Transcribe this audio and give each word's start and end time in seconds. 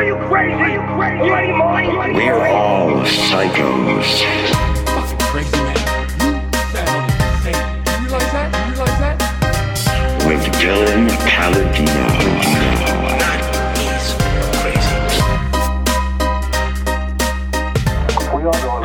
Are 0.00 0.02
you 0.02 0.16
crazy? 0.16 0.54
Are 0.54 0.70
you 0.70 0.80
crazy? 0.96 1.26
You 1.26 1.34
any 1.34 1.52
money? 1.52 2.14
We're 2.14 2.46
all 2.48 3.02
psychos. 3.02 4.22
Fucking 4.86 5.18
crazy 5.18 5.56
man. 5.58 5.76
You 6.22 6.58
sound 6.72 7.12
insane. 7.20 7.60
You 8.00 8.08
realize 8.08 8.32
that? 8.32 8.48
You 8.66 8.72
realize 8.72 8.98
that? 8.98 9.16
With 10.26 10.40
Dylan 10.54 11.10
Palladino. 11.28 12.06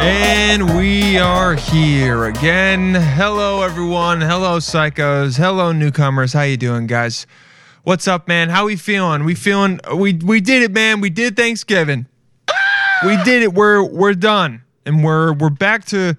And 0.02 0.78
we 0.78 1.18
are 1.18 1.56
here 1.56 2.26
again. 2.26 2.94
Hello, 2.94 3.62
everyone. 3.62 4.20
Hello, 4.20 4.58
psychos. 4.58 5.38
Hello, 5.38 5.72
newcomers. 5.72 6.34
How 6.34 6.42
you 6.42 6.58
doing, 6.58 6.88
guys? 6.88 7.26
What's 7.86 8.08
up, 8.08 8.28
man? 8.28 8.50
How 8.50 8.66
we 8.66 8.78
feeling? 8.78 9.26
We 9.26 9.36
feeling? 9.36 9.80
We 9.96 10.14
we 10.14 10.42
did 10.42 10.64
it, 10.64 10.72
man. 10.72 11.02
We 11.02 11.12
did 11.12 11.36
Thanksgiving. 11.36 12.08
We 13.06 13.16
did 13.24 13.44
it. 13.44 13.54
We're 13.54 13.84
we're 13.84 14.16
done, 14.16 14.64
and 14.88 15.04
we're 15.04 15.34
we're 15.34 15.52
back 15.52 15.86
to 15.86 16.18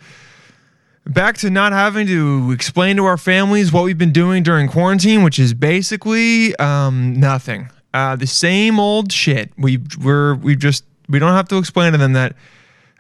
back 1.07 1.39
to 1.39 1.51
not 1.51 1.73
having 1.73 2.07
to 2.07 2.53
explain 2.53 2.95
to 2.99 3.05
our 3.07 3.17
families 3.17 3.73
what 3.73 3.83
we've 3.83 3.99
been 3.99 4.13
doing 4.13 4.45
during 4.45 4.69
quarantine, 4.69 5.25
which 5.25 5.41
is 5.41 5.55
basically 5.55 6.55
um, 6.59 7.19
nothing. 7.19 7.69
Uh, 7.93 8.15
the 8.15 8.29
same 8.29 8.79
old 8.79 9.11
shit. 9.11 9.51
We 9.59 9.81
we're 10.01 10.37
we 10.37 10.55
just 10.55 10.85
we 11.09 11.19
don't 11.19 11.35
have 11.35 11.49
to 11.49 11.59
explain 11.59 11.91
to 11.91 11.99
them 11.99 12.13
that 12.13 12.37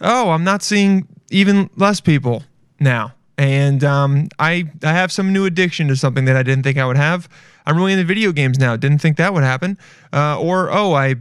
oh, 0.00 0.30
I'm 0.30 0.42
not 0.42 0.64
seeing 0.64 1.06
even 1.30 1.70
less 1.76 2.00
people 2.00 2.42
now. 2.80 3.14
And 3.38 3.84
um, 3.84 4.26
I 4.40 4.64
I 4.82 4.90
have 4.90 5.12
some 5.12 5.32
new 5.32 5.44
addiction 5.44 5.86
to 5.86 5.94
something 5.94 6.24
that 6.24 6.34
I 6.34 6.42
didn't 6.42 6.64
think 6.64 6.78
I 6.78 6.84
would 6.84 6.96
have. 6.96 7.28
I'm 7.66 7.76
really 7.76 7.92
into 7.92 8.04
video 8.04 8.32
games 8.32 8.58
now. 8.58 8.76
Didn't 8.76 8.98
think 8.98 9.16
that 9.16 9.34
would 9.34 9.42
happen. 9.42 9.76
Uh, 10.12 10.38
or 10.40 10.70
oh, 10.70 10.92
I 10.94 11.16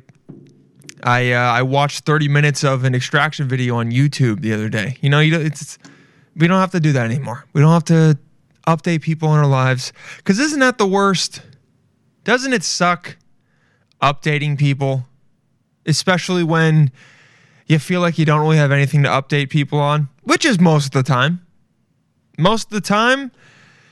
I 1.04 1.32
uh, 1.32 1.40
I 1.40 1.62
watched 1.64 2.06
30 2.06 2.28
minutes 2.28 2.64
of 2.64 2.84
an 2.84 2.94
extraction 2.96 3.48
video 3.48 3.76
on 3.78 3.92
YouTube 3.92 4.42
the 4.42 4.54
other 4.54 4.70
day. 4.70 4.98
You 5.02 5.10
know, 5.10 5.20
you 5.20 5.32
don't- 5.32 5.46
it's 5.46 5.78
we 6.36 6.48
don't 6.48 6.60
have 6.60 6.72
to 6.72 6.80
do 6.80 6.92
that 6.94 7.06
anymore. 7.06 7.46
We 7.54 7.62
don't 7.62 7.72
have 7.72 7.86
to 7.86 8.18
update 8.68 9.02
people 9.02 9.32
in 9.34 9.40
our 9.40 9.48
lives 9.48 9.94
because 10.18 10.40
isn't 10.40 10.60
that 10.60 10.78
the 10.78 10.88
worst? 10.88 11.42
Doesn't 12.24 12.54
it 12.54 12.64
suck 12.64 13.18
updating 14.02 14.58
people, 14.58 15.06
especially 15.86 16.44
when 16.44 16.92
you 17.68 17.80
feel 17.80 18.02
like 18.02 18.18
you 18.18 18.26
don't 18.26 18.42
really 18.42 18.58
have 18.58 18.72
anything 18.72 19.04
to 19.04 19.10
update 19.10 19.50
people 19.50 19.80
on, 19.80 20.10
which 20.24 20.46
is 20.46 20.60
most 20.60 20.86
of 20.88 20.92
the 20.92 21.04
time. 21.04 21.42
Most 22.38 22.66
of 22.68 22.72
the 22.72 22.82
time, 22.82 23.32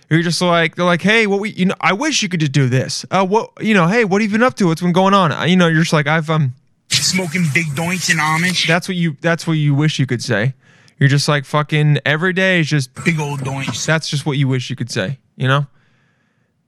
you're 0.09 0.22
just 0.22 0.42
like 0.42 0.76
they're 0.76 0.86
like, 0.86 1.02
hey, 1.02 1.28
what 1.28 1.40
we 1.40 1.52
you 1.52 1.66
know, 1.66 1.76
I 1.82 1.94
wish 1.94 2.22
you 2.23 2.30
could 2.30 2.40
just 2.40 2.52
do 2.52 2.70
this. 2.70 3.06
Uh, 3.12 3.26
what 3.26 3.52
you 3.62 3.73
know, 3.73 3.88
hey, 3.88 4.06
what 4.06 4.22
have 4.22 4.32
you 4.32 4.38
been 4.38 4.44
up 4.46 4.56
to? 4.56 4.68
What's 4.68 4.82
been 4.82 4.94
going 4.94 5.14
on? 5.14 5.32
Uh, 5.32 5.44
You 5.46 5.56
know, 5.56 5.68
you're 5.68 5.82
just 5.82 5.94
like 5.94 6.08
I've 6.08 6.30
um, 6.30 6.54
smoking 6.90 7.46
big 7.54 7.68
doinks 7.68 8.09
in 8.12 8.18
Amish. 8.18 8.68
that's 8.68 8.88
what 8.88 8.96
you 8.98 9.18
that's 9.22 9.46
what 9.48 9.54
you 9.54 9.74
wish 9.74 10.00
you 10.00 10.06
could 10.06 10.22
say. 10.24 10.54
You're 11.00 11.09
just 11.09 11.28
like 11.28 11.44
fucking 11.46 12.00
every 12.06 12.34
day 12.34 12.59
is 12.59 12.70
just 12.70 12.94
Big 13.04 13.20
old 13.20 13.40
doinks. 13.42 13.86
that's 13.86 14.09
just 14.09 14.26
what 14.26 14.38
you 14.38 14.48
wish 14.48 14.70
you 14.70 14.76
could 14.76 14.92
say. 14.92 15.20
You 15.36 15.48
know, 15.48 15.68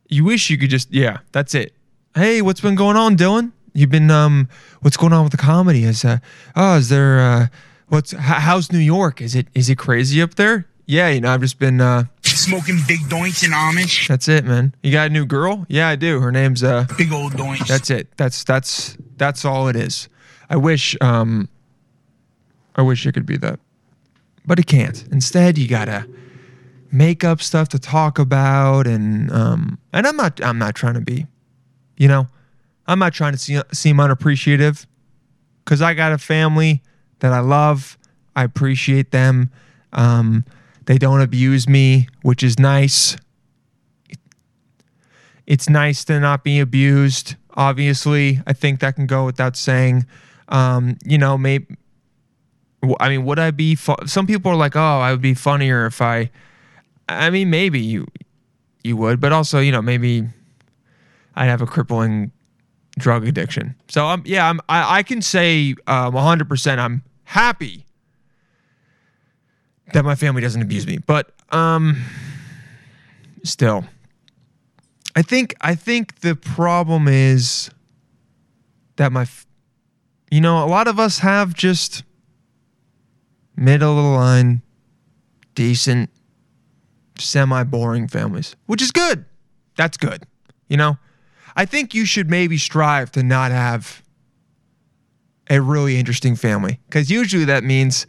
you 0.09 0.23
wish 0.23 0.50
you 0.50 0.58
could 0.58 0.69
just 0.69 0.91
yeah, 0.94 1.19
that's 1.31 1.53
it. 1.56 1.73
Hey, 2.16 2.41
what's 2.41 2.61
been 2.61 2.75
going 2.75 2.97
on, 2.97 3.16
Dylan? 3.17 3.52
You've 3.73 3.91
been 3.91 4.09
um, 4.09 4.47
what's 4.81 4.97
going 4.97 5.13
on 5.13 5.23
with 5.23 5.31
the 5.31 5.38
comedy? 5.38 5.83
Is 5.83 6.03
uh, 6.06 6.17
oh, 6.56 6.78
is 6.78 6.89
there 6.89 7.19
uh, 7.19 7.47
what's 7.89 8.13
h- 8.13 8.19
how's 8.19 8.72
New 8.72 8.80
York? 8.80 9.22
Is 9.22 9.36
it 9.36 9.47
is 9.53 9.69
it 9.69 9.78
crazy 9.78 10.22
up 10.22 10.36
there? 10.36 10.66
Yeah, 10.86 11.09
you 11.09 11.19
know, 11.22 11.33
I've 11.33 11.41
just 11.41 11.59
been 11.59 11.81
uh, 11.81 12.06
Smoking 12.36 12.80
big 12.88 13.00
doinks 13.02 13.44
in 13.44 13.52
Amish. 13.52 14.08
that's 14.08 14.28
it, 14.28 14.45
man. 14.45 14.75
You 14.83 14.91
got 14.91 15.08
a 15.08 15.09
new 15.09 15.25
girl? 15.25 15.66
Yeah, 15.69 15.88
I 15.88 15.95
do. 15.95 16.19
Her 16.19 16.31
name's 16.31 16.64
uh, 16.64 16.86
Big 16.97 17.11
old 17.11 17.33
doinks. 17.33 17.67
that's 17.67 17.89
it. 17.89 18.09
That's 18.17 18.44
that's 18.44 18.97
that's 19.17 19.45
all 19.45 19.67
it 19.67 19.75
is. 19.75 20.09
I 20.50 20.58
wish 20.58 20.95
um, 21.02 21.47
I 22.75 22.81
wish 22.81 23.06
it 23.06 23.13
could 23.13 23.25
be 23.25 23.38
that, 23.38 23.59
but 24.45 24.59
it 24.59 24.68
can't. 24.68 25.07
Instead, 25.12 25.57
you 25.57 25.68
gotta 25.68 26.07
make 26.91 27.24
up 27.24 27.41
stuff 27.41 27.69
to 27.69 27.79
talk 27.79 28.19
about, 28.19 28.85
and 28.85 29.31
um, 29.31 29.79
and 29.94 30.06
I'm 30.06 30.18
not 30.18 30.44
I'm 30.44 30.59
not 30.59 30.75
trying 30.75 30.95
to 30.95 31.01
be, 31.01 31.25
you 31.97 32.07
know, 32.07 32.28
I'm 32.85 33.00
not 33.00 33.13
trying 33.13 33.31
to 33.31 33.40
see, 33.40 33.59
seem 33.72 34.00
unappreciative, 34.00 34.85
because 35.63 35.81
I 35.81 35.94
got 35.94 36.12
a 36.12 36.18
family 36.18 36.84
that 37.19 37.31
I 37.34 37.40
love. 37.40 37.97
I 38.35 38.44
appreciate 38.44 39.12
them. 39.12 39.50
Um, 39.94 40.44
they 40.85 40.97
don't 40.97 41.22
abuse 41.22 41.68
me, 41.68 42.07
which 42.22 42.44
is 42.44 42.59
nice. 42.59 43.18
It's 45.47 45.69
nice 45.69 46.03
to 46.06 46.19
not 46.19 46.44
be 46.44 46.59
abused. 46.59 47.35
Obviously, 47.53 48.41
I 48.47 48.53
think 48.53 48.79
that 48.79 48.95
can 48.95 49.06
go 49.06 49.25
without 49.25 49.56
saying. 49.56 50.06
Um, 50.50 50.97
you 51.06 51.18
know, 51.18 51.38
maybe. 51.38 51.75
I 53.00 53.09
mean, 53.09 53.25
would 53.25 53.40
I 53.40 53.51
be? 53.51 53.75
Fu- 53.75 53.95
Some 54.06 54.28
people 54.28 54.51
are 54.51 54.56
like, 54.57 54.75
"Oh, 54.75 55.00
I 55.00 55.12
would 55.12 55.22
be 55.22 55.34
funnier 55.34 55.85
if 55.85 56.01
I." 56.01 56.29
I 57.07 57.29
mean, 57.29 57.50
maybe 57.51 57.79
you, 57.79 58.07
you 58.84 58.97
would, 58.97 59.19
but 59.19 59.31
also, 59.31 59.59
you 59.59 59.72
know, 59.72 59.81
maybe 59.81 60.28
I'd 61.35 61.45
have 61.45 61.62
a 61.62 61.68
crippling 61.68 62.31
drug 62.97 63.28
addiction. 63.28 63.75
So, 63.88 64.06
um, 64.06 64.24
yeah, 64.25 64.50
I'm. 64.50 64.59
I, 64.69 64.97
I 65.00 65.03
can 65.03 65.22
say, 65.22 65.75
um, 65.88 66.13
100. 66.13 66.50
percent 66.50 66.79
I'm 66.81 67.03
happy 67.24 67.84
that 69.94 70.03
my 70.03 70.16
family 70.16 70.41
doesn't 70.41 70.62
abuse 70.62 70.88
me, 70.88 70.97
but 70.97 71.31
um, 71.51 72.03
still. 73.44 73.85
I 75.16 75.22
think 75.22 75.56
I 75.62 75.75
think 75.75 76.19
the 76.19 76.35
problem 76.35 77.07
is 77.07 77.69
that 78.97 79.12
my 79.12 79.25
you 80.31 80.41
know, 80.41 80.63
a 80.63 80.68
lot 80.68 80.88
of 80.88 81.00
us 81.00 81.19
have 81.19 81.53
just 81.53 82.03
middle 83.56 83.97
of 83.97 84.03
the 84.03 84.09
line, 84.09 84.62
decent, 85.53 86.09
semi 87.18 87.63
boring 87.63 88.07
families, 88.07 88.56
which 88.66 88.81
is 88.81 88.91
good. 88.91 89.25
That's 89.78 89.97
good. 89.97 90.24
You 90.68 90.78
know, 90.78 90.97
I 91.56 91.66
think 91.66 91.94
you 91.94 92.06
should 92.06 92.29
maybe 92.29 92.57
strive 92.57 93.12
to 93.13 93.24
not 93.24 93.51
have 93.51 94.03
a 95.50 95.62
really 95.62 95.97
interesting 95.97 96.35
family 96.35 96.79
because 96.88 97.12
usually 97.12 97.45
that 97.45 97.63
means 97.63 98.07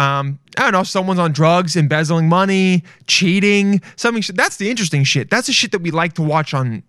um, 0.00 0.38
I 0.56 0.62
don't 0.62 0.72
know, 0.72 0.82
someone's 0.82 1.20
on 1.20 1.32
drugs, 1.32 1.76
embezzling 1.76 2.26
money, 2.26 2.84
cheating, 3.06 3.82
something. 3.96 4.34
That's 4.34 4.56
the 4.56 4.70
interesting 4.70 5.04
shit. 5.04 5.28
That's 5.28 5.46
the 5.46 5.52
shit 5.52 5.72
that 5.72 5.82
we 5.82 5.90
like 5.90 6.14
to 6.14 6.22
watch 6.22 6.54
on 6.54 6.82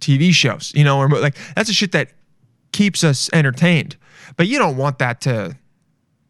TV 0.00 0.32
shows, 0.32 0.72
you 0.74 0.82
know, 0.82 0.98
or 0.98 1.10
like 1.10 1.36
that's 1.54 1.68
the 1.68 1.74
shit 1.74 1.92
that 1.92 2.12
keeps 2.72 3.04
us 3.04 3.28
entertained. 3.34 3.96
But 4.36 4.46
you 4.46 4.58
don't 4.58 4.78
want 4.78 4.98
that 5.00 5.20
to 5.22 5.58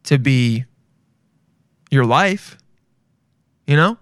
to 0.05 0.19
be 0.19 0.65
your 1.93 2.05
life, 2.05 2.59
you 3.69 3.77
know. 3.77 3.97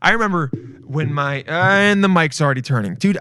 I 0.00 0.12
remember 0.12 0.52
when 0.86 1.12
my 1.12 1.42
uh, 1.42 1.50
and 1.50 2.04
the 2.04 2.08
mic's 2.08 2.40
already 2.40 2.62
turning, 2.62 2.94
dude. 2.94 3.18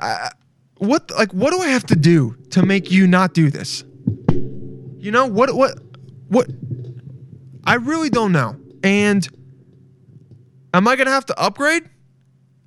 What 0.77 1.09
like 1.17 1.33
what 1.33 1.51
do 1.51 1.61
I 1.61 1.69
have 1.69 1.85
to 1.87 1.95
do 1.95 2.35
to 2.51 2.63
make 2.63 2.91
you 2.91 3.07
not 3.07 3.33
do 3.33 3.49
this? 3.49 3.83
You 4.29 5.11
know 5.11 5.25
what 5.25 5.55
what 5.55 5.79
what 6.27 6.47
I 7.63 7.75
really 7.75 8.09
don't 8.09 8.31
know. 8.31 8.55
And 8.83 9.27
am 10.73 10.87
I 10.87 10.95
gonna 10.95 11.11
have 11.11 11.25
to 11.27 11.39
upgrade? 11.39 11.83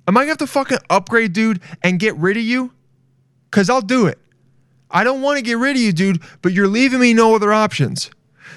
Am 0.07 0.17
I 0.17 0.21
gonna 0.21 0.29
have 0.29 0.37
to 0.39 0.47
fucking 0.47 0.79
upgrade, 0.89 1.33
dude, 1.33 1.61
and 1.81 1.99
get 1.99 2.15
rid 2.17 2.37
of 2.37 2.43
you? 2.43 2.71
Cause 3.51 3.69
I'll 3.69 3.81
do 3.81 4.07
it. 4.07 4.19
I 4.89 5.03
don't 5.03 5.21
want 5.21 5.37
to 5.37 5.41
get 5.43 5.57
rid 5.57 5.75
of 5.75 5.81
you, 5.81 5.91
dude, 5.91 6.21
but 6.41 6.53
you're 6.53 6.67
leaving 6.67 6.99
me 6.99 7.13
no 7.13 7.35
other 7.35 7.51
options. 7.51 8.11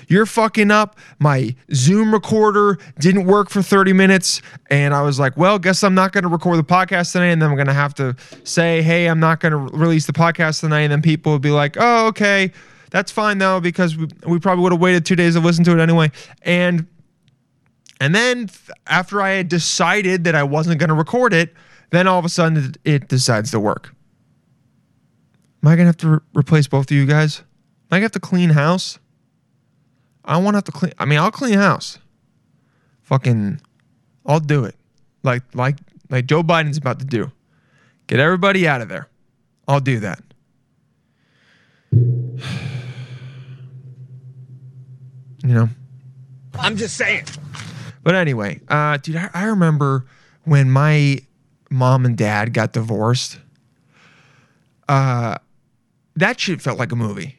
You're 0.09 0.27
fucking 0.27 0.71
up. 0.71 0.99
My 1.19 1.57
Zoom 1.75 2.13
recorder 2.13 2.79
didn't 3.01 3.27
work 3.27 3.51
for 3.51 3.63
30 3.63 3.93
minutes. 3.93 4.41
And 4.71 4.95
I 4.95 5.03
was 5.03 5.19
like, 5.19 5.37
well, 5.37 5.59
guess 5.59 5.83
I'm 5.83 5.95
not 5.95 6.13
going 6.13 6.23
to 6.23 6.29
record 6.29 6.59
the 6.59 6.65
podcast 6.65 7.13
tonight. 7.13 7.29
And 7.29 7.43
then 7.43 7.51
I'm 7.51 7.57
going 7.57 7.67
to 7.67 7.73
have 7.73 7.95
to 7.95 8.15
say, 8.45 8.83
hey, 8.83 9.07
I'm 9.07 9.19
not 9.19 9.41
going 9.41 9.53
to 9.53 9.77
release 9.77 10.07
the 10.07 10.13
podcast 10.13 10.61
tonight. 10.61 10.83
And 10.83 10.93
then 10.93 11.03
people 11.03 11.33
will 11.33 11.39
be 11.39 11.51
like, 11.51 11.77
oh, 11.79 12.07
okay. 12.09 12.53
That's 12.91 13.11
fine 13.13 13.39
though, 13.39 13.61
because 13.61 13.97
we, 13.97 14.09
we 14.27 14.39
probably 14.39 14.63
would 14.63 14.73
have 14.73 14.81
waited 14.81 15.05
two 15.05 15.17
days 15.17 15.35
to 15.35 15.41
listen 15.41 15.65
to 15.65 15.73
it 15.73 15.81
anyway. 15.81 16.11
And 16.43 16.87
and 18.01 18.15
then 18.15 18.49
th- 18.49 18.71
after 18.87 19.23
I 19.23 19.31
had 19.31 19.49
decided 19.49 20.25
that 20.25 20.35
I 20.35 20.43
wasn't 20.43 20.79
going 20.79 20.89
to 20.89 20.95
record 20.95 21.33
it, 21.33 21.55
then 21.91 22.07
all 22.07 22.19
of 22.19 22.25
a 22.25 22.29
sudden 22.29 22.75
it, 22.85 23.09
decides 23.09 23.51
to 23.53 23.61
work. 23.61 23.95
Am 25.63 25.69
I 25.69 25.77
going 25.77 25.85
to 25.85 25.87
have 25.87 25.97
to 25.99 26.09
re- 26.09 26.19
replace 26.35 26.67
both 26.67 26.91
of 26.91 26.97
you 26.97 27.07
guys? 27.07 27.41
Am 27.41 27.45
I 27.93 27.97
going 27.97 28.03
to 28.03 28.05
have 28.05 28.13
to 28.13 28.21
clean 28.21 28.51
house? 28.51 28.99
I 30.25 30.41
don't 30.41 30.55
have 30.55 30.65
to 30.65 30.73
clean. 30.73 30.93
I 30.99 31.05
mean, 31.05 31.19
I'll 31.19 31.31
clean 31.31 31.55
house. 31.55 31.99
Fucking, 33.03 33.61
I'll 34.27 34.41
do 34.41 34.65
it. 34.65 34.75
Like, 35.23 35.43
like, 35.55 35.77
like 36.11 36.27
Joe 36.27 36.43
Biden's 36.43 36.77
about 36.77 36.99
to 36.99 37.05
do. 37.05 37.31
Get 38.09 38.21
everybody 38.21 38.67
out 38.69 38.81
of 38.81 38.89
there. 38.89 39.09
I'll 39.69 39.81
do 39.81 40.01
that. 40.01 40.23
You 45.43 45.55
know? 45.55 45.69
I'm 46.59 46.77
just 46.77 46.97
saying. 46.97 47.25
But 48.03 48.15
anyway, 48.15 48.61
uh, 48.69 48.99
dude, 48.99 49.17
I, 49.17 49.31
I 49.35 49.45
remember 49.45 50.07
when 50.45 50.71
my 50.71 51.19
mom 51.71 52.05
and 52.05 52.17
dad 52.17 52.53
got 52.53 52.73
divorced. 52.73 53.39
Uh, 54.89 55.37
that 56.15 56.39
shit 56.39 56.63
felt 56.63 56.79
like 56.79 56.93
a 56.93 56.97
movie, 56.97 57.37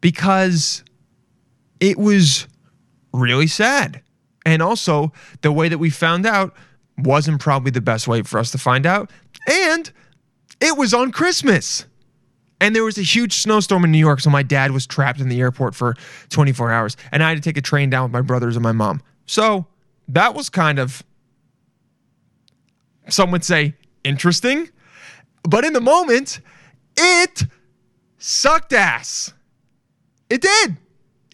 because 0.00 0.82
it 1.80 1.96
was 1.96 2.48
really 3.12 3.46
sad. 3.46 4.02
And 4.44 4.60
also, 4.60 5.12
the 5.42 5.52
way 5.52 5.68
that 5.68 5.78
we 5.78 5.88
found 5.88 6.26
out 6.26 6.54
wasn't 6.98 7.40
probably 7.40 7.70
the 7.70 7.80
best 7.80 8.08
way 8.08 8.22
for 8.22 8.38
us 8.38 8.50
to 8.50 8.58
find 8.58 8.84
out. 8.84 9.10
And 9.48 9.90
it 10.60 10.76
was 10.76 10.92
on 10.92 11.12
Christmas. 11.12 11.86
And 12.62 12.76
there 12.76 12.84
was 12.84 12.96
a 12.96 13.02
huge 13.02 13.38
snowstorm 13.38 13.84
in 13.84 13.90
New 13.90 13.98
York, 13.98 14.20
so 14.20 14.30
my 14.30 14.44
dad 14.44 14.70
was 14.70 14.86
trapped 14.86 15.20
in 15.20 15.28
the 15.28 15.40
airport 15.40 15.74
for 15.74 15.96
24 16.28 16.70
hours, 16.70 16.96
and 17.10 17.20
I 17.20 17.28
had 17.28 17.34
to 17.34 17.42
take 17.42 17.56
a 17.56 17.60
train 17.60 17.90
down 17.90 18.04
with 18.04 18.12
my 18.12 18.20
brothers 18.20 18.54
and 18.54 18.62
my 18.62 18.70
mom. 18.70 19.02
So 19.26 19.66
that 20.06 20.36
was 20.36 20.48
kind 20.48 20.78
of, 20.78 21.02
some 23.08 23.32
would 23.32 23.42
say, 23.42 23.74
interesting. 24.04 24.70
But 25.42 25.64
in 25.64 25.72
the 25.72 25.80
moment, 25.80 26.38
it 26.96 27.42
sucked 28.18 28.72
ass. 28.72 29.34
It 30.30 30.40
did. 30.40 30.76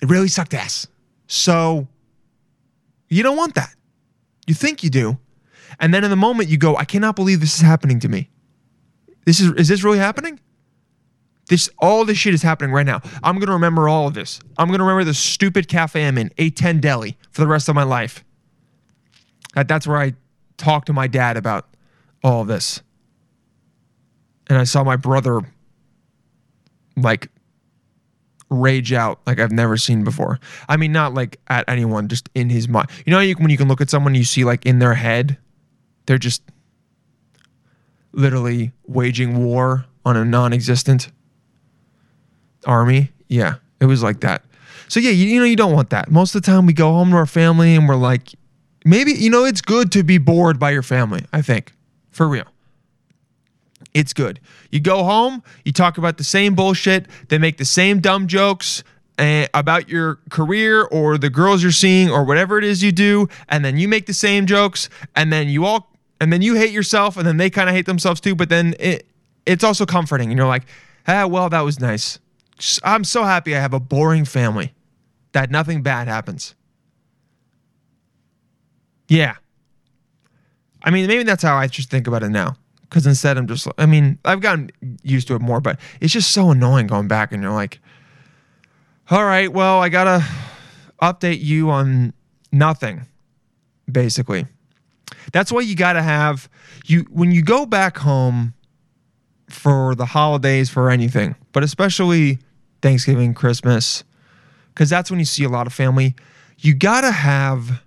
It 0.01 0.09
really 0.09 0.29
sucked 0.29 0.55
ass. 0.55 0.87
So 1.27 1.89
you 3.11 3.23
don't 3.23 3.37
want 3.37 3.55
that. 3.55 3.75
You 4.47 4.55
think 4.55 4.83
you 4.83 4.89
do. 4.89 5.19
And 5.79 5.93
then 5.93 6.05
in 6.05 6.11
the 6.11 6.17
moment, 6.17 6.49
you 6.49 6.57
go, 6.57 6.75
I 6.75 6.87
cannot 6.87 7.17
believe 7.17 7.41
this 7.41 7.55
is 7.55 7.61
happening 7.61 8.01
to 8.01 8.09
me. 8.09 8.31
This 9.27 9.41
is, 9.41 9.53
is 9.53 9.69
this 9.69 9.85
really 9.85 9.99
happening? 9.99 10.41
This 11.49 11.71
all 11.79 12.05
this 12.05 12.19
shit 12.19 12.35
is 12.35 12.43
happening 12.43 12.73
right 12.73 12.87
now. 12.87 13.01
I'm 13.23 13.39
gonna 13.39 13.53
remember 13.53 13.89
all 13.89 14.07
of 14.07 14.15
this. 14.15 14.41
I'm 14.59 14.71
gonna 14.71 14.85
remember 14.85 15.05
the 15.05 15.15
stupid 15.15 15.69
cafe 15.69 16.07
I'm 16.07 16.19
in, 16.19 16.31
810 16.39 16.81
Deli, 16.81 17.17
for 17.31 17.41
the 17.41 17.47
rest 17.47 17.69
of 17.69 17.75
my 17.75 17.85
life. 17.85 18.25
That, 19.55 19.67
that's 19.67 19.87
where 19.87 19.99
I 19.99 20.15
talked 20.57 20.87
to 20.87 20.93
my 20.93 21.07
dad 21.07 21.37
about 21.37 21.67
all 22.23 22.43
of 22.43 22.49
this. 22.49 22.83
And 24.49 24.59
I 24.59 24.65
saw 24.65 24.85
my 24.85 24.97
brother 24.97 25.41
like 26.97 27.31
rage 28.51 28.93
out 28.93 29.21
like 29.27 29.39
I've 29.39 29.53
never 29.53 29.77
seen 29.77 30.05
before. 30.05 30.39
I 30.69 30.77
mean, 30.77 30.93
not 30.93 31.15
like 31.15 31.41
at 31.49 31.69
anyone, 31.69 32.09
just 32.09 32.29
in 32.35 32.51
his 32.51 32.69
mind. 32.69 32.89
You 33.07 33.13
know, 33.13 33.21
you, 33.21 33.35
when 33.35 33.51
you 33.51 33.57
can 33.57 33.69
look 33.69 33.81
at 33.81 33.91
someone, 33.91 34.15
you 34.15 34.25
see 34.25 34.45
like 34.45 34.65
in 34.67 34.79
their 34.79 34.95
head, 34.95 35.39
they're 36.07 36.19
just 36.19 36.43
literally 38.13 38.73
waging 38.87 39.45
war 39.45 39.87
on 40.05 40.17
a 40.17 40.25
non-existent 40.25 41.11
army. 42.67 43.11
Yeah, 43.29 43.57
it 43.81 43.87
was 43.87 44.03
like 44.03 44.21
that. 44.21 44.43
So 44.89 45.01
yeah, 45.01 45.11
you, 45.11 45.27
you 45.27 45.39
know, 45.41 45.47
you 45.47 45.57
don't 45.57 45.73
want 45.73 45.91
that. 45.91 46.11
Most 46.11 46.35
of 46.35 46.43
the 46.43 46.47
time, 46.47 46.67
we 46.67 46.73
go 46.73 46.91
home 46.93 47.11
to 47.11 47.17
our 47.17 47.27
family 47.27 47.75
and 47.75 47.89
we're 47.89 47.97
like, 47.97 48.31
maybe 48.85 49.13
you 49.13 49.31
know, 49.31 49.45
it's 49.45 49.61
good 49.61 49.93
to 49.93 50.03
be 50.03 50.19
bored 50.19 50.59
by 50.59 50.71
your 50.71 50.83
family. 50.83 51.25
I 51.33 51.43
think, 51.43 51.73
for 52.11 52.29
real. 52.29 52.47
It's 53.95 54.13
good. 54.13 54.41
You 54.71 54.81
go 54.81 55.03
home, 55.05 55.43
you 55.65 55.73
talk 55.73 55.99
about 55.99 56.19
the 56.19 56.25
same 56.25 56.55
bullshit, 56.55 57.07
they 57.29 57.39
make 57.39 57.57
the 57.57 57.65
same 57.65 58.01
dumb 58.01 58.27
jokes 58.27 58.85
eh, 59.19 59.47
about 59.55 59.89
your 59.89 60.19
career 60.31 60.85
or 60.85 61.19
the 61.19 61.31
girls 61.31 61.63
you're 61.63 61.73
seeing 61.73 62.11
or 62.11 62.25
whatever 62.25 62.59
it 62.59 62.65
is 62.65 62.83
you 62.83 62.93
do, 62.93 63.29
and 63.49 63.65
then 63.65 63.77
you 63.77 63.89
make 63.89 64.07
the 64.07 64.15
same 64.15 64.47
jokes, 64.47 64.89
and 65.17 65.33
then 65.33 65.49
you 65.49 65.65
all 65.65 65.93
and 66.21 66.33
then 66.33 66.43
you 66.43 66.55
hate 66.55 66.73
yourself, 66.73 67.17
and 67.17 67.27
then 67.27 67.37
they 67.37 67.51
kind 67.51 67.69
of 67.69 67.75
hate 67.75 67.87
themselves 67.87 68.21
too. 68.21 68.35
But 68.35 68.49
then 68.49 68.75
it 68.79 69.07
it's 69.47 69.65
also 69.65 69.87
comforting, 69.87 70.31
and 70.31 70.39
you're 70.39 70.49
like, 70.49 70.65
ah, 71.07 71.27
well, 71.27 71.49
that 71.49 71.61
was 71.63 71.81
nice. 71.81 72.19
I'm 72.83 73.05
so 73.05 73.25
happy 73.25 73.55
I 73.55 73.61
have 73.61 73.75
a 73.75 73.81
boring 73.81 74.25
family 74.25 74.75
that 75.33 75.51
nothing 75.51 75.83
bad 75.83 76.09
happens. 76.09 76.55
Yeah. 79.09 79.37
I 80.83 80.91
mean, 80.91 81.07
maybe 81.07 81.23
that's 81.23 81.43
how 81.43 81.57
I 81.57 81.67
just 81.67 81.91
think 81.91 82.07
about 82.07 82.23
it 82.23 82.31
now. 82.31 82.57
Because 82.83 83.07
instead, 83.07 83.37
I'm 83.37 83.47
just, 83.47 83.69
I 83.77 83.85
mean, 83.85 84.19
I've 84.25 84.41
gotten 84.41 84.71
used 85.03 85.29
to 85.29 85.35
it 85.35 85.41
more, 85.41 85.61
but 85.61 85.79
it's 86.01 86.13
just 86.13 86.31
so 86.31 86.51
annoying 86.51 86.87
going 86.87 87.07
back 87.07 87.33
and 87.33 87.43
you're 87.43 87.53
like, 87.53 87.81
all 89.11 89.25
right, 89.25 89.53
well, 89.53 89.81
I 89.81 89.89
got 89.89 90.05
to 90.05 90.27
update 91.03 91.41
you 91.43 91.71
on 91.71 92.15
nothing, 92.51 93.03
basically. 93.91 94.47
That's 95.33 95.53
why 95.53 95.61
you 95.61 95.77
got 95.77 95.95
to 95.95 96.03
have, 96.03 96.49
you 96.87 97.07
when 97.11 97.31
you 97.31 97.43
go 97.43 97.67
back 97.67 97.99
home 97.99 98.55
for 99.51 99.95
the 99.95 100.07
holidays, 100.07 100.71
for 100.71 100.91
anything, 100.91 101.35
but 101.53 101.63
especially 101.63 102.39
Thanksgiving, 102.83 103.35
Christmas, 103.35 104.05
because 104.75 104.91
that's 104.91 105.11
when 105.11 105.19
you 105.19 105.25
see 105.25 105.45
a 105.45 105.49
lot 105.49 105.67
of 105.67 105.73
family, 105.73 106.15
you 106.59 106.75
got 106.75 107.03
to 107.03 107.11
have 107.11 107.83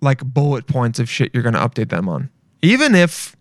like 0.00 0.24
bullet 0.24 0.66
points 0.66 0.98
of 0.98 1.08
shit 1.08 1.34
you're 1.34 1.42
to 1.42 1.50
update 1.58 1.88
them 1.90 2.08
on. 2.08 2.30
Even 2.62 2.94
if 2.94 3.34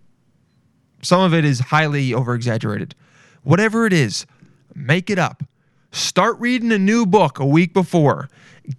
some 1.02 1.22
of 1.22 1.34
it 1.34 1.46
is 1.46 1.60
highly 1.60 2.14
over 2.14 2.34
exaggerated. 2.34 2.96
Whatever 3.44 3.86
it 3.86 3.94
is, 3.94 4.26
make 4.74 5.10
it 5.10 5.20
up. 5.20 5.44
Start 5.92 6.40
reading 6.40 6.72
a 6.72 6.80
new 6.80 7.06
book 7.06 7.40
a 7.40 7.46
week 7.46 7.74
before. 7.74 8.30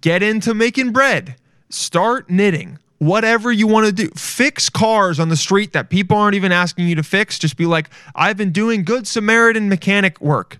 Get 0.01 0.23
into 0.23 0.53
making 0.53 0.91
bread. 0.91 1.35
Start 1.69 2.29
knitting. 2.29 2.79
Whatever 2.97 3.51
you 3.51 3.67
want 3.67 3.85
to 3.85 3.91
do. 3.91 4.09
Fix 4.15 4.69
cars 4.69 5.19
on 5.19 5.29
the 5.29 5.37
street 5.37 5.73
that 5.73 5.89
people 5.89 6.17
aren't 6.17 6.35
even 6.35 6.51
asking 6.51 6.87
you 6.87 6.95
to 6.95 7.03
fix. 7.03 7.37
Just 7.37 7.57
be 7.57 7.65
like, 7.65 7.89
I've 8.15 8.37
been 8.37 8.51
doing 8.51 8.83
good 8.83 9.07
Samaritan 9.07 9.69
mechanic 9.69 10.19
work. 10.19 10.59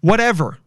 Whatever. 0.00 0.58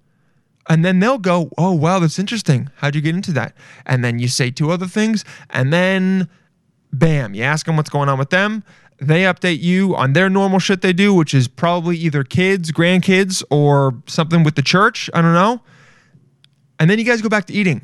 And 0.69 0.85
then 0.85 0.99
they'll 0.99 1.17
go, 1.17 1.49
Oh, 1.57 1.73
wow, 1.73 1.99
that's 1.99 2.19
interesting. 2.19 2.69
How'd 2.77 2.95
you 2.95 3.01
get 3.01 3.15
into 3.15 3.31
that? 3.33 3.55
And 3.85 4.03
then 4.03 4.19
you 4.19 4.27
say 4.27 4.49
two 4.51 4.71
other 4.71 4.87
things. 4.87 5.25
And 5.49 5.73
then, 5.73 6.29
bam, 6.91 7.33
you 7.33 7.43
ask 7.43 7.65
them 7.65 7.75
what's 7.75 7.89
going 7.89 8.09
on 8.09 8.17
with 8.17 8.29
them. 8.29 8.63
They 8.99 9.23
update 9.23 9.59
you 9.59 9.95
on 9.95 10.13
their 10.13 10.29
normal 10.29 10.59
shit 10.59 10.81
they 10.81 10.93
do, 10.93 11.13
which 11.13 11.33
is 11.33 11.47
probably 11.47 11.97
either 11.97 12.23
kids, 12.23 12.71
grandkids, 12.71 13.43
or 13.49 14.01
something 14.07 14.43
with 14.43 14.55
the 14.55 14.61
church. 14.61 15.09
I 15.13 15.21
don't 15.21 15.33
know. 15.33 15.61
And 16.79 16.89
then 16.89 16.99
you 16.99 17.05
guys 17.05 17.21
go 17.21 17.29
back 17.29 17.45
to 17.45 17.53
eating 17.53 17.81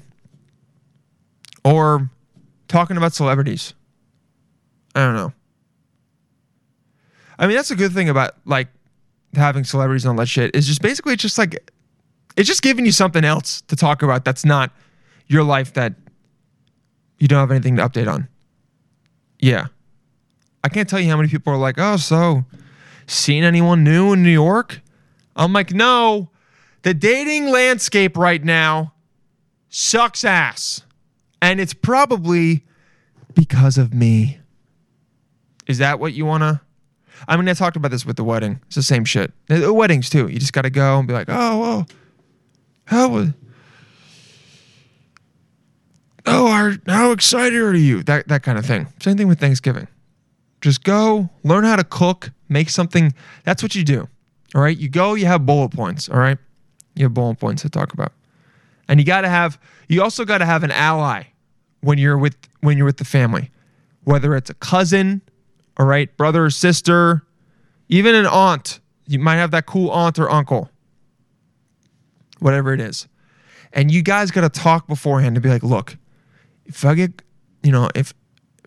or 1.66 2.10
talking 2.68 2.96
about 2.96 3.14
celebrities. 3.14 3.74
I 4.96 5.02
don't 5.02 5.16
know. 5.16 5.34
I 7.38 7.48
mean, 7.48 7.56
that's 7.56 7.72
a 7.72 7.76
good 7.76 7.94
thing 7.94 8.10
about 8.10 8.36
like 8.46 8.68
having 9.36 9.64
celebrities 9.64 10.06
and 10.06 10.12
all 10.12 10.18
that 10.18 10.28
shit 10.28 10.56
is 10.56 10.68
just 10.68 10.82
basically 10.82 11.16
just 11.16 11.38
like 11.38 11.72
it's 12.36 12.48
just 12.48 12.62
giving 12.62 12.86
you 12.86 12.92
something 12.92 13.24
else 13.24 13.62
to 13.62 13.76
talk 13.76 14.02
about 14.02 14.26
that's 14.26 14.46
not 14.46 14.72
your 15.28 15.44
life 15.44 15.74
that 15.74 15.94
you 17.20 17.28
don't 17.28 17.40
have 17.40 17.52
anything 17.52 17.76
to 17.76 17.88
update 17.88 18.12
on. 18.12 18.28
Yeah. 19.40 19.68
I 20.64 20.70
can't 20.70 20.90
tell 20.90 21.00
you 21.00 21.10
how 21.10 21.18
many 21.18 21.30
people 21.30 21.54
are 21.54 21.58
like, 21.58 21.76
oh, 21.78 21.98
so 21.98 22.46
seen 23.08 23.44
anyone 23.44 23.84
new 23.84 24.14
in 24.14 24.24
New 24.24 24.32
York? 24.32 24.82
I'm 25.36 25.54
like, 25.54 25.74
no, 25.74 26.30
the 26.82 26.94
dating 26.94 27.48
landscape 27.50 28.18
right 28.18 28.44
now 28.44 28.94
sucks 29.70 30.24
ass. 30.24 30.82
And 31.42 31.62
it's 31.62 31.74
probably 31.74 32.66
because 33.34 33.78
of 33.78 33.94
me. 33.94 34.40
Is 35.68 35.78
that 35.78 36.00
what 36.00 36.14
you 36.14 36.26
want 36.26 36.42
to? 36.42 36.62
I 37.28 37.38
mean, 37.38 37.48
I 37.50 37.54
talked 37.54 37.76
about 37.76 37.92
this 37.92 38.06
with 38.06 38.16
the 38.16 38.24
wedding. 38.24 38.60
It's 38.68 38.76
the 38.76 38.84
same 38.84 39.06
shit. 39.06 39.32
The 39.48 39.74
weddings, 39.74 40.10
too. 40.10 40.28
You 40.28 40.40
just 40.40 40.54
got 40.54 40.64
to 40.64 40.70
go 40.70 41.00
and 41.00 41.08
be 41.08 41.14
like, 41.14 41.28
oh, 41.30 41.60
well, 41.60 41.88
how 42.86 43.10
was. 43.10 43.30
Oh, 46.26 46.76
how 46.88 47.12
excited 47.12 47.60
are 47.60 47.76
you? 47.76 48.04
That, 48.04 48.28
that 48.28 48.44
kind 48.44 48.58
of 48.58 48.66
thing. 48.66 48.88
Same 49.02 49.18
thing 49.18 49.28
with 49.28 49.40
Thanksgiving. 49.40 49.88
Just 50.62 50.84
go, 50.84 51.30
learn 51.44 51.64
how 51.64 51.76
to 51.76 51.84
cook, 51.84 52.32
make 52.50 52.70
something. 52.70 53.14
That's 53.46 53.64
what 53.64 53.76
you 53.76 53.84
do. 53.84 54.08
All 54.54 54.62
right. 54.62 54.78
You 54.78 54.90
go, 54.90 55.14
you 55.14 55.26
have 55.26 55.46
bullet 55.46 55.70
points. 55.70 56.10
All 56.10 56.20
right. 56.20 56.38
You 56.96 57.06
have 57.06 57.14
bullet 57.14 57.40
points 57.40 57.62
to 57.62 57.70
talk 57.70 57.94
about. 57.94 58.12
And 58.88 59.00
you 59.00 59.06
got 59.06 59.22
to 59.22 59.30
have, 59.30 59.60
you 59.88 60.04
also 60.04 60.26
got 60.26 60.40
to 60.40 60.46
have 60.46 60.64
an 60.64 60.72
ally 60.72 61.24
when 61.82 61.98
you're 61.98 62.18
with, 62.18 62.36
when 62.62 62.78
you're 62.78 62.86
with 62.86 62.98
the 62.98 63.06
family, 63.06 63.52
whether 64.04 64.36
it's 64.36 64.50
a 64.50 64.56
cousin, 64.56 65.22
all 65.80 65.86
right, 65.86 66.16
brother 66.18 66.50
sister, 66.50 67.24
even 67.88 68.14
an 68.14 68.26
aunt. 68.26 68.82
You 69.08 69.18
might 69.18 69.38
have 69.38 69.52
that 69.52 69.66
cool 69.66 69.90
aunt 69.90 70.20
or 70.20 70.30
uncle, 70.30 70.70
whatever 72.40 72.74
it 72.74 72.82
is. 72.82 73.08
And 73.72 73.90
you 73.90 74.04
guys 74.04 74.30
got 74.30 74.42
to 74.42 74.50
talk 74.50 74.88
beforehand 74.88 75.36
to 75.36 75.42
be 75.42 75.50
like, 75.50 75.64
look, 75.64 75.98
if 76.66 76.84
I 76.84 76.96
get, 76.96 77.22
you 77.64 77.72
know, 77.72 77.90
if 77.96 78.14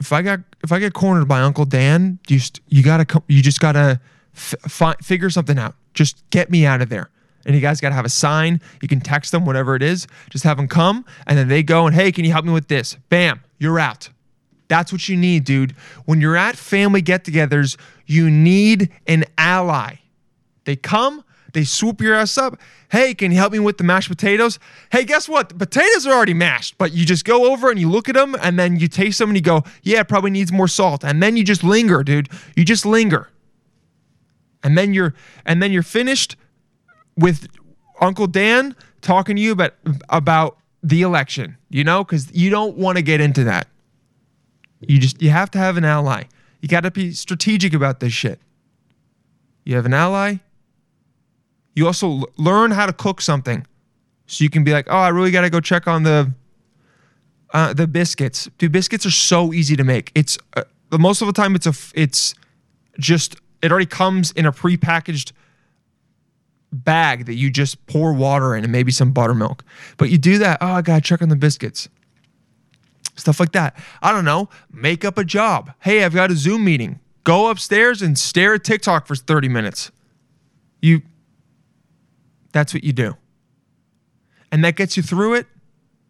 if 0.00 0.12
I 0.12 0.22
got 0.22 0.40
if 0.64 0.72
I 0.72 0.78
get 0.78 0.94
cornered 0.94 1.28
by 1.28 1.42
Uncle 1.42 1.64
Dan, 1.66 2.18
you 2.28 2.38
just, 2.38 2.60
you 2.68 2.82
gotta 2.82 3.22
you 3.28 3.42
just 3.42 3.60
gotta 3.60 4.00
f- 4.34 4.54
fi- 4.62 4.96
figure 5.02 5.30
something 5.30 5.58
out. 5.58 5.74
Just 5.94 6.28
get 6.30 6.50
me 6.50 6.64
out 6.64 6.80
of 6.80 6.88
there. 6.88 7.10
And 7.44 7.54
you 7.54 7.60
guys 7.60 7.80
gotta 7.80 7.94
have 7.94 8.04
a 8.04 8.10
sign. 8.10 8.60
You 8.80 8.88
can 8.88 9.00
text 9.00 9.32
them, 9.32 9.44
whatever 9.44 9.76
it 9.76 9.82
is. 9.82 10.06
Just 10.30 10.44
have 10.44 10.56
them 10.56 10.66
come, 10.66 11.04
and 11.26 11.36
then 11.36 11.48
they 11.48 11.62
go 11.62 11.86
and 11.86 11.94
hey, 11.94 12.10
can 12.10 12.24
you 12.24 12.32
help 12.32 12.44
me 12.44 12.52
with 12.52 12.68
this? 12.68 12.96
Bam, 13.10 13.42
you're 13.58 13.78
out. 13.78 14.08
That's 14.72 14.90
what 14.90 15.06
you 15.06 15.18
need, 15.18 15.44
dude. 15.44 15.72
When 16.06 16.22
you're 16.22 16.34
at 16.34 16.56
family 16.56 17.02
get-togethers, 17.02 17.76
you 18.06 18.30
need 18.30 18.90
an 19.06 19.26
ally. 19.36 19.96
They 20.64 20.76
come, 20.76 21.24
they 21.52 21.64
swoop 21.64 22.00
your 22.00 22.14
ass 22.14 22.38
up. 22.38 22.58
Hey, 22.90 23.12
can 23.12 23.30
you 23.32 23.36
help 23.36 23.52
me 23.52 23.58
with 23.58 23.76
the 23.76 23.84
mashed 23.84 24.08
potatoes? 24.08 24.58
Hey, 24.90 25.04
guess 25.04 25.28
what? 25.28 25.50
The 25.50 25.56
potatoes 25.56 26.06
are 26.06 26.14
already 26.14 26.32
mashed, 26.32 26.78
but 26.78 26.94
you 26.94 27.04
just 27.04 27.26
go 27.26 27.52
over 27.52 27.70
and 27.70 27.78
you 27.78 27.90
look 27.90 28.08
at 28.08 28.14
them 28.14 28.34
and 28.40 28.58
then 28.58 28.80
you 28.80 28.88
taste 28.88 29.18
them 29.18 29.28
and 29.28 29.36
you 29.36 29.42
go, 29.42 29.62
yeah, 29.82 30.00
it 30.00 30.08
probably 30.08 30.30
needs 30.30 30.50
more 30.50 30.68
salt. 30.68 31.04
And 31.04 31.22
then 31.22 31.36
you 31.36 31.44
just 31.44 31.62
linger, 31.62 32.02
dude. 32.02 32.30
You 32.56 32.64
just 32.64 32.86
linger. 32.86 33.28
And 34.62 34.78
then 34.78 34.94
you're 34.94 35.12
and 35.44 35.62
then 35.62 35.70
you're 35.70 35.82
finished 35.82 36.36
with 37.18 37.46
Uncle 38.00 38.26
Dan 38.26 38.74
talking 39.02 39.36
to 39.36 39.42
you 39.42 39.52
about 39.52 39.74
about 40.08 40.56
the 40.82 41.02
election, 41.02 41.58
you 41.68 41.84
know, 41.84 42.04
because 42.04 42.32
you 42.32 42.48
don't 42.48 42.78
want 42.78 42.96
to 42.96 43.02
get 43.02 43.20
into 43.20 43.44
that. 43.44 43.68
You 44.88 44.98
just 44.98 45.22
you 45.22 45.30
have 45.30 45.50
to 45.52 45.58
have 45.58 45.76
an 45.76 45.84
ally. 45.84 46.24
You 46.60 46.68
got 46.68 46.80
to 46.80 46.90
be 46.90 47.12
strategic 47.12 47.74
about 47.74 48.00
this 48.00 48.12
shit. 48.12 48.40
You 49.64 49.76
have 49.76 49.86
an 49.86 49.94
ally. 49.94 50.36
You 51.74 51.86
also 51.86 52.08
l- 52.08 52.28
learn 52.36 52.72
how 52.72 52.86
to 52.86 52.92
cook 52.92 53.20
something, 53.20 53.66
so 54.26 54.44
you 54.44 54.50
can 54.50 54.64
be 54.64 54.72
like, 54.72 54.86
oh, 54.88 54.96
I 54.96 55.08
really 55.08 55.30
got 55.30 55.42
to 55.42 55.50
go 55.50 55.60
check 55.60 55.86
on 55.86 56.02
the 56.02 56.32
uh, 57.52 57.72
the 57.72 57.86
biscuits. 57.86 58.48
Dude, 58.58 58.72
biscuits 58.72 59.06
are 59.06 59.10
so 59.10 59.52
easy 59.52 59.76
to 59.76 59.84
make. 59.84 60.12
It's 60.14 60.38
uh, 60.56 60.64
the 60.90 60.98
most 60.98 61.20
of 61.20 61.26
the 61.26 61.32
time 61.32 61.54
it's 61.54 61.66
a 61.66 61.74
it's 61.94 62.34
just 62.98 63.36
it 63.62 63.70
already 63.70 63.86
comes 63.86 64.32
in 64.32 64.46
a 64.46 64.52
prepackaged 64.52 65.32
bag 66.72 67.26
that 67.26 67.34
you 67.34 67.50
just 67.50 67.84
pour 67.86 68.12
water 68.12 68.54
in 68.56 68.64
and 68.64 68.72
maybe 68.72 68.90
some 68.90 69.12
buttermilk. 69.12 69.64
But 69.98 70.10
you 70.10 70.18
do 70.18 70.38
that, 70.38 70.58
oh, 70.60 70.72
I 70.72 70.82
gotta 70.82 71.02
check 71.02 71.22
on 71.22 71.28
the 71.28 71.36
biscuits. 71.36 71.88
Stuff 73.14 73.40
like 73.40 73.52
that. 73.52 73.76
I 74.00 74.12
don't 74.12 74.24
know. 74.24 74.48
Make 74.72 75.04
up 75.04 75.18
a 75.18 75.24
job. 75.24 75.72
Hey, 75.80 76.04
I've 76.04 76.14
got 76.14 76.30
a 76.30 76.36
Zoom 76.36 76.64
meeting. 76.64 77.00
Go 77.24 77.50
upstairs 77.50 78.02
and 78.02 78.18
stare 78.18 78.54
at 78.54 78.64
TikTok 78.64 79.06
for 79.06 79.14
30 79.14 79.48
minutes. 79.48 79.90
You 80.80 81.02
that's 82.52 82.74
what 82.74 82.84
you 82.84 82.92
do. 82.92 83.16
And 84.50 84.64
that 84.64 84.76
gets 84.76 84.96
you 84.96 85.02
through 85.02 85.34
it. 85.34 85.46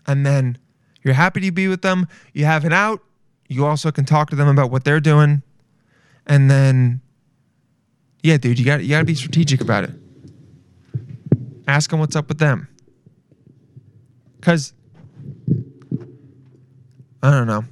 And 0.07 0.27
then 0.27 0.59
you're 1.03 1.15
happy 1.15 1.41
to 1.41 1.53
be 1.53 1.69
with 1.69 1.83
them. 1.83 2.09
You 2.33 2.45
have 2.47 2.65
it 2.65 2.73
out. 2.73 3.01
You 3.49 3.67
also 3.67 3.93
can 3.93 4.05
talk 4.05 4.31
to 4.31 4.37
them 4.37 4.49
about 4.49 4.71
what 4.71 4.85
they're 4.85 5.01
doing. 5.01 5.43
And 6.27 6.51
then 6.51 7.01
yeah, 8.23 8.37
dude, 8.37 8.59
you 8.59 8.65
got 8.65 8.83
you 8.83 8.91
got 8.91 9.01
to 9.01 9.05
be 9.05 9.15
strategic 9.15 9.61
about 9.61 9.85
it. 9.85 9.91
Ask 11.67 11.91
them 11.91 12.01
what's 12.01 12.17
up 12.17 12.29
with 12.29 12.39
them. 12.39 12.69
Cuz 14.41 14.73
I 17.23 17.31
don't 17.31 17.47
know. 17.47 17.65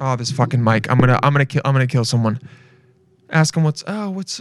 Oh, 0.00 0.16
this 0.16 0.30
fucking 0.30 0.62
mic. 0.62 0.90
I'm 0.90 0.98
going 0.98 1.08
to 1.08 1.24
I'm 1.24 1.34
to 1.34 1.44
kill 1.46 1.62
I'm 1.64 1.74
to 1.74 1.86
kill 1.86 2.04
someone. 2.04 2.40
Ask 3.30 3.56
him 3.56 3.64
what's 3.64 3.82
Oh, 3.86 4.10
what's 4.10 4.40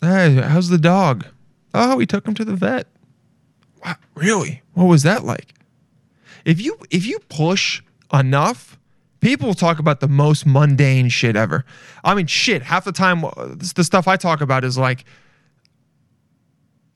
Hey, 0.00 0.34
how's 0.36 0.68
the 0.68 0.78
dog? 0.78 1.26
Oh, 1.74 1.96
we 1.96 2.06
took 2.06 2.26
him 2.26 2.34
to 2.34 2.44
the 2.44 2.54
vet. 2.54 2.86
Wow, 3.84 3.96
really? 4.14 4.62
What 4.74 4.84
was 4.84 5.02
that 5.02 5.24
like? 5.24 5.54
If 6.44 6.60
you 6.60 6.78
if 6.90 7.04
you 7.04 7.18
push 7.28 7.82
enough, 8.12 8.78
people 9.20 9.54
talk 9.54 9.78
about 9.78 10.00
the 10.00 10.08
most 10.08 10.46
mundane 10.46 11.08
shit 11.08 11.36
ever. 11.36 11.64
I 12.04 12.14
mean, 12.14 12.26
shit. 12.26 12.62
Half 12.62 12.84
the 12.84 12.92
time, 12.92 13.24
uh, 13.24 13.30
the 13.54 13.84
stuff 13.84 14.08
I 14.08 14.16
talk 14.16 14.40
about 14.40 14.64
is 14.64 14.78
like 14.78 15.04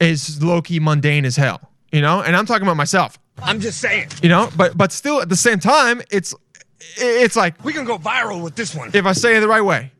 is 0.01 0.43
low 0.43 0.63
key 0.63 0.81
mundane 0.81 1.25
as 1.25 1.37
hell, 1.37 1.61
you 1.91 2.01
know. 2.01 2.23
And 2.23 2.35
I'm 2.35 2.47
talking 2.47 2.63
about 2.63 2.77
myself, 2.77 3.19
I'm 3.43 3.61
just 3.61 3.81
saying. 3.81 4.09
you 4.23 4.29
know. 4.29 4.49
But 4.57 4.77
but 4.77 4.93
still, 4.93 5.21
at 5.21 5.29
the 5.29 5.37
same 5.37 5.59
time, 5.59 6.03
it's 6.11 6.35
it's 6.97 7.37
like 7.37 7.63
We 7.65 7.73
can 7.73 7.85
go 7.85 7.99
viral 7.99 8.43
with 8.43 8.55
this 8.57 8.75
one. 8.75 8.91
if 8.95 9.07
I 9.07 9.13
say 9.13 9.37
it 9.37 9.41
the 9.41 9.49
right 9.49 9.65
way. 9.65 9.93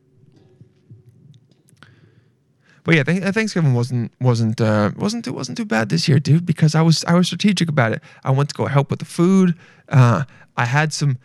But 2.85 2.95
yeah, 2.95 3.03
Thanksgiving 3.31 3.73
wasn't 3.73 4.11
wasn't 4.19 4.59
uh, 4.59 4.91
wasn't 4.97 5.23
too, 5.23 5.31
wasn't 5.33 5.57
too 5.57 5.63
bad 5.65 5.87
this 5.87 6.09
year, 6.09 6.19
dude. 6.19 6.45
Because 6.45 6.75
I 6.75 6.81
was 6.81 7.05
I 7.05 7.13
was 7.13 7.27
strategic 7.27 7.69
about 7.69 7.93
it. 7.93 8.01
I 8.25 8.31
went 8.31 8.49
to 8.49 8.55
go 8.55 8.65
help 8.65 8.89
with 8.89 8.99
the 8.99 9.05
food. 9.05 9.55
Uh, 9.87 10.25
I 10.57 10.65
had 10.65 10.91
some 10.91 11.17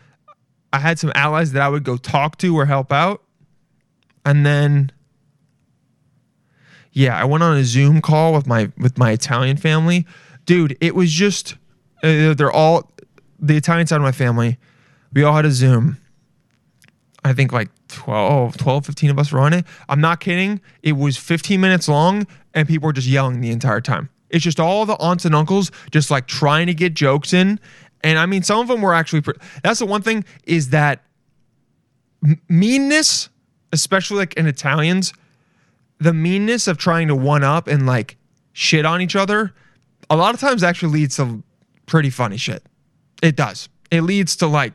I 0.71 0.79
had 0.79 0.99
some 0.99 1.11
allies 1.15 1.51
that 1.51 1.61
I 1.61 1.67
would 1.67 1.83
go 1.83 1.97
talk 1.97 2.37
to 2.37 2.55
or 2.57 2.65
help 2.65 2.93
out, 2.93 3.23
and 4.25 4.45
then 4.45 4.93
yeah, 6.93 7.19
I 7.19 7.25
went 7.25 7.43
on 7.43 7.57
a 7.57 7.63
Zoom 7.65 7.99
call 7.99 8.33
with 8.33 8.47
my 8.47 8.71
with 8.77 8.97
my 8.97 9.11
Italian 9.11 9.57
family, 9.57 10.05
dude. 10.45 10.77
It 10.79 10.95
was 10.95 11.11
just 11.11 11.55
uh, 12.03 12.33
they're 12.35 12.51
all 12.51 12.89
the 13.37 13.57
Italian 13.57 13.85
side 13.85 13.97
of 13.97 14.01
my 14.03 14.13
family. 14.13 14.57
We 15.13 15.23
all 15.23 15.35
had 15.35 15.45
a 15.45 15.51
Zoom. 15.51 15.97
I 17.23 17.33
think 17.33 17.51
like 17.51 17.69
12, 17.89 18.57
12, 18.57 18.85
15 18.85 19.09
of 19.09 19.19
us 19.19 19.31
were 19.31 19.39
on 19.39 19.53
it. 19.53 19.65
I'm 19.89 20.01
not 20.01 20.19
kidding. 20.19 20.61
It 20.83 20.93
was 20.93 21.17
15 21.17 21.59
minutes 21.59 21.87
long 21.87 22.27
and 22.53 22.67
people 22.67 22.87
were 22.87 22.93
just 22.93 23.07
yelling 23.07 23.41
the 23.41 23.51
entire 23.51 23.81
time. 23.81 24.09
It's 24.29 24.43
just 24.43 24.59
all 24.59 24.85
the 24.85 24.95
aunts 24.99 25.25
and 25.25 25.35
uncles 25.35 25.71
just 25.91 26.11
like 26.11 26.27
trying 26.27 26.67
to 26.67 26.73
get 26.73 26.93
jokes 26.93 27.33
in. 27.33 27.59
And 28.01 28.17
I 28.17 28.25
mean, 28.25 28.43
some 28.43 28.59
of 28.59 28.67
them 28.67 28.81
were 28.81 28.93
actually, 28.93 29.21
pre- 29.21 29.33
that's 29.63 29.79
the 29.79 29.85
one 29.85 30.01
thing 30.01 30.23
is 30.45 30.69
that 30.69 31.03
m- 32.23 32.39
meanness, 32.47 33.29
especially 33.73 34.17
like 34.17 34.35
in 34.35 34.47
Italians, 34.47 35.13
the 35.99 36.13
meanness 36.13 36.67
of 36.67 36.77
trying 36.77 37.07
to 37.09 37.15
one 37.15 37.43
up 37.43 37.67
and 37.67 37.85
like 37.85 38.17
shit 38.53 38.85
on 38.85 39.01
each 39.01 39.15
other, 39.15 39.53
a 40.09 40.15
lot 40.15 40.33
of 40.33 40.39
times 40.39 40.63
actually 40.63 40.93
leads 40.93 41.17
to 41.17 41.43
pretty 41.85 42.09
funny 42.09 42.37
shit. 42.37 42.63
It 43.21 43.35
does. 43.35 43.67
It 43.91 44.01
leads 44.01 44.35
to 44.37 44.47
like 44.47 44.73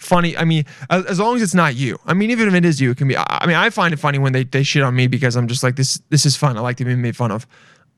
funny. 0.00 0.36
I 0.36 0.44
mean, 0.44 0.64
as, 0.88 1.04
as 1.06 1.20
long 1.20 1.36
as 1.36 1.42
it's 1.42 1.54
not 1.54 1.76
you. 1.76 1.98
I 2.06 2.14
mean, 2.14 2.30
even 2.30 2.48
if 2.48 2.54
it 2.54 2.64
is 2.64 2.80
you, 2.80 2.90
it 2.90 2.96
can 2.96 3.06
be. 3.06 3.16
I 3.16 3.24
I 3.28 3.46
mean, 3.46 3.56
I 3.56 3.70
find 3.70 3.94
it 3.94 3.98
funny 3.98 4.18
when 4.18 4.32
they 4.32 4.44
they 4.44 4.62
shit 4.62 4.82
on 4.82 4.96
me 4.96 5.06
because 5.06 5.36
I'm 5.36 5.46
just 5.46 5.62
like 5.62 5.76
this. 5.76 6.00
This 6.08 6.26
is 6.26 6.36
fun. 6.36 6.56
I 6.56 6.60
like 6.60 6.76
to 6.78 6.84
be 6.84 6.96
made 6.96 7.16
fun 7.16 7.30
of, 7.30 7.46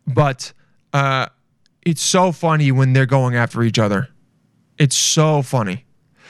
but 0.06 0.52
uh, 0.92 1.26
it's 1.84 2.02
so 2.02 2.32
funny 2.32 2.70
when 2.70 2.92
they're 2.92 3.06
going 3.06 3.34
after 3.34 3.62
each 3.62 3.78
other. 3.78 4.08
It's 4.78 4.96
so 4.96 5.42
funny 5.42 5.84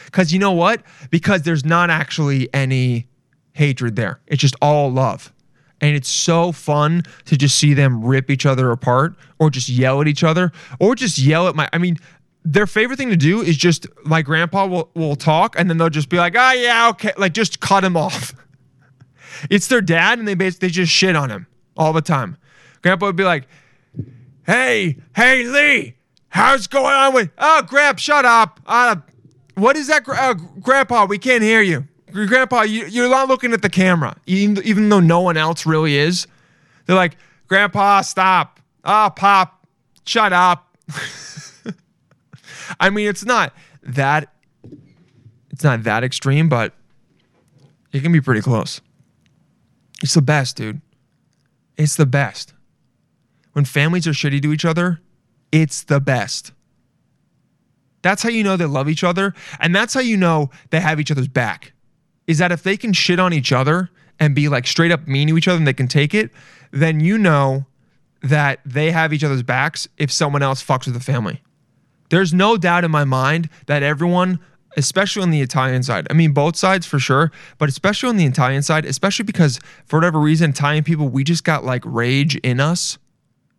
because 0.07 0.33
you 0.33 0.39
know 0.39 0.53
what? 0.53 0.83
Because 1.11 1.43
there's 1.43 1.65
not 1.65 1.91
actually 1.91 2.53
any 2.55 3.09
hatred 3.53 3.97
there. 3.97 4.21
It's 4.27 4.41
just 4.41 4.57
all 4.61 4.91
love. 4.91 5.33
And 5.81 5.97
it's 5.97 6.09
so 6.09 6.53
fun 6.53 7.03
to 7.25 7.37
just 7.37 7.59
see 7.59 7.75
them 7.75 8.05
rip 8.05 8.31
each 8.31 8.47
other 8.47 8.71
apart 8.71 9.15
or 9.41 9.51
just 9.51 9.69
yell 9.69 10.01
at 10.01 10.07
each 10.07 10.23
other 10.23 10.53
or 10.79 10.95
just 10.95 11.19
yell 11.19 11.49
at 11.49 11.57
my 11.57 11.69
I 11.73 11.79
mean 11.79 11.97
their 12.45 12.67
favorite 12.67 12.97
thing 12.97 13.11
to 13.11 13.17
do 13.17 13.41
is 13.41 13.57
just 13.57 13.87
my 14.05 14.23
grandpa 14.23 14.67
will, 14.67 14.91
will 14.95 15.17
talk 15.17 15.59
and 15.59 15.71
then 15.71 15.79
they'll 15.79 15.91
just 15.91 16.09
be 16.09 16.17
like, 16.19 16.35
"Oh 16.37 16.53
yeah, 16.53 16.89
okay." 16.91 17.13
Like 17.17 17.35
just 17.35 17.61
cut 17.61 17.85
him 17.85 17.97
off. 18.07 18.35
it's 19.51 19.69
their 19.69 19.81
dad 19.81 20.19
and 20.19 20.27
they 20.27 20.35
basically 20.35 20.71
just 20.71 20.93
shit 20.93 21.17
on 21.17 21.31
him 21.31 21.47
all 21.77 21.93
the 21.93 22.03
time. 22.03 22.37
Grandpa 22.83 23.07
would 23.07 23.17
be 23.17 23.25
like, 23.25 23.47
"Hey, 24.45 24.97
hey 25.15 25.45
Lee, 25.45 25.95
how's 26.29 26.67
going 26.67 26.95
on 26.95 27.15
with 27.15 27.31
Oh, 27.39 27.63
Grandpa, 27.67 27.99
shut 27.99 28.25
up. 28.25 28.61
Uh 28.67 28.97
what 29.55 29.77
is 29.77 29.87
that, 29.89 30.09
uh, 30.09 30.35
Grandpa? 30.35 31.05
We 31.05 31.19
can't 31.19 31.43
hear 31.43 31.61
you. 31.61 31.87
Grandpa, 32.11 32.63
you, 32.63 32.87
you're 32.87 33.09
not 33.09 33.29
looking 33.29 33.53
at 33.53 33.63
the 33.63 33.69
camera, 33.71 34.17
even, 34.27 34.63
even 34.65 34.89
though 34.89 35.01
no 35.01 35.21
one 35.21 35.37
else 35.37 35.67
really 35.67 35.97
is. 35.97 36.27
They're 36.87 36.97
like, 36.97 37.17
Grandpa, 37.49 38.03
stop. 38.03 38.61
Ah, 38.85 39.11
Pop, 39.11 39.67
shut 40.05 40.33
up. 40.33 40.77
I 42.81 42.91
mean, 42.91 43.09
it's 43.09 43.25
not 43.25 43.55
that, 43.83 44.33
it's 45.51 45.65
not 45.65 45.83
that 45.85 46.05
extreme, 46.05 46.49
but 46.49 46.75
it 47.93 48.03
can 48.03 48.13
be 48.13 48.21
pretty 48.21 48.41
close. 48.41 48.81
It's 50.03 50.15
the 50.15 50.23
best, 50.23 50.57
dude. 50.57 50.81
It's 51.77 51.97
the 51.97 52.07
best. 52.07 52.55
When 53.53 53.65
families 53.65 54.07
are 54.07 54.13
shitty 54.13 54.43
to 54.43 54.53
each 54.53 54.65
other, 54.65 55.01
it's 55.51 55.85
the 55.85 56.01
best. 56.01 56.53
That's 58.03 58.23
how 58.23 58.31
you 58.31 58.43
know 58.43 58.57
they 58.57 58.67
love 58.67 58.89
each 58.89 59.05
other. 59.05 59.35
And 59.61 59.75
that's 59.75 59.95
how 59.95 60.01
you 60.01 60.17
know 60.17 60.51
they 60.71 60.81
have 60.81 60.99
each 60.99 61.11
other's 61.11 61.29
back. 61.29 61.73
Is 62.27 62.39
that 62.39 62.53
if 62.53 62.63
they 62.63 62.77
can 62.77 62.93
shit 62.93 63.21
on 63.21 63.33
each 63.33 63.53
other 63.53 63.91
and 64.19 64.35
be 64.35 64.49
like 64.49 64.67
straight 64.67 64.91
up 64.91 65.07
mean 65.07 65.29
to 65.29 65.39
each 65.39 65.49
other 65.49 65.59
and 65.59 65.67
they 65.67 65.73
can 65.73 65.89
take 65.89 66.15
it, 66.15 66.31
then 66.71 67.01
you 67.01 67.19
know 67.19 67.67
that 68.23 68.61
they 68.65 68.91
have 68.91 69.13
each 69.13 69.25
other's 69.25 69.43
backs 69.43 69.89
if 69.99 70.11
someone 70.11 70.43
else 70.43 70.65
fucks 70.65 70.87
with 70.87 70.95
the 70.95 71.01
family. 71.01 71.42
There's 72.13 72.35
no 72.35 72.59
doubt 72.59 72.85
in 72.85 72.91
my 72.91 73.05
mind 73.05 73.49
that 73.65 73.83
everyone, 73.83 74.39
especially 74.77 75.23
on 75.23 75.31
the 75.31 75.41
Italian 75.41 75.83
side, 75.83 76.07
I 76.11 76.13
mean, 76.13 76.33
both 76.33 76.57
sides 76.57 76.85
for 76.85 76.99
sure, 76.99 77.33
but 77.57 77.71
especially 77.71 78.11
on 78.11 78.19
the 78.19 78.27
Italian 78.27 78.61
side, 78.61 78.85
especially 78.85 79.25
because 79.25 79.59
for 79.87 79.97
whatever 79.97 80.21
reason, 80.21 80.51
Italian 80.51 80.85
people, 80.85 81.09
we 81.09 81.25
just 81.25 81.43
got 81.43 81.65
like 81.65 81.83
rage 81.87 82.37
in 82.37 82.61
us. 82.61 82.99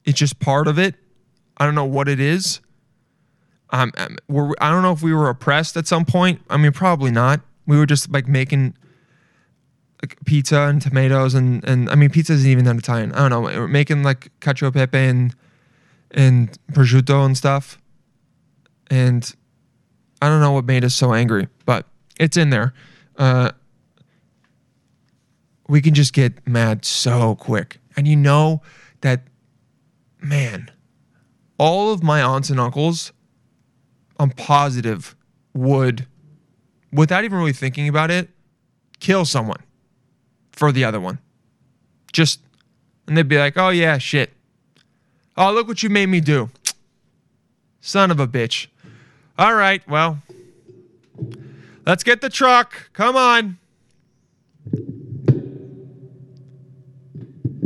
It's 0.05 0.19
just 0.19 0.39
part 0.39 0.67
of 0.67 0.77
it. 0.77 0.93
I 1.57 1.65
don't 1.65 1.73
know 1.73 1.83
what 1.83 2.07
it 2.07 2.19
is. 2.19 2.61
Um, 3.71 3.91
um, 3.97 4.17
were, 4.27 4.55
I 4.61 4.69
don't 4.69 4.83
know 4.83 4.91
if 4.91 5.01
we 5.01 5.15
were 5.15 5.29
oppressed 5.29 5.75
at 5.75 5.87
some 5.87 6.05
point. 6.05 6.39
I 6.47 6.57
mean, 6.57 6.73
probably 6.73 7.09
not. 7.09 7.41
We 7.65 7.75
were 7.79 7.87
just 7.87 8.11
like 8.11 8.27
making 8.27 8.75
like 10.03 10.23
pizza 10.25 10.59
and 10.59 10.79
tomatoes 10.79 11.33
and 11.33 11.67
and 11.67 11.89
I 11.89 11.95
mean, 11.95 12.11
pizza 12.11 12.33
isn't 12.33 12.47
even 12.47 12.65
that 12.65 12.75
Italian. 12.75 13.13
I 13.13 13.27
don't 13.27 13.31
know. 13.31 13.41
We 13.41 13.57
We're 13.57 13.67
making 13.67 14.03
like 14.03 14.29
cacio 14.41 14.67
e 14.67 14.71
pepe 14.71 14.99
and 14.99 15.35
and 16.11 16.55
prosciutto 16.71 17.25
and 17.25 17.35
stuff. 17.35 17.79
And 18.93 19.33
I 20.21 20.29
don't 20.29 20.39
know 20.39 20.51
what 20.51 20.65
made 20.65 20.85
us 20.85 20.93
so 20.93 21.15
angry, 21.15 21.47
but 21.65 21.87
it's 22.19 22.37
in 22.37 22.51
there. 22.51 22.75
Uh, 23.17 23.49
we 25.67 25.81
can 25.81 25.95
just 25.95 26.13
get 26.13 26.47
mad 26.47 26.85
so 26.85 27.33
quick, 27.33 27.79
and 27.97 28.07
you 28.07 28.15
know 28.15 28.61
that, 29.01 29.23
man. 30.21 30.69
All 31.57 31.91
of 31.91 32.03
my 32.03 32.21
aunts 32.21 32.51
and 32.51 32.59
uncles 32.59 33.13
I'm 34.19 34.29
positive 34.29 35.15
would, 35.55 36.05
without 36.91 37.23
even 37.23 37.39
really 37.39 37.51
thinking 37.51 37.87
about 37.87 38.11
it, 38.11 38.29
kill 38.99 39.25
someone 39.25 39.63
for 40.51 40.71
the 40.71 40.83
other 40.85 40.99
one. 40.99 41.17
Just, 42.11 42.41
and 43.07 43.17
they'd 43.17 43.27
be 43.27 43.39
like, 43.39 43.57
oh 43.57 43.69
yeah, 43.69 43.97
shit. 43.97 44.33
Oh, 45.35 45.51
look 45.51 45.67
what 45.67 45.81
you 45.81 45.89
made 45.89 46.09
me 46.09 46.19
do. 46.19 46.51
Son 47.81 48.11
of 48.11 48.19
a 48.19 48.27
bitch. 48.27 48.67
All 49.37 49.55
right, 49.55 49.81
well, 49.87 50.19
let's 51.85 52.03
get 52.03 52.21
the 52.21 52.29
truck. 52.29 52.91
Come 52.93 53.15
on. 53.15 53.57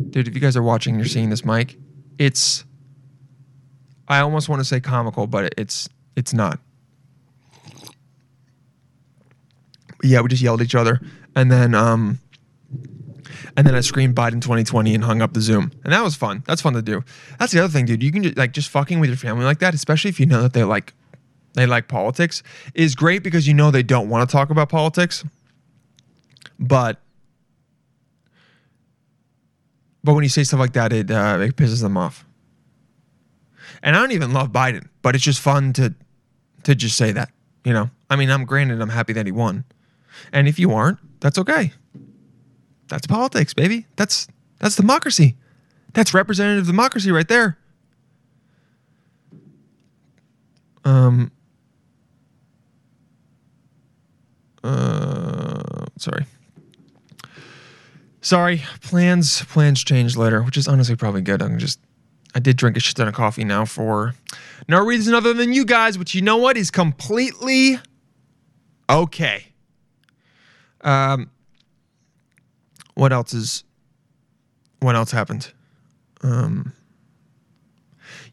Dude, 0.09 0.27
if 0.27 0.33
you 0.33 0.39
guys 0.39 0.55
are 0.55 0.63
watching, 0.63 0.95
you're 0.95 1.05
seeing 1.05 1.29
this 1.29 1.43
mic. 1.43 1.77
It's 2.17 2.63
I 4.07 4.19
almost 4.19 4.47
want 4.47 4.61
to 4.61 4.65
say 4.65 4.79
comical, 4.79 5.27
but 5.27 5.53
it's 5.57 5.89
it's 6.15 6.33
not. 6.33 6.59
Yeah, 10.03 10.21
we 10.21 10.29
just 10.29 10.41
yelled 10.41 10.61
at 10.61 10.65
each 10.65 10.75
other, 10.75 11.01
and 11.35 11.51
then 11.51 11.75
um, 11.75 12.19
and 13.57 13.67
then 13.67 13.75
I 13.75 13.81
screamed 13.81 14.15
Biden 14.15 14.41
2020 14.41 14.95
and 14.95 15.03
hung 15.03 15.21
up 15.21 15.33
the 15.33 15.41
Zoom, 15.41 15.71
and 15.83 15.91
that 15.91 16.03
was 16.03 16.15
fun. 16.15 16.43
That's 16.47 16.61
fun 16.61 16.73
to 16.73 16.81
do. 16.81 17.03
That's 17.39 17.51
the 17.51 17.59
other 17.59 17.71
thing, 17.71 17.85
dude. 17.85 18.01
You 18.01 18.11
can 18.11 18.23
just 18.23 18.37
like 18.37 18.53
just 18.53 18.69
fucking 18.69 18.99
with 18.99 19.09
your 19.09 19.17
family 19.17 19.43
like 19.43 19.59
that, 19.59 19.73
especially 19.73 20.09
if 20.09 20.19
you 20.19 20.25
know 20.25 20.41
that 20.41 20.53
they 20.53 20.63
like 20.63 20.93
they 21.57 21.65
like 21.65 21.87
politics, 21.87 22.43
is 22.75 22.93
great 22.93 23.23
because 23.23 23.47
you 23.47 23.53
know 23.55 23.71
they 23.71 23.81
don't 23.81 24.09
want 24.09 24.29
to 24.29 24.31
talk 24.31 24.51
about 24.51 24.69
politics, 24.69 25.25
but 26.59 27.01
but 30.03 30.13
when 30.13 30.23
you 30.23 30.29
say 30.29 30.43
stuff 30.43 30.59
like 30.59 30.73
that, 30.73 30.93
it 30.93 31.09
uh, 31.09 31.39
it 31.41 31.55
pisses 31.55 31.81
them 31.81 31.97
off. 31.97 32.25
And 33.81 33.95
I 33.95 33.99
don't 33.99 34.11
even 34.11 34.33
love 34.33 34.51
Biden, 34.51 34.87
but 35.01 35.15
it's 35.15 35.23
just 35.23 35.39
fun 35.39 35.73
to 35.73 35.95
to 36.61 36.75
just 36.75 36.95
say 36.95 37.11
that. 37.11 37.31
You 37.65 37.73
know, 37.73 37.89
I 38.07 38.17
mean, 38.17 38.29
I'm 38.29 38.45
granted, 38.45 38.79
I'm 38.79 38.89
happy 38.89 39.13
that 39.13 39.25
he 39.25 39.31
won, 39.31 39.65
and 40.31 40.47
if 40.47 40.59
you 40.59 40.73
aren't, 40.73 40.99
that's 41.21 41.39
okay. 41.39 41.73
That's 42.87 43.07
politics, 43.07 43.55
baby. 43.55 43.87
That's 43.95 44.27
that's 44.59 44.75
democracy. 44.75 45.35
That's 45.93 46.13
representative 46.13 46.67
democracy 46.67 47.09
right 47.09 47.27
there. 47.27 47.57
Um. 50.85 51.31
Uh, 54.67 55.85
sorry. 55.97 56.25
Sorry, 58.19 58.63
plans 58.81 59.43
plans 59.45 59.81
change 59.81 60.17
later, 60.17 60.43
which 60.43 60.57
is 60.57 60.67
honestly 60.67 60.97
probably 60.97 61.21
good. 61.21 61.41
I'm 61.41 61.57
just 61.57 61.79
I 62.35 62.39
did 62.39 62.57
drink 62.57 62.75
a 62.75 62.81
shit 62.81 62.97
ton 62.97 63.07
of 63.07 63.13
coffee 63.13 63.45
now 63.45 63.63
for 63.63 64.13
no 64.67 64.83
reason 64.83 65.13
other 65.13 65.33
than 65.33 65.53
you 65.53 65.63
guys, 65.63 65.97
which 65.97 66.13
you 66.13 66.21
know 66.21 66.35
what 66.35 66.57
is 66.57 66.69
completely 66.69 67.79
okay. 68.89 69.45
Um, 70.81 71.31
what 72.95 73.13
else 73.13 73.33
is 73.33 73.63
what 74.81 74.95
else 74.97 75.11
happened? 75.11 75.53
Um, 76.21 76.73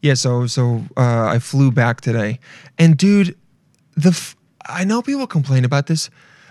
yeah, 0.01 0.15
so 0.15 0.47
so 0.47 0.83
uh, 0.97 1.27
I 1.27 1.39
flew 1.39 1.71
back 1.71 2.01
today, 2.01 2.39
and 2.77 2.97
dude, 2.97 3.37
the 3.95 4.09
f- 4.09 4.35
I 4.67 4.83
know 4.83 5.01
people 5.01 5.27
complain 5.27 5.65
about 5.65 5.87
this, 5.87 6.09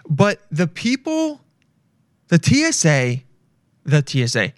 but 0.08 0.40
the 0.50 0.66
people, 0.66 1.40
the 2.28 2.40
TSA, 2.42 3.22
the 3.84 4.04
TSA. 4.06 4.52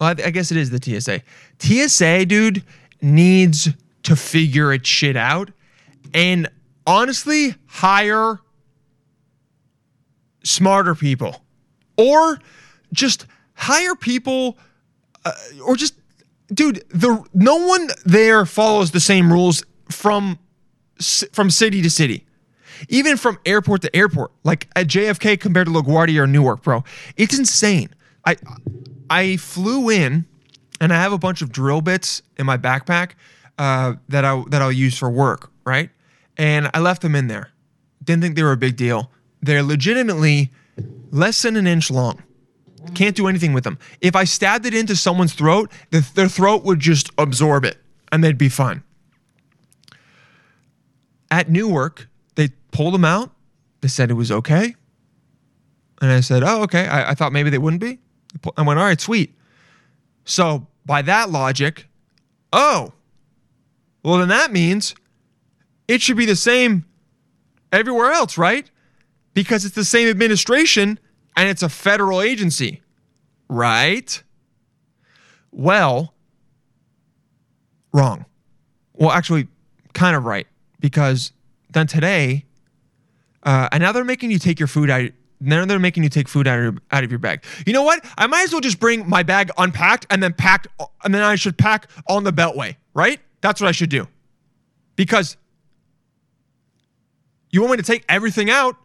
Well, 0.00 0.10
I, 0.10 0.30
guess 0.30 0.50
it 0.50 0.56
is 0.56 0.70
the 0.70 0.80
TSA. 0.80 1.22
TSA, 1.58 2.26
dude, 2.26 2.64
needs 3.02 3.68
to 4.04 4.16
figure 4.16 4.72
its 4.72 4.88
shit 4.88 5.16
out, 5.16 5.50
and 6.14 6.48
honestly, 6.86 7.54
hire 7.66 8.40
smarter 10.42 10.94
people, 10.94 11.42
or 11.98 12.38
just 12.92 13.26
hire 13.54 13.94
people, 13.94 14.56
uh, 15.24 15.32
or 15.64 15.76
just 15.76 15.94
dude, 16.52 16.82
the 16.88 17.22
no 17.34 17.56
one 17.56 17.88
there 18.06 18.46
follows 18.46 18.90
the 18.92 19.00
same 19.00 19.30
rules 19.30 19.64
from 19.90 20.38
from 21.32 21.50
city 21.50 21.82
to 21.82 21.90
city. 21.90 22.24
Even 22.88 23.16
from 23.16 23.38
airport 23.44 23.82
to 23.82 23.94
airport, 23.94 24.32
like 24.44 24.68
at 24.76 24.86
JFK 24.86 25.38
compared 25.38 25.66
to 25.66 25.72
LaGuardia 25.72 26.20
or 26.20 26.26
Newark, 26.26 26.62
bro, 26.62 26.84
it's 27.16 27.38
insane. 27.38 27.90
I 28.24 28.36
I 29.08 29.36
flew 29.36 29.90
in, 29.90 30.26
and 30.80 30.92
I 30.92 30.96
have 30.96 31.12
a 31.12 31.18
bunch 31.18 31.42
of 31.42 31.52
drill 31.52 31.80
bits 31.80 32.22
in 32.36 32.46
my 32.46 32.56
backpack 32.56 33.12
uh, 33.58 33.94
that 34.08 34.24
I 34.24 34.42
that 34.48 34.62
I'll 34.62 34.72
use 34.72 34.96
for 34.96 35.10
work, 35.10 35.50
right? 35.64 35.90
And 36.36 36.70
I 36.72 36.80
left 36.80 37.02
them 37.02 37.14
in 37.14 37.26
there. 37.26 37.50
Didn't 38.02 38.22
think 38.22 38.36
they 38.36 38.42
were 38.42 38.52
a 38.52 38.56
big 38.56 38.76
deal. 38.76 39.10
They're 39.42 39.62
legitimately 39.62 40.50
less 41.10 41.42
than 41.42 41.56
an 41.56 41.66
inch 41.66 41.90
long. 41.90 42.22
Can't 42.94 43.14
do 43.14 43.26
anything 43.28 43.52
with 43.52 43.64
them. 43.64 43.78
If 44.00 44.16
I 44.16 44.24
stabbed 44.24 44.64
it 44.64 44.74
into 44.74 44.96
someone's 44.96 45.34
throat, 45.34 45.70
the, 45.90 46.00
their 46.14 46.28
throat 46.28 46.64
would 46.64 46.80
just 46.80 47.10
absorb 47.18 47.64
it 47.64 47.76
and 48.10 48.24
they'd 48.24 48.38
be 48.38 48.48
fine. 48.48 48.82
At 51.30 51.50
Newark, 51.50 52.08
pulled 52.72 52.94
them 52.94 53.04
out. 53.04 53.32
They 53.80 53.88
said 53.88 54.10
it 54.10 54.14
was 54.14 54.30
okay. 54.30 54.74
And 56.00 56.10
I 56.10 56.20
said, 56.20 56.42
oh, 56.42 56.62
okay. 56.62 56.86
I, 56.86 57.10
I 57.10 57.14
thought 57.14 57.32
maybe 57.32 57.50
they 57.50 57.58
wouldn't 57.58 57.80
be. 57.80 57.98
I 58.56 58.62
went, 58.62 58.78
all 58.78 58.84
right, 58.84 59.00
sweet. 59.00 59.34
So 60.24 60.66
by 60.86 61.02
that 61.02 61.30
logic, 61.30 61.86
oh, 62.52 62.92
well, 64.02 64.18
then 64.18 64.28
that 64.28 64.52
means 64.52 64.94
it 65.88 66.00
should 66.00 66.16
be 66.16 66.26
the 66.26 66.36
same 66.36 66.84
everywhere 67.72 68.12
else, 68.12 68.38
right? 68.38 68.70
Because 69.34 69.64
it's 69.64 69.74
the 69.74 69.84
same 69.84 70.08
administration 70.08 70.98
and 71.36 71.48
it's 71.48 71.62
a 71.62 71.68
federal 71.68 72.20
agency, 72.20 72.82
right? 73.48 74.22
Well, 75.52 76.14
wrong. 77.92 78.24
Well, 78.94 79.10
actually, 79.10 79.48
kind 79.92 80.16
of 80.16 80.24
right 80.24 80.46
because 80.80 81.32
then 81.70 81.86
today, 81.86 82.44
uh, 83.42 83.68
and 83.72 83.82
now 83.82 83.92
they're 83.92 84.04
making 84.04 84.30
you 84.30 84.38
take 84.38 84.58
your 84.58 84.68
food 84.68 84.90
out. 84.90 85.10
Now 85.40 85.64
they're 85.64 85.78
making 85.78 86.02
you 86.02 86.10
take 86.10 86.28
food 86.28 86.46
out 86.46 86.58
of, 86.58 86.64
your, 86.64 86.74
out 86.90 87.02
of 87.02 87.10
your 87.10 87.18
bag. 87.18 87.44
You 87.66 87.72
know 87.72 87.82
what? 87.82 88.04
I 88.18 88.26
might 88.26 88.42
as 88.42 88.52
well 88.52 88.60
just 88.60 88.78
bring 88.78 89.08
my 89.08 89.22
bag 89.22 89.50
unpacked 89.56 90.06
and 90.10 90.22
then 90.22 90.34
packed, 90.34 90.66
and 91.02 91.14
then 91.14 91.22
I 91.22 91.36
should 91.36 91.56
pack 91.56 91.88
on 92.08 92.24
the 92.24 92.32
beltway, 92.32 92.76
right? 92.92 93.20
That's 93.40 93.60
what 93.60 93.68
I 93.68 93.72
should 93.72 93.88
do. 93.88 94.06
Because 94.96 95.38
you 97.50 97.62
want 97.62 97.70
me 97.72 97.76
to 97.78 97.82
take 97.82 98.04
everything 98.08 98.50
out, 98.50 98.76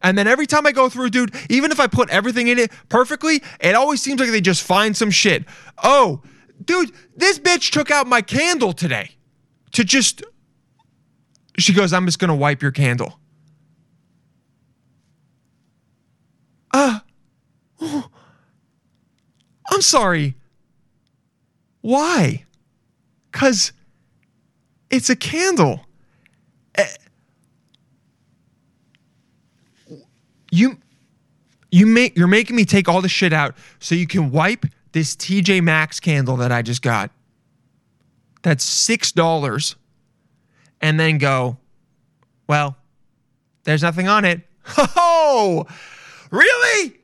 and 0.00 0.16
then 0.16 0.26
every 0.26 0.46
time 0.46 0.66
I 0.66 0.72
go 0.72 0.88
through, 0.88 1.10
dude, 1.10 1.34
even 1.50 1.72
if 1.72 1.80
I 1.80 1.88
put 1.88 2.08
everything 2.08 2.48
in 2.48 2.58
it 2.58 2.72
perfectly, 2.88 3.42
it 3.60 3.74
always 3.74 4.00
seems 4.00 4.20
like 4.20 4.30
they 4.30 4.40
just 4.40 4.62
find 4.62 4.96
some 4.96 5.10
shit. 5.10 5.44
Oh, 5.82 6.22
dude, 6.64 6.92
this 7.16 7.38
bitch 7.38 7.70
took 7.70 7.90
out 7.90 8.06
my 8.06 8.22
candle 8.22 8.72
today 8.72 9.10
to 9.72 9.84
just. 9.84 10.22
She 11.58 11.74
goes, 11.74 11.92
I'm 11.92 12.06
just 12.06 12.20
going 12.20 12.28
to 12.28 12.36
wipe 12.36 12.62
your 12.62 12.70
candle. 12.70 13.18
Uh, 16.78 17.00
oh, 17.80 18.08
I'm 19.68 19.82
sorry. 19.82 20.36
Why? 21.80 22.44
Because 23.32 23.72
it's 24.88 25.10
a 25.10 25.16
candle. 25.16 25.80
Eh, 26.76 26.86
you 30.52 30.78
you 31.72 31.84
make 31.84 32.16
you're 32.16 32.28
making 32.28 32.54
me 32.54 32.64
take 32.64 32.88
all 32.88 33.02
the 33.02 33.08
shit 33.08 33.32
out 33.32 33.56
so 33.80 33.96
you 33.96 34.06
can 34.06 34.30
wipe 34.30 34.64
this 34.92 35.16
TJ 35.16 35.60
Maxx 35.62 35.98
candle 35.98 36.36
that 36.36 36.52
I 36.52 36.62
just 36.62 36.82
got. 36.82 37.10
That's 38.42 38.62
six 38.62 39.10
dollars, 39.10 39.74
and 40.80 41.00
then 41.00 41.18
go. 41.18 41.58
Well, 42.48 42.76
there's 43.64 43.82
nothing 43.82 44.06
on 44.06 44.24
it. 44.24 44.42
Oh, 44.96 45.66
really? 46.30 47.00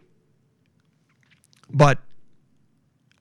But, 1.71 1.99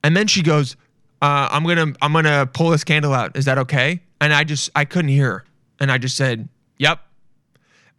and 0.02 0.16
then 0.16 0.26
she 0.26 0.42
goes, 0.42 0.76
uh, 1.22 1.48
"I'm 1.50 1.64
gonna 1.64 1.92
I'm 2.00 2.12
gonna 2.12 2.46
pull 2.46 2.70
this 2.70 2.84
candle 2.84 3.12
out. 3.12 3.36
Is 3.36 3.46
that 3.46 3.58
okay?" 3.58 4.00
And 4.20 4.32
I 4.32 4.44
just 4.44 4.70
I 4.76 4.84
couldn't 4.84 5.10
hear 5.10 5.30
her, 5.30 5.44
and 5.80 5.90
I 5.90 5.98
just 5.98 6.16
said, 6.16 6.48
"Yep." 6.78 7.00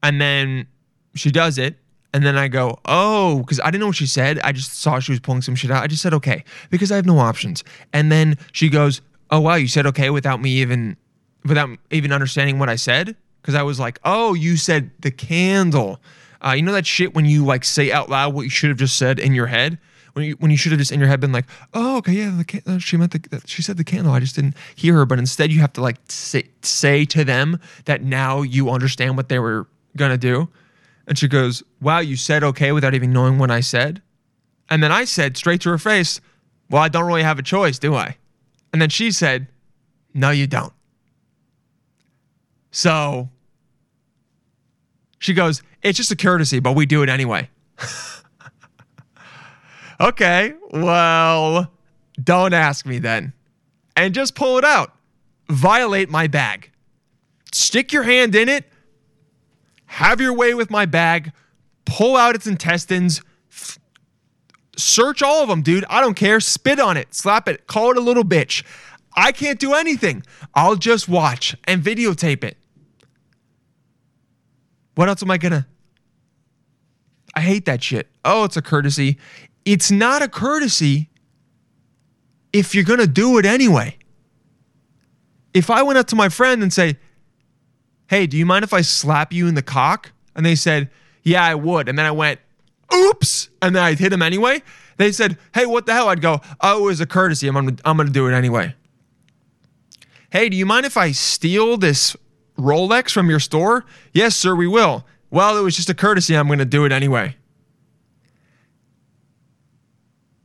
And 0.03 0.21
then 0.21 0.67
she 1.15 1.31
does 1.31 1.57
it, 1.57 1.77
and 2.15 2.25
then 2.25 2.37
I 2.37 2.47
go, 2.47 2.79
oh, 2.85 3.39
because 3.39 3.59
I 3.59 3.65
didn't 3.65 3.81
know 3.81 3.87
what 3.87 3.97
she 3.97 4.07
said. 4.07 4.39
I 4.39 4.53
just 4.53 4.79
saw 4.79 4.99
she 4.99 5.11
was 5.11 5.19
pulling 5.19 5.41
some 5.41 5.53
shit 5.53 5.69
out. 5.69 5.83
I 5.83 5.87
just 5.87 6.01
said, 6.01 6.13
okay, 6.13 6.45
because 6.69 6.89
I 6.89 6.95
have 6.95 7.05
no 7.05 7.17
options. 7.17 7.61
And 7.91 8.09
then 8.09 8.37
she 8.53 8.69
goes, 8.69 9.01
oh, 9.31 9.41
wow, 9.41 9.55
you 9.55 9.67
said 9.67 9.85
okay 9.87 10.09
without 10.09 10.41
me 10.41 10.51
even, 10.61 10.95
without 11.43 11.77
even 11.91 12.13
understanding 12.13 12.57
what 12.57 12.69
I 12.69 12.77
said? 12.77 13.17
Because 13.41 13.53
I 13.53 13.63
was 13.63 13.81
like, 13.81 13.99
oh, 14.05 14.33
you 14.33 14.55
said 14.55 14.91
the 15.01 15.11
candle. 15.11 15.99
Uh, 16.43 16.52
you 16.52 16.62
know 16.62 16.71
that 16.71 16.86
shit 16.86 17.13
when 17.13 17.26
you 17.26 17.45
like 17.45 17.63
say 17.63 17.91
out 17.91 18.10
loud 18.10 18.34
what 18.34 18.43
you 18.43 18.50
should 18.50 18.69
have 18.69 18.78
just 18.78 18.98
said 18.98 19.19
in 19.19 19.34
your 19.34 19.48
head? 19.48 19.78
When 20.13 20.26
you, 20.26 20.36
when 20.39 20.50
you 20.50 20.56
should 20.56 20.71
have 20.71 20.80
just 20.80 20.93
in 20.93 21.00
your 21.00 21.10
head 21.10 21.19
been 21.19 21.34
like, 21.34 21.45
oh, 21.74 21.98
okay, 21.98 22.13
yeah, 22.13 22.41
the 22.41 22.62
uh, 22.65 22.78
she 22.78 22.95
meant 22.95 23.12
the, 23.12 23.41
she 23.45 23.62
said 23.62 23.76
the 23.76 23.84
candle. 23.84 24.13
I 24.13 24.21
just 24.21 24.36
didn't 24.36 24.56
hear 24.76 24.93
her. 24.95 25.06
But 25.06 25.19
instead, 25.19 25.52
you 25.52 25.60
have 25.60 25.74
to 25.74 25.82
like 25.82 25.98
say, 26.08 26.43
say 26.62 27.04
to 27.06 27.26
them 27.26 27.60
that 27.84 28.02
now 28.02 28.41
you 28.41 28.69
understand 28.69 29.17
what 29.17 29.28
they 29.28 29.39
were 29.39 29.67
gonna 29.98 30.17
do. 30.17 30.50
And 31.08 31.17
she 31.17 31.28
goes, 31.28 31.63
Wow, 31.82 32.00
you 32.00 32.15
said 32.15 32.43
okay 32.43 32.71
without 32.71 32.93
even 32.93 33.12
knowing 33.12 33.38
what 33.38 33.52
I 33.52 33.60
said? 33.60 34.02
And 34.69 34.82
then 34.82 34.91
I 34.91 35.04
said 35.04 35.38
straight 35.38 35.62
to 35.62 35.69
her 35.69 35.78
face, 35.78 36.21
Well, 36.69 36.82
I 36.82 36.88
don't 36.88 37.06
really 37.06 37.24
have 37.24 37.38
a 37.38 37.43
choice, 37.43 37.78
do 37.78 37.93
I? 37.93 38.17
And 38.71 38.82
then 38.82 38.89
she 38.89 39.12
said, 39.12 39.48
No, 40.13 40.32
you 40.32 40.48
don't. 40.48 40.74
So 42.71 43.30
she 45.19 45.34
goes, 45.34 45.63
It's 45.82 45.97
just 45.97 46.12
a 46.12 46.15
courtesy, 46.15 46.60
but 46.60 46.73
we 46.73 46.86
do 46.86 47.04
it 47.04 47.10
anyway. 47.10 47.49
okay, 49.99 50.54
well, 50.71 51.71
don't 52.21 52.54
ask 52.54 52.86
me 52.86 52.99
then. 52.99 53.34
And 53.95 54.13
just 54.13 54.36
pull 54.36 54.58
it 54.58 54.65
out. 54.65 54.93
Violate 55.49 56.10
my 56.10 56.28
bag. 56.28 56.71
Stick 57.51 57.93
your 57.93 58.04
hand 58.04 58.36
in 58.36 58.49
it. 58.49 58.65
Have 59.86 60.19
your 60.19 60.34
way 60.34 60.54
with 60.54 60.69
my 60.69 60.86
bag. 60.86 61.32
Pull 61.86 62.17
out 62.17 62.36
its 62.36 62.47
intestines. 62.47 63.21
F- 63.51 63.80
search 64.75 65.21
all 65.21 65.41
of 65.41 65.49
them, 65.49 65.62
dude. 65.62 65.86
I 65.89 66.01
don't 66.01 66.15
care. 66.15 66.39
Spit 66.39 66.80
on 66.80 66.97
it. 66.97 67.13
Slap 67.13 67.47
it. 67.47 67.67
Call 67.67 67.91
it 67.91 67.97
a 67.97 68.01
little 68.01 68.25
bitch. 68.25 68.63
I 69.15 69.32
can't 69.32 69.60
do 69.60 69.73
anything. 69.73 70.23
I'll 70.54 70.75
just 70.75 71.08
watch 71.08 71.56
and 71.63 71.82
videotape 71.82 72.43
it. 72.43 72.58
What 74.95 75.10
else 75.10 75.21
am 75.21 75.31
I 75.31 75.38
gonna? 75.38 75.67
I 77.36 77.41
hate 77.41 77.65
that 77.65 77.84
shit. 77.84 78.10
Oh, 78.23 78.45
it's 78.45 78.58
a 78.58 78.62
courtesy. 78.62 79.17
It's 79.65 79.91
not 79.91 80.21
a 80.21 80.27
courtesy 80.27 81.10
if 82.53 82.73
you're 82.73 82.86
gonna 82.86 83.08
do 83.08 83.38
it 83.38 83.45
anyway. 83.45 83.97
If 85.53 85.69
I 85.69 85.84
went 85.84 85.97
up 85.99 86.08
to 86.08 86.15
my 86.15 86.29
friend 86.29 86.63
and 86.63 86.71
say, 86.71 86.97
"Hey, 88.08 88.25
do 88.27 88.38
you 88.38 88.45
mind 88.45 88.63
if 88.63 88.73
I 88.73 88.81
slap 88.81 89.34
you 89.34 89.47
in 89.47 89.55
the 89.55 89.62
cock?" 89.62 90.12
and 90.36 90.45
they 90.45 90.55
said, 90.55 90.89
"Yeah, 91.23 91.43
I 91.43 91.55
would," 91.55 91.89
and 91.89 91.97
then 91.99 92.05
I 92.05 92.12
went, 92.12 92.39
"Oops," 92.93 93.49
and 93.62 93.75
then 93.75 93.84
I'd 93.84 93.99
hit 93.99 94.13
him 94.13 94.21
anyway. 94.21 94.63
They 94.97 95.12
said, 95.12 95.38
"Hey, 95.53 95.65
what 95.65 95.86
the 95.86 95.93
hell?" 95.93 96.08
I'd 96.08 96.21
go, 96.21 96.39
"Oh, 96.62 96.84
it 96.84 96.86
was 96.86 97.01
a 97.01 97.05
courtesy. 97.05 97.47
I'm 97.47 97.53
gonna, 97.53 97.75
I'm 97.84 97.97
gonna 97.97 98.10
do 98.10 98.27
it 98.27 98.34
anyway." 98.34 98.75
Hey, 100.29 100.49
do 100.49 100.55
you 100.58 100.65
mind 100.65 100.86
if 100.86 100.97
I 100.97 101.12
steal 101.12 101.77
this 101.77 102.15
Rolex 102.57 103.11
from 103.11 103.29
your 103.29 103.39
store? 103.39 103.85
Yes, 104.13 104.35
sir, 104.35 104.55
we 104.55 104.67
will. 104.67 105.05
Well, 105.29 105.57
it 105.57 105.61
was 105.61 105.75
just 105.75 105.89
a 105.89 105.93
courtesy. 105.93 106.35
I'm 106.35 106.47
going 106.47 106.59
to 106.59 106.65
do 106.65 106.85
it 106.85 106.91
anyway. 106.91 107.35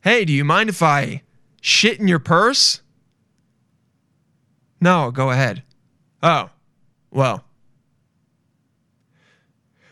Hey, 0.03 0.25
do 0.25 0.33
you 0.33 0.45
mind 0.45 0.69
if 0.69 0.83
I 0.83 1.23
shit 1.61 2.01
in 2.01 2.09
your 2.09 2.19
purse? 2.19 2.81
No, 4.81 5.11
go 5.11 5.31
ahead. 5.31 5.63
Oh, 6.23 6.51
well. 7.11 7.45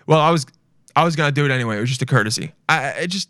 Well, 0.06 0.20
I 0.20 0.30
was 0.30 0.46
I 0.96 1.04
was 1.04 1.14
gonna 1.14 1.32
do 1.32 1.44
it 1.44 1.50
anyway. 1.50 1.76
It 1.76 1.80
was 1.80 1.90
just 1.90 2.00
a 2.00 2.06
courtesy. 2.06 2.52
I, 2.68 3.00
I 3.00 3.06
just 3.06 3.28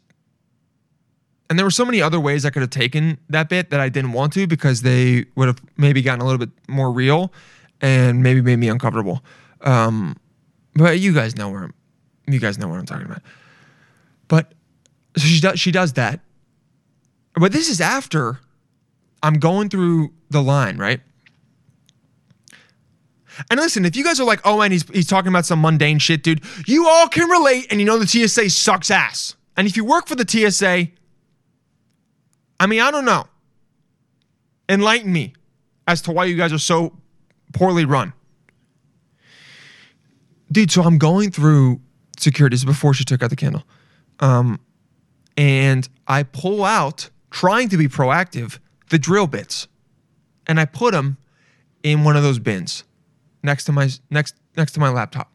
and 1.51 1.59
there 1.59 1.67
were 1.67 1.71
so 1.71 1.85
many 1.85 2.01
other 2.01 2.21
ways 2.21 2.45
I 2.45 2.51
could 2.51 2.63
have 2.63 2.71
taken 2.71 3.19
that 3.29 3.49
bit 3.49 3.71
that 3.71 3.81
I 3.81 3.89
didn't 3.89 4.13
want 4.13 4.33
to 4.35 4.47
because 4.47 4.83
they 4.83 5.25
would 5.35 5.49
have 5.49 5.61
maybe 5.77 6.03
gotten 6.03 6.21
a 6.21 6.25
little 6.25 6.39
bit 6.39 6.51
more 6.69 6.93
real 6.93 7.33
and 7.81 8.23
maybe 8.23 8.41
made 8.41 8.59
me 8.59 8.69
uncomfortable. 8.69 9.23
Um, 9.61 10.17
but 10.75 10.99
you 10.99 11.13
guys 11.13 11.37
know 11.37 11.51
where 11.51 11.65
I'm, 11.65 11.75
you 12.27 12.39
guys 12.41 12.59
know 12.59 12.69
what 12.69 12.79
I'm 12.79 12.87
talking 12.87 13.07
about. 13.07 13.23
But 14.29 14.53
so 15.17 15.25
she 15.25 15.41
does 15.41 15.59
she 15.59 15.71
does 15.71 15.95
that. 15.95 16.21
But 17.35 17.53
this 17.53 17.69
is 17.69 17.81
after 17.81 18.41
I'm 19.23 19.35
going 19.35 19.69
through 19.69 20.13
the 20.31 20.43
line, 20.43 20.79
right? 20.79 21.01
And 23.51 23.61
listen, 23.61 23.85
if 23.85 23.95
you 23.95 24.03
guys 24.03 24.19
are 24.21 24.25
like, 24.25 24.41
oh 24.45 24.59
man, 24.59 24.73
he's 24.73 24.89
he's 24.91 25.07
talking 25.07 25.29
about 25.29 25.47
some 25.47 25.61
mundane 25.61 25.99
shit, 25.99 26.23
dude, 26.23 26.43
you 26.67 26.89
all 26.89 27.09
can 27.09 27.29
relate, 27.29 27.67
and 27.71 27.81
you 27.81 27.87
know 27.87 27.99
the 27.99 28.07
TSA 28.07 28.51
sucks 28.51 28.91
ass. 28.91 29.37
And 29.57 29.67
if 29.67 29.77
you 29.77 29.85
work 29.85 30.07
for 30.07 30.15
the 30.15 30.27
TSA, 30.27 30.89
I 32.61 32.67
mean, 32.67 32.81
I 32.81 32.91
don't 32.91 33.05
know. 33.05 33.27
Enlighten 34.69 35.13
me 35.13 35.35
as 35.87 36.03
to 36.03 36.13
why 36.13 36.27
you 36.27 36.37
guys 36.37 36.53
are 36.53 36.59
so 36.59 36.93
poorly 37.53 37.85
run. 37.85 38.13
Dude, 40.51 40.71
so 40.71 40.83
I'm 40.83 40.99
going 40.99 41.31
through 41.31 41.81
security. 42.19 42.55
This 42.55 42.61
is 42.61 42.65
before 42.65 42.95
she 42.95 43.05
took 43.05 43.23
out 43.23 43.31
the 43.31 43.37
candle. 43.37 43.65
Um, 44.21 44.61
and 45.37 45.89
I 46.07 46.23
pull 46.23 46.65
out, 46.65 47.11
trying 47.31 47.69
to 47.69 47.77
be 47.77 47.87
proactive, 47.87 48.59
the 48.91 48.99
drill 48.99 49.27
bits. 49.27 49.69
And 50.47 50.59
I 50.59 50.65
put 50.65 50.93
them 50.93 51.19
in 51.83 52.05
one 52.05 52.17
of 52.17 52.23
those 52.23 52.39
bins 52.39 52.85
next 53.43 53.65
to 53.65 53.73
my 53.73 53.91
next 54.11 54.35
next 54.57 54.73
to 54.73 54.81
my 54.81 54.89
laptop. 54.89 55.31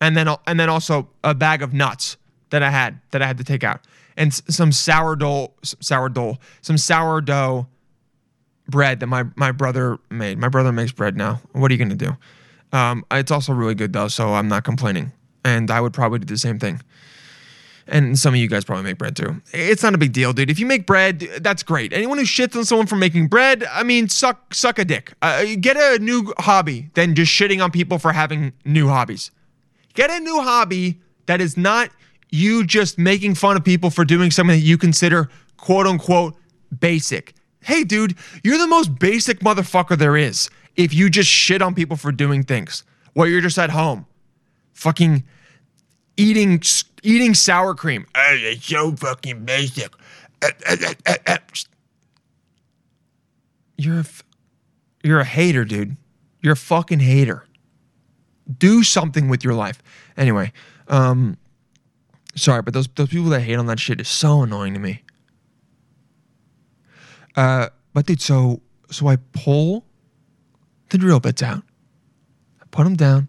And 0.00 0.16
then 0.16 0.28
and 0.46 0.58
then 0.58 0.68
also 0.68 1.08
a 1.24 1.34
bag 1.34 1.62
of 1.62 1.72
nuts 1.74 2.16
that 2.50 2.62
I 2.62 2.70
had 2.70 3.00
that 3.10 3.20
I 3.20 3.26
had 3.26 3.38
to 3.38 3.44
take 3.44 3.64
out 3.64 3.84
and 4.16 4.32
some 4.34 4.72
sourdough, 4.72 5.52
sourdough, 5.62 6.38
some 6.60 6.78
sourdough 6.78 7.66
bread 8.68 9.00
that 9.00 9.06
my 9.06 9.24
my 9.36 9.52
brother 9.52 9.98
made. 10.10 10.38
My 10.38 10.48
brother 10.48 10.72
makes 10.72 10.92
bread 10.92 11.16
now. 11.16 11.40
What 11.52 11.70
are 11.70 11.74
you 11.74 11.78
gonna 11.78 11.94
do? 11.94 12.16
Um, 12.72 13.04
it's 13.10 13.30
also 13.30 13.52
really 13.52 13.74
good 13.74 13.92
though, 13.92 14.08
so 14.08 14.34
I'm 14.34 14.48
not 14.48 14.64
complaining. 14.64 15.12
And 15.44 15.70
I 15.70 15.80
would 15.80 15.92
probably 15.92 16.20
do 16.20 16.26
the 16.26 16.38
same 16.38 16.58
thing. 16.58 16.80
And 17.88 18.16
some 18.18 18.32
of 18.32 18.38
you 18.38 18.48
guys 18.48 18.64
probably 18.64 18.84
make 18.84 18.98
bread 18.98 19.16
too. 19.16 19.42
It's 19.52 19.82
not 19.82 19.94
a 19.94 19.98
big 19.98 20.12
deal, 20.12 20.32
dude. 20.32 20.50
If 20.50 20.60
you 20.60 20.66
make 20.66 20.86
bread, 20.86 21.28
that's 21.40 21.62
great. 21.64 21.92
Anyone 21.92 22.18
who 22.18 22.24
shits 22.24 22.56
on 22.56 22.64
someone 22.64 22.86
for 22.86 22.94
making 22.94 23.26
bread, 23.26 23.64
I 23.70 23.82
mean, 23.82 24.08
suck 24.08 24.54
suck 24.54 24.78
a 24.78 24.84
dick. 24.84 25.12
Uh, 25.20 25.44
get 25.60 25.76
a 25.76 26.02
new 26.02 26.32
hobby 26.38 26.90
than 26.94 27.14
just 27.14 27.32
shitting 27.32 27.62
on 27.62 27.70
people 27.70 27.98
for 27.98 28.12
having 28.12 28.52
new 28.64 28.88
hobbies. 28.88 29.30
Get 29.94 30.10
a 30.10 30.20
new 30.20 30.40
hobby 30.40 31.00
that 31.26 31.40
is 31.40 31.56
not 31.56 31.90
you 32.30 32.64
just 32.64 32.98
making 32.98 33.34
fun 33.34 33.56
of 33.56 33.64
people 33.64 33.90
for 33.90 34.04
doing 34.04 34.30
something 34.30 34.56
that 34.56 34.64
you 34.64 34.78
consider 34.78 35.28
quote 35.56 35.86
unquote 35.86 36.36
basic. 36.80 37.34
Hey, 37.62 37.84
dude, 37.84 38.16
you're 38.42 38.58
the 38.58 38.66
most 38.66 38.98
basic 38.98 39.40
motherfucker 39.40 39.96
there 39.96 40.16
is 40.16 40.50
if 40.76 40.92
you 40.92 41.10
just 41.10 41.28
shit 41.28 41.62
on 41.62 41.74
people 41.74 41.96
for 41.96 42.12
doing 42.12 42.42
things 42.42 42.84
while 43.14 43.26
you're 43.26 43.40
just 43.40 43.58
at 43.58 43.70
home. 43.70 44.06
Fucking 44.72 45.24
eating 46.16 46.62
eating 47.02 47.34
sour 47.34 47.74
cream. 47.74 48.06
Oh, 48.14 48.36
it's 48.38 48.66
so 48.66 48.92
fucking 48.92 49.44
basic. 49.44 49.92
Uh, 50.42 50.50
uh, 50.68 50.76
uh, 50.86 50.94
uh, 51.06 51.16
uh. 51.26 51.38
You're 53.76 54.00
a, 54.00 54.04
you're 55.02 55.20
a 55.20 55.24
hater, 55.24 55.64
dude. 55.64 55.96
You're 56.40 56.52
a 56.54 56.56
fucking 56.56 57.00
hater. 57.00 57.46
Do 58.58 58.82
something 58.82 59.28
with 59.28 59.44
your 59.44 59.54
life. 59.54 59.82
Anyway, 60.16 60.52
um, 60.88 61.36
sorry, 62.34 62.62
but 62.62 62.74
those 62.74 62.88
those 62.96 63.08
people 63.08 63.28
that 63.30 63.40
hate 63.40 63.56
on 63.56 63.66
that 63.66 63.78
shit 63.78 64.00
is 64.00 64.08
so 64.08 64.42
annoying 64.42 64.74
to 64.74 64.80
me. 64.80 65.02
Uh, 67.36 67.68
but 67.92 68.06
dude, 68.06 68.20
so 68.20 68.60
so 68.90 69.08
I 69.08 69.16
pull 69.32 69.84
the 70.90 70.98
drill 70.98 71.20
bits 71.20 71.42
out, 71.42 71.62
I 72.60 72.64
put 72.70 72.84
them 72.84 72.96
down, 72.96 73.28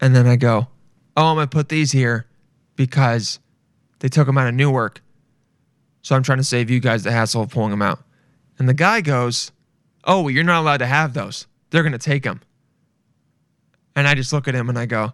and 0.00 0.14
then 0.16 0.26
I 0.26 0.36
go, 0.36 0.68
oh, 1.16 1.26
I'm 1.26 1.36
gonna 1.36 1.46
put 1.46 1.68
these 1.68 1.92
here 1.92 2.26
because 2.76 3.38
they 3.98 4.08
took 4.08 4.26
them 4.26 4.38
out 4.38 4.48
of 4.48 4.54
Newark, 4.54 5.02
so 6.00 6.16
I'm 6.16 6.22
trying 6.22 6.38
to 6.38 6.44
save 6.44 6.70
you 6.70 6.80
guys 6.80 7.02
the 7.02 7.12
hassle 7.12 7.42
of 7.42 7.50
pulling 7.50 7.70
them 7.70 7.82
out. 7.82 8.02
And 8.58 8.68
the 8.68 8.74
guy 8.74 9.00
goes, 9.00 9.52
oh, 10.04 10.22
well, 10.22 10.30
you're 10.30 10.44
not 10.44 10.60
allowed 10.60 10.78
to 10.78 10.86
have 10.86 11.14
those. 11.14 11.46
They're 11.70 11.82
gonna 11.82 11.98
take 11.98 12.22
them. 12.22 12.40
And 13.94 14.08
I 14.08 14.14
just 14.14 14.32
look 14.32 14.48
at 14.48 14.54
him 14.54 14.68
and 14.68 14.78
I 14.78 14.86
go, 14.86 15.12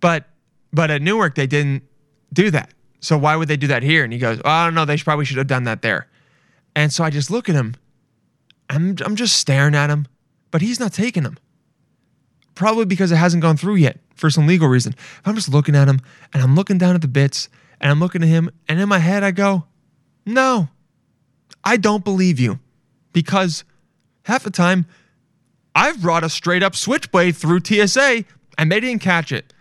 but 0.00 0.26
but 0.72 0.90
at 0.90 1.00
Newark 1.00 1.34
they 1.34 1.46
didn't 1.46 1.84
do 2.32 2.50
that. 2.50 2.72
So 3.02 3.18
why 3.18 3.36
would 3.36 3.48
they 3.48 3.56
do 3.56 3.66
that 3.66 3.82
here? 3.82 4.04
And 4.04 4.12
he 4.12 4.18
goes, 4.18 4.40
oh, 4.44 4.48
I 4.48 4.64
don't 4.64 4.74
know. 4.74 4.84
They 4.84 4.96
should, 4.96 5.04
probably 5.04 5.24
should 5.24 5.36
have 5.36 5.48
done 5.48 5.64
that 5.64 5.82
there. 5.82 6.06
And 6.74 6.92
so 6.92 7.04
I 7.04 7.10
just 7.10 7.30
look 7.30 7.48
at 7.48 7.54
him. 7.54 7.74
I'm 8.70 8.96
I'm 9.04 9.16
just 9.16 9.36
staring 9.36 9.74
at 9.74 9.90
him, 9.90 10.06
but 10.50 10.62
he's 10.62 10.80
not 10.80 10.94
taking 10.94 11.24
them. 11.24 11.36
Probably 12.54 12.86
because 12.86 13.12
it 13.12 13.16
hasn't 13.16 13.42
gone 13.42 13.56
through 13.56 13.74
yet 13.74 13.98
for 14.14 14.30
some 14.30 14.46
legal 14.46 14.68
reason. 14.68 14.94
I'm 15.26 15.34
just 15.34 15.48
looking 15.48 15.74
at 15.74 15.88
him 15.88 16.00
and 16.32 16.42
I'm 16.42 16.54
looking 16.54 16.78
down 16.78 16.94
at 16.94 17.02
the 17.02 17.08
bits 17.08 17.48
and 17.80 17.90
I'm 17.90 18.00
looking 18.00 18.22
at 18.22 18.28
him 18.28 18.50
and 18.68 18.80
in 18.80 18.88
my 18.88 18.98
head 18.98 19.24
I 19.24 19.32
go, 19.32 19.64
no, 20.24 20.68
I 21.64 21.76
don't 21.76 22.04
believe 22.04 22.38
you 22.38 22.60
because 23.12 23.64
half 24.24 24.44
the 24.44 24.50
time 24.50 24.86
I've 25.74 26.00
brought 26.00 26.24
a 26.24 26.30
straight 26.30 26.62
up 26.62 26.76
switchblade 26.76 27.36
through 27.36 27.60
TSA 27.64 28.24
and 28.56 28.70
they 28.70 28.80
didn't 28.80 29.02
catch 29.02 29.32
it. 29.32 29.52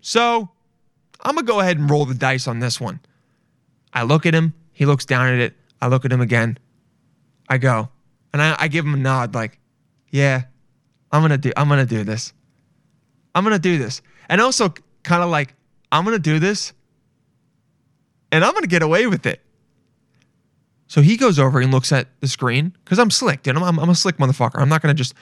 So 0.00 0.50
I'm 1.28 1.34
gonna 1.34 1.46
go 1.46 1.60
ahead 1.60 1.78
and 1.78 1.90
roll 1.90 2.06
the 2.06 2.14
dice 2.14 2.48
on 2.48 2.58
this 2.58 2.80
one. 2.80 3.00
I 3.92 4.02
look 4.02 4.24
at 4.24 4.34
him, 4.34 4.54
he 4.72 4.86
looks 4.86 5.04
down 5.04 5.28
at 5.28 5.38
it, 5.38 5.54
I 5.80 5.88
look 5.88 6.06
at 6.06 6.12
him 6.12 6.22
again. 6.22 6.58
I 7.48 7.58
go, 7.58 7.90
and 8.32 8.40
I, 8.40 8.56
I 8.58 8.68
give 8.68 8.86
him 8.86 8.94
a 8.94 8.98
nod, 8.98 9.34
like, 9.34 9.58
yeah, 10.10 10.44
I'm 11.12 11.20
gonna 11.20 11.36
do 11.36 11.52
I'm 11.54 11.68
gonna 11.68 11.84
do 11.84 12.02
this. 12.02 12.32
I'm 13.34 13.44
gonna 13.44 13.58
do 13.58 13.76
this. 13.76 14.00
And 14.30 14.40
also 14.40 14.72
kind 15.02 15.22
of 15.22 15.28
like, 15.28 15.54
I'm 15.92 16.04
gonna 16.04 16.18
do 16.18 16.38
this 16.38 16.72
and 18.32 18.44
I'm 18.44 18.54
gonna 18.54 18.66
get 18.66 18.82
away 18.82 19.06
with 19.06 19.26
it. 19.26 19.42
So 20.86 21.02
he 21.02 21.18
goes 21.18 21.38
over 21.38 21.60
and 21.60 21.70
looks 21.70 21.92
at 21.92 22.08
the 22.20 22.28
screen 22.28 22.74
because 22.84 22.98
I'm 22.98 23.10
slick, 23.10 23.42
dude. 23.42 23.54
I'm, 23.54 23.62
I'm, 23.62 23.78
I'm 23.78 23.90
a 23.90 23.94
slick 23.94 24.16
motherfucker. 24.16 24.58
I'm 24.58 24.70
not 24.70 24.80
gonna 24.80 24.94
just 24.94 25.12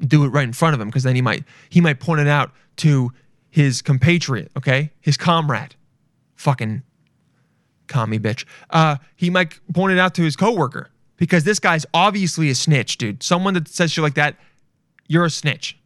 do 0.00 0.24
it 0.24 0.28
right 0.28 0.44
in 0.44 0.52
front 0.52 0.74
of 0.74 0.80
him 0.80 0.88
because 0.88 1.04
then 1.04 1.14
he 1.14 1.22
might 1.22 1.44
he 1.70 1.80
might 1.80 2.00
point 2.00 2.20
it 2.20 2.28
out 2.28 2.52
to 2.76 3.12
his 3.54 3.82
compatriot, 3.82 4.50
okay, 4.56 4.90
his 5.00 5.16
comrade, 5.16 5.76
fucking 6.34 6.82
commie 7.86 8.18
bitch. 8.18 8.44
Uh, 8.68 8.96
he 9.14 9.30
might 9.30 9.60
point 9.72 9.92
it 9.92 9.98
out 10.00 10.12
to 10.12 10.22
his 10.22 10.34
coworker, 10.34 10.90
because 11.18 11.44
this 11.44 11.60
guy's 11.60 11.86
obviously 11.94 12.50
a 12.50 12.54
snitch, 12.56 12.98
dude. 12.98 13.22
Someone 13.22 13.54
that 13.54 13.68
says 13.68 13.92
shit 13.92 14.02
like 14.02 14.14
that, 14.14 14.34
you're 15.06 15.24
a 15.24 15.30
snitch. 15.30 15.78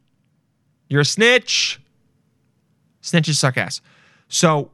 You're 0.89 1.03
a 1.03 1.05
snitch. 1.05 1.79
Snitches 3.03 3.35
suck 3.35 3.59
ass. 3.59 3.83
So 4.29 4.71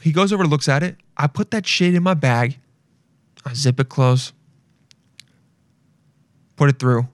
he 0.00 0.10
goes 0.10 0.32
over, 0.32 0.46
looks 0.46 0.66
at 0.66 0.82
it. 0.82 0.96
I 1.18 1.26
put 1.26 1.50
that 1.50 1.66
shit 1.66 1.94
in 1.94 2.02
my 2.02 2.14
bag. 2.14 2.58
I 3.44 3.52
zip 3.52 3.78
it 3.78 3.90
close. 3.90 4.32
Put 6.56 6.70
it 6.70 6.78
through. 6.78 7.06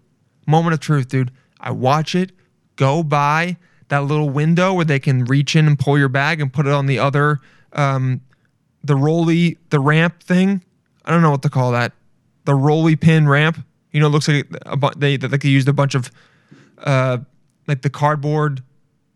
Moment 0.47 0.75
of 0.75 0.79
truth, 0.79 1.09
dude. 1.09 1.33
I 1.59 1.73
watch 1.73 2.15
it 2.15 2.31
go 2.77 3.03
by 3.03 3.57
that 3.91 4.05
little 4.05 4.31
window 4.31 4.73
where 4.73 4.85
they 4.85 4.99
can 4.99 5.25
reach 5.25 5.55
in 5.55 5.67
and 5.67 5.79
pull 5.79 5.99
your 5.99 6.09
bag 6.09 6.41
and 6.41 6.53
put 6.53 6.67
it 6.67 6.73
on 6.73 6.87
the 6.87 6.99
other, 6.99 7.41
um, 7.75 8.21
the 8.83 8.97
rolly, 8.97 9.59
the 9.69 9.79
ramp 9.79 10.23
thing. 10.23 10.65
I 11.05 11.11
don't 11.11 11.23
know 11.23 11.31
what 11.31 11.43
to 11.43 11.51
call 11.51 11.73
that. 11.73 11.93
The 12.45 12.55
rolly 12.55 12.97
pin 12.97 13.29
ramp. 13.29 13.63
You 13.91 14.01
know, 14.01 14.07
it 14.07 14.11
looks 14.11 14.29
like 14.29 14.47
a 14.65 14.77
bu- 14.77 14.95
they 14.97 15.19
like 15.19 15.43
they 15.43 15.49
used 15.49 15.69
a 15.69 15.73
bunch 15.73 15.95
of, 15.95 16.11
uh, 16.79 17.19
like 17.67 17.83
the 17.83 17.91
cardboard 17.91 18.63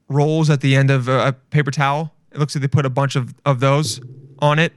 rolls 0.09 0.51
at 0.51 0.61
the 0.61 0.77
end 0.77 0.91
of 0.91 1.09
a, 1.09 1.29
a 1.29 1.33
paper 1.33 1.71
towel. 1.71 2.13
It 2.33 2.39
looks 2.39 2.55
like 2.55 2.63
they 2.63 2.69
put 2.69 2.85
a 2.85 2.91
bunch 2.91 3.17
of 3.17 3.33
of 3.47 3.61
those 3.61 4.01
on 4.41 4.59
it. 4.59 4.73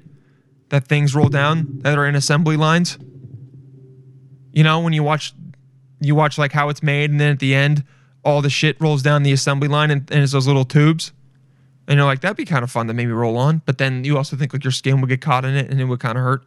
That 0.69 0.85
things 0.87 1.15
roll 1.15 1.29
down 1.29 1.79
that 1.81 1.97
are 1.97 2.05
in 2.05 2.15
assembly 2.15 2.57
lines. 2.57 2.99
You 4.51 4.63
know, 4.63 4.79
when 4.79 4.93
you 4.93 5.01
watch 5.01 5.33
you 5.99 6.13
watch 6.13 6.37
like 6.37 6.51
how 6.51 6.69
it's 6.69 6.83
made, 6.83 7.09
and 7.09 7.19
then 7.19 7.31
at 7.31 7.39
the 7.39 7.55
end, 7.55 7.83
all 8.23 8.41
the 8.41 8.49
shit 8.49 8.79
rolls 8.81 9.01
down 9.01 9.23
the 9.23 9.31
assembly 9.31 9.67
line 9.67 9.91
and, 9.91 10.09
and 10.11 10.23
it's 10.23 10.33
those 10.33 10.47
little 10.47 10.65
tubes. 10.65 11.11
And 11.87 11.97
you're 11.97 12.05
like, 12.05 12.19
that'd 12.21 12.35
be 12.35 12.45
kind 12.45 12.63
of 12.63 12.71
fun 12.71 12.87
to 12.87 12.93
maybe 12.93 13.11
roll 13.11 13.37
on. 13.37 13.61
But 13.65 13.77
then 13.77 14.03
you 14.03 14.17
also 14.17 14.35
think 14.35 14.53
like 14.53 14.63
your 14.63 14.71
skin 14.71 14.99
would 14.99 15.09
get 15.09 15.21
caught 15.21 15.45
in 15.45 15.55
it 15.55 15.69
and 15.69 15.79
it 15.79 15.85
would 15.85 15.99
kind 15.99 16.17
of 16.17 16.23
hurt. 16.23 16.43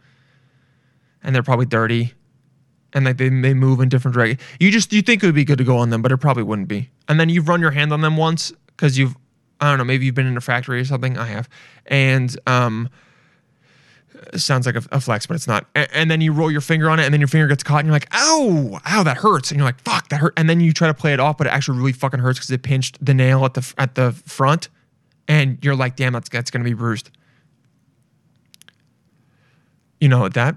And 1.23 1.35
they're 1.35 1.43
probably 1.43 1.67
dirty. 1.67 2.13
And 2.93 3.05
like 3.05 3.17
they 3.17 3.31
may 3.31 3.55
move 3.55 3.81
in 3.81 3.89
different 3.89 4.15
directions. 4.15 4.43
You 4.59 4.71
just 4.71 4.93
you 4.93 5.01
think 5.01 5.23
it 5.23 5.27
would 5.27 5.35
be 5.35 5.45
good 5.45 5.59
to 5.59 5.65
go 5.65 5.79
on 5.79 5.91
them, 5.91 6.03
but 6.03 6.13
it 6.13 6.19
probably 6.19 6.43
wouldn't 6.43 6.69
be. 6.69 6.91
And 7.09 7.19
then 7.19 7.29
you've 7.29 7.49
run 7.49 7.61
your 7.61 7.71
hand 7.71 7.93
on 7.93 8.01
them 8.01 8.17
once 8.17 8.53
because 8.67 8.99
you've 8.99 9.17
I 9.61 9.69
don't 9.69 9.79
know, 9.79 9.85
maybe 9.85 10.07
you've 10.07 10.15
been 10.15 10.27
in 10.27 10.37
a 10.37 10.41
factory 10.41 10.81
or 10.81 10.85
something. 10.85 11.17
I 11.17 11.27
have. 11.27 11.49
And 11.87 12.39
um 12.47 12.91
sounds 14.37 14.67
like 14.67 14.77
a, 14.77 14.83
a 14.93 15.01
flex, 15.01 15.27
but 15.27 15.35
it's 15.35 15.47
not. 15.47 15.67
And, 15.75 16.11
then 16.11 16.21
you 16.21 16.33
roll 16.33 16.51
your 16.51 16.61
finger 16.61 16.91
on 16.91 16.99
it, 17.01 17.05
and 17.05 17.13
then 17.13 17.21
your 17.21 17.29
finger 17.29 17.47
gets 17.47 17.63
caught, 17.63 17.81
and 17.81 17.87
you're 17.87 17.95
like, 17.95 18.09
"Ow, 18.13 18.81
ow, 18.87 19.03
that 19.03 19.19
hurts!" 19.19 19.51
And 19.51 19.59
you're 19.59 19.67
like, 19.67 19.81
"Fuck, 19.81 20.09
that 20.09 20.21
hurt!" 20.21 20.35
And 20.37 20.49
then 20.49 20.61
you 20.61 20.73
try 20.73 20.89
to 20.89 20.95
play 20.95 21.13
it 21.13 21.21
off, 21.21 21.39
but 21.39 21.47
it 21.47 21.51
actually 21.51 21.79
really 21.79 21.93
fucking 21.93 22.21
hurts 22.21 22.39
because 22.39 22.51
it 22.51 22.63
pinched 22.63 23.05
the 23.05 23.15
nail 23.15 23.45
at 23.45 23.55
the 23.55 23.75
at 23.79 23.95
the 23.95 24.13
front, 24.13 24.69
and 25.29 25.59
you're 25.63 25.77
like, 25.77 25.97
"Damn, 25.97 26.13
that's 26.13 26.29
that's 26.29 26.51
gonna 26.51 26.65
be 26.65 26.75
bruised." 26.75 27.11
You 30.01 30.09
know 30.09 30.29
that. 30.29 30.57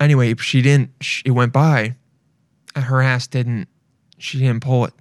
Anyway, 0.00 0.34
she 0.36 0.62
didn't. 0.62 0.90
She, 1.00 1.22
it 1.26 1.30
went 1.30 1.52
by, 1.52 1.94
and 2.74 2.84
her 2.84 3.00
ass 3.00 3.26
didn't. 3.26 3.68
She 4.18 4.38
didn't 4.38 4.62
pull 4.62 4.84
it. 4.84 4.92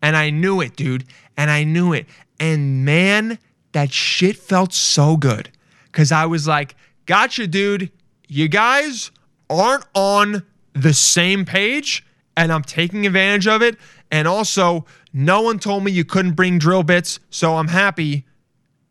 And 0.00 0.16
I 0.16 0.30
knew 0.30 0.60
it, 0.60 0.76
dude. 0.76 1.04
And 1.36 1.50
I 1.50 1.64
knew 1.64 1.92
it. 1.92 2.06
And 2.38 2.84
man, 2.84 3.38
that 3.72 3.92
shit 3.92 4.36
felt 4.36 4.72
so 4.72 5.16
good. 5.16 5.50
Cause 5.98 6.12
I 6.12 6.26
was 6.26 6.46
like, 6.46 6.76
gotcha, 7.06 7.48
dude. 7.48 7.90
You 8.28 8.46
guys 8.46 9.10
aren't 9.50 9.84
on 9.94 10.44
the 10.72 10.94
same 10.94 11.44
page, 11.44 12.06
and 12.36 12.52
I'm 12.52 12.62
taking 12.62 13.04
advantage 13.04 13.48
of 13.48 13.62
it. 13.62 13.76
And 14.12 14.28
also, 14.28 14.86
no 15.12 15.42
one 15.42 15.58
told 15.58 15.82
me 15.82 15.90
you 15.90 16.04
couldn't 16.04 16.34
bring 16.34 16.60
drill 16.60 16.84
bits, 16.84 17.18
so 17.30 17.56
I'm 17.56 17.66
happy 17.66 18.27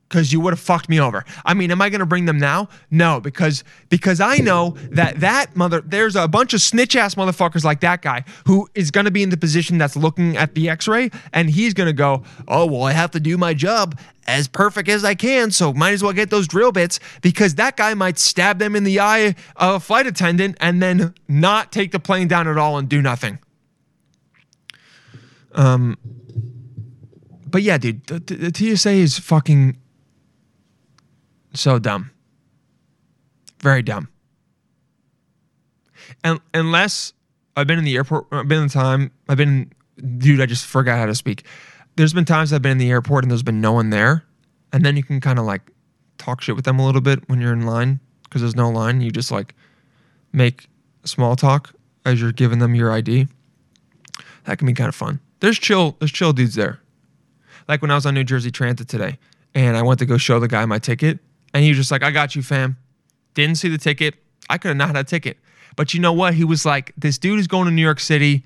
because 0.08 0.32
you 0.32 0.39
would 0.39 0.54
have 0.54 0.60
fucked 0.60 0.89
me 0.89 1.00
over. 1.00 1.26
I 1.46 1.54
mean, 1.54 1.72
am 1.72 1.82
I 1.82 1.89
going 1.89 2.00
to 2.00 2.06
bring 2.06 2.26
them 2.26 2.38
now? 2.38 2.70
No, 2.89 3.20
because 3.20 3.63
because 3.89 4.20
I 4.20 4.38
know 4.38 4.76
that 4.91 5.20
that 5.20 5.56
mother 5.56 5.82
there's 5.82 6.15
a 6.15 6.28
bunch 6.28 6.54
of 6.54 6.62
snitch 6.62 6.96
ass 6.96 7.15
motherfuckers 7.15 7.63
like 7.63 7.82
that 7.82 8.02
guy 8.02 8.24
who 8.46 8.70
is 8.74 8.91
going 8.91 9.06
to 9.06 9.12
be 9.12 9.24
in 9.24 9.30
the 9.30 9.38
position 9.38 9.78
that's 9.78 9.96
looking 9.96 10.38
at 10.38 10.56
the 10.56 10.70
X-ray 10.70 11.10
and 11.34 11.50
he's 11.50 11.74
going 11.74 11.88
to 11.88 11.93
go, 11.93 12.24
"Oh, 12.48 12.65
well, 12.65 12.84
I 12.84 12.93
have 12.93 13.12
to 13.12 13.20
do 13.20 13.38
my 13.38 13.54
job 13.54 14.00
as 14.28 14.48
perfect 14.48 14.89
as 14.89 15.06
I 15.06 15.15
can, 15.15 15.52
so 15.52 15.74
might 15.74 15.91
as 15.91 16.04
well 16.04 16.13
get 16.13 16.30
those 16.30 16.48
drill 16.48 16.72
bits 16.72 17.00
because 17.22 17.56
that 17.56 17.78
guy 17.78 17.93
might 17.93 18.20
stab 18.20 18.60
them 18.60 18.76
in 18.76 18.84
the 18.84 19.00
eye 19.00 19.36
of 19.56 19.76
a 19.76 19.80
flight 19.80 20.06
attendant 20.06 20.58
and 20.60 20.82
then 20.82 21.13
not 21.28 21.72
take 21.72 21.91
the 21.91 22.00
plane 22.00 22.28
down 22.28 22.48
at 22.48 22.58
all 22.58 22.78
and 22.78 22.88
do 22.88 23.02
nothing." 23.02 23.39
Um 25.54 25.98
but 27.50 27.63
yeah, 27.63 27.78
dude, 27.78 28.06
the, 28.08 28.20
the, 28.20 28.52
the 28.52 28.76
TSA 28.76 28.91
is 28.91 29.17
fucking 29.17 29.78
so 31.58 31.80
dumb. 31.80 32.12
Very 33.62 33.82
dumb. 33.82 34.10
And 36.24 36.39
unless 36.54 37.13
I've 37.56 37.67
been 37.67 37.80
in 37.80 37.86
the 37.86 37.96
airport, 37.96 38.28
I've 38.32 38.48
been 38.48 38.60
in 38.60 38.67
the 38.67 38.74
time, 38.74 39.12
I've 39.28 39.38
been, 39.38 39.72
dude, 40.17 40.41
I 40.41 40.46
just 40.46 40.65
forgot 40.65 40.98
how 41.00 41.06
to 41.06 41.15
speak. 41.15 41.46
There's 41.96 42.13
been 42.13 42.26
times 42.26 42.54
I've 42.54 42.62
been 42.62 42.74
in 42.74 42.78
the 42.78 42.91
airport 42.91 43.24
and 43.24 43.32
there's 43.32 43.43
been 43.43 43.62
no 43.62 43.74
one 43.74 43.89
there. 43.89 44.24
And 44.72 44.86
then 44.86 44.96
you 44.96 45.04
can 45.04 45.20
kind 45.20 45.39
of 45.39 45.46
like 45.46 45.72
talk 46.17 46.41
shit 46.41 46.56
with 46.56 46.65
them 46.65 46.80
a 46.80 46.86
little 46.86 47.02
bit 47.02 47.28
when 47.30 47.41
you're 47.41 47.54
in 47.54 47.65
line 47.65 48.00
because 48.24 48.41
there's 48.41 48.56
no 48.56 48.70
line. 48.70 49.02
You 49.02 49.12
just 49.12 49.32
like 49.32 49.56
make 50.34 50.67
small 51.04 51.36
talk 51.36 51.74
as 52.06 52.22
you're 52.22 52.32
giving 52.32 52.60
them 52.60 52.76
your 52.76 52.91
ID. 52.91 53.28
That 54.46 54.58
can 54.60 54.67
be 54.67 54.74
kind 54.74 54.89
of 54.89 54.96
fun. 54.96 55.20
There's 55.39 55.58
chill, 55.58 55.96
there's 56.00 56.12
chill 56.12 56.34
dudes 56.34 56.56
there. 56.56 56.80
Like 57.67 57.82
when 57.82 57.91
I 57.91 57.96
was 57.96 58.06
on 58.06 58.13
New 58.13 58.24
Jersey 58.24 58.52
Transit 58.52 58.88
today 58.88 59.17
and 59.56 59.76
I 59.76 59.82
went 59.82 60.00
to 60.00 60.06
go 60.06 60.17
show 60.17 60.39
the 60.39 60.48
guy 60.48 60.65
my 60.65 60.80
ticket 60.80 61.20
and 61.58 61.63
he 61.63 61.72
was 61.72 61.78
just 61.80 61.89
like, 61.89 62.04
I 62.04 62.12
got 62.12 62.36
you, 62.36 62.43
fam. 62.43 62.78
Didn't 63.34 63.56
see 63.56 63.67
the 63.67 63.80
ticket. 63.80 64.13
I 64.48 64.60
could 64.60 64.67
have 64.67 64.78
not 64.78 64.89
had 64.89 64.98
a 64.98 65.04
ticket. 65.04 65.39
But 65.76 65.91
you 65.91 66.00
know 66.00 66.13
what? 66.13 66.36
He 66.36 66.43
was 66.43 66.67
like, 66.67 66.93
this 66.96 67.17
dude 67.17 67.39
is 67.39 67.48
going 67.48 67.65
to 67.65 67.72
New 67.72 67.82
York 67.82 68.00
City. 68.00 68.43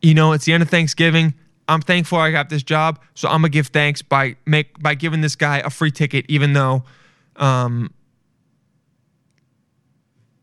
You 0.00 0.14
know, 0.14 0.30
it's 0.30 0.44
the 0.44 0.52
end 0.52 0.62
of 0.62 0.70
Thanksgiving. 0.70 1.34
I'm 1.66 1.80
thankful 1.80 2.18
I 2.18 2.30
got 2.30 2.48
this 2.48 2.62
job, 2.62 3.00
so 3.14 3.26
I'm 3.26 3.40
gonna 3.40 3.48
give 3.48 3.68
thanks 3.68 4.02
by 4.02 4.36
make 4.46 4.80
by 4.80 4.94
giving 4.94 5.20
this 5.20 5.34
guy 5.34 5.58
a 5.58 5.70
free 5.70 5.90
ticket, 5.90 6.24
even 6.28 6.52
though, 6.52 6.84
um, 7.34 7.92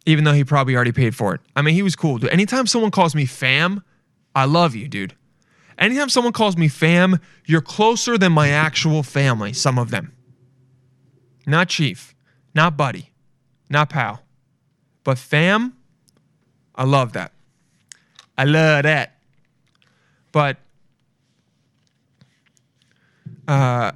even 0.05 0.25
though 0.25 0.33
he 0.33 0.43
probably 0.43 0.75
already 0.75 0.91
paid 0.91 1.15
for 1.15 1.33
it. 1.33 1.39
I 1.55 1.61
mean, 1.61 1.75
he 1.75 1.81
was 1.81 1.95
cool, 1.95 2.17
dude. 2.17 2.29
Anytime 2.31 2.67
someone 2.67 2.91
calls 2.91 3.15
me 3.15 3.25
fam, 3.25 3.83
I 4.35 4.45
love 4.45 4.75
you, 4.75 4.89
dude. 4.89 5.15
Anytime 5.77 6.09
someone 6.09 6.33
calls 6.33 6.57
me 6.57 6.67
fam, 6.67 7.19
you're 7.45 7.61
closer 7.61 8.17
than 8.17 8.33
my 8.33 8.49
actual 8.49 9.01
family. 9.01 9.53
Some 9.53 9.79
of 9.79 9.91
them, 9.91 10.13
not 11.45 11.69
chief, 11.69 12.15
not 12.53 12.77
buddy, 12.77 13.11
not 13.69 13.89
pal, 13.89 14.21
but 15.03 15.17
fam. 15.17 15.75
I 16.75 16.83
love 16.83 17.13
that. 17.13 17.31
I 18.37 18.45
love 18.45 18.83
that. 18.83 19.15
But 20.31 20.57
uh 23.47 23.91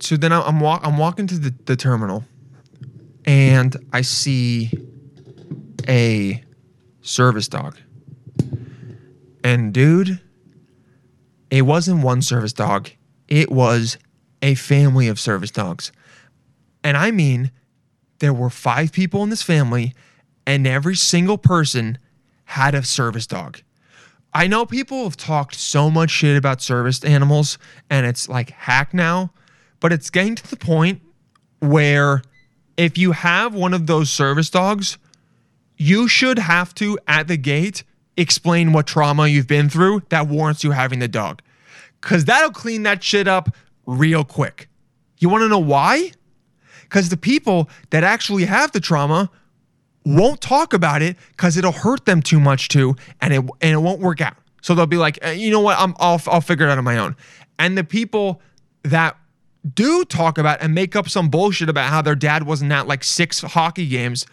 so 0.00 0.16
then 0.16 0.32
I'm 0.32 0.60
walk, 0.60 0.80
I'm 0.84 0.96
walking 0.96 1.26
to 1.26 1.38
the, 1.38 1.54
the 1.66 1.76
terminal 1.76 2.24
and 3.24 3.76
I 3.92 4.00
see 4.00 4.70
a 5.86 6.42
service 7.02 7.48
dog. 7.48 7.76
And 9.44 9.72
dude, 9.72 10.20
it 11.50 11.62
wasn't 11.62 12.02
one 12.02 12.22
service 12.22 12.52
dog. 12.52 12.90
It 13.28 13.50
was 13.50 13.98
a 14.42 14.54
family 14.54 15.08
of 15.08 15.20
service 15.20 15.50
dogs. 15.50 15.92
And 16.82 16.96
I 16.96 17.10
mean, 17.10 17.50
there 18.20 18.32
were 18.32 18.50
five 18.50 18.92
people 18.92 19.22
in 19.22 19.30
this 19.30 19.42
family, 19.42 19.94
and 20.46 20.66
every 20.66 20.96
single 20.96 21.38
person 21.38 21.98
had 22.44 22.74
a 22.74 22.82
service 22.82 23.26
dog. 23.26 23.60
I 24.32 24.46
know 24.46 24.64
people 24.64 25.04
have 25.04 25.16
talked 25.16 25.56
so 25.56 25.90
much 25.90 26.10
shit 26.10 26.36
about 26.36 26.62
service 26.62 27.04
animals, 27.04 27.58
and 27.88 28.06
it's 28.06 28.28
like 28.28 28.50
hack 28.50 28.94
now, 28.94 29.32
but 29.80 29.92
it's 29.92 30.10
getting 30.10 30.36
to 30.36 30.48
the 30.48 30.56
point 30.56 31.00
where 31.58 32.22
if 32.76 32.96
you 32.96 33.12
have 33.12 33.54
one 33.54 33.74
of 33.74 33.86
those 33.86 34.10
service 34.10 34.48
dogs, 34.48 34.98
you 35.76 36.08
should 36.08 36.38
have 36.38 36.74
to, 36.76 36.98
at 37.08 37.26
the 37.26 37.36
gate, 37.36 37.84
explain 38.16 38.72
what 38.72 38.86
trauma 38.86 39.26
you've 39.26 39.46
been 39.46 39.68
through 39.68 40.02
that 40.10 40.28
warrants 40.28 40.62
you 40.62 40.70
having 40.70 40.98
the 40.98 41.08
dog. 41.08 41.42
Because 42.00 42.24
that'll 42.26 42.50
clean 42.50 42.82
that 42.84 43.02
shit 43.02 43.26
up 43.26 43.54
real 43.90 44.24
quick. 44.24 44.68
You 45.18 45.28
want 45.28 45.42
to 45.42 45.48
know 45.48 45.58
why? 45.58 46.12
Because 46.82 47.08
the 47.08 47.16
people 47.16 47.68
that 47.90 48.04
actually 48.04 48.44
have 48.44 48.72
the 48.72 48.80
trauma 48.80 49.30
won't 50.04 50.40
talk 50.40 50.72
about 50.72 51.02
it 51.02 51.16
because 51.30 51.56
it'll 51.56 51.72
hurt 51.72 52.06
them 52.06 52.22
too 52.22 52.40
much 52.40 52.68
too, 52.68 52.96
and 53.20 53.34
it 53.34 53.38
and 53.60 53.72
it 53.72 53.78
won't 53.78 54.00
work 54.00 54.20
out. 54.20 54.36
So 54.62 54.74
they'll 54.74 54.86
be 54.86 54.96
like, 54.96 55.18
"Eh, 55.22 55.32
you 55.32 55.50
know 55.50 55.60
what, 55.60 55.78
I'm 55.78 55.94
I'll 55.98 56.20
I'll 56.26 56.40
figure 56.40 56.66
it 56.66 56.70
out 56.70 56.78
on 56.78 56.84
my 56.84 56.98
own. 56.98 57.16
And 57.58 57.76
the 57.76 57.84
people 57.84 58.40
that 58.82 59.16
do 59.74 60.04
talk 60.04 60.38
about 60.38 60.62
and 60.62 60.74
make 60.74 60.96
up 60.96 61.08
some 61.08 61.28
bullshit 61.28 61.68
about 61.68 61.90
how 61.90 62.00
their 62.00 62.14
dad 62.14 62.44
wasn't 62.44 62.72
at 62.72 62.86
like 62.86 63.04
six 63.04 63.40
hockey 63.40 63.86
games, 63.86 64.26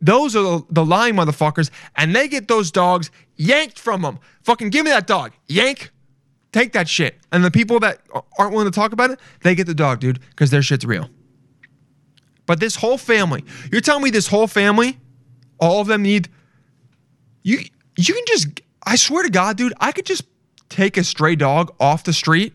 those 0.00 0.36
are 0.36 0.42
the, 0.42 0.66
the 0.70 0.84
lying 0.84 1.14
motherfuckers, 1.14 1.70
and 1.96 2.14
they 2.14 2.28
get 2.28 2.48
those 2.48 2.70
dogs 2.70 3.10
yanked 3.36 3.78
from 3.78 4.02
them. 4.02 4.18
Fucking 4.42 4.70
give 4.70 4.84
me 4.84 4.90
that 4.90 5.06
dog, 5.06 5.32
yank. 5.46 5.90
Take 6.52 6.72
that 6.72 6.88
shit. 6.88 7.18
And 7.32 7.44
the 7.44 7.50
people 7.50 7.80
that 7.80 8.00
aren't 8.38 8.52
willing 8.52 8.70
to 8.70 8.74
talk 8.74 8.92
about 8.92 9.10
it, 9.10 9.20
they 9.42 9.54
get 9.54 9.66
the 9.66 9.74
dog, 9.74 10.00
dude, 10.00 10.20
because 10.30 10.50
their 10.50 10.62
shit's 10.62 10.84
real. 10.84 11.10
But 12.46 12.60
this 12.60 12.76
whole 12.76 12.96
family, 12.96 13.44
you're 13.70 13.80
telling 13.80 14.04
me 14.04 14.10
this 14.10 14.28
whole 14.28 14.46
family, 14.46 14.98
all 15.58 15.80
of 15.80 15.86
them 15.86 16.02
need 16.02 16.28
you 17.42 17.58
you 17.96 18.14
can 18.14 18.24
just 18.26 18.60
I 18.84 18.96
swear 18.96 19.22
to 19.24 19.30
God, 19.30 19.56
dude, 19.56 19.72
I 19.80 19.92
could 19.92 20.06
just 20.06 20.24
take 20.68 20.96
a 20.96 21.04
stray 21.04 21.36
dog 21.36 21.74
off 21.80 22.04
the 22.04 22.12
street, 22.12 22.54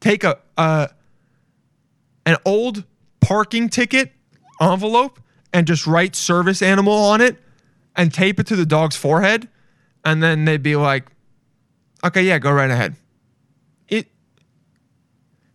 take 0.00 0.24
a 0.24 0.38
uh 0.56 0.88
an 2.26 2.36
old 2.44 2.84
parking 3.20 3.68
ticket 3.68 4.12
envelope 4.60 5.20
and 5.52 5.66
just 5.66 5.86
write 5.86 6.14
service 6.14 6.62
animal 6.62 6.92
on 6.92 7.20
it 7.20 7.36
and 7.96 8.12
tape 8.12 8.38
it 8.38 8.46
to 8.46 8.56
the 8.56 8.66
dog's 8.66 8.96
forehead 8.96 9.48
and 10.04 10.22
then 10.22 10.44
they'd 10.44 10.62
be 10.62 10.76
like 10.76 11.06
okay, 12.02 12.22
yeah, 12.22 12.38
go 12.38 12.50
right 12.50 12.70
ahead. 12.70 12.96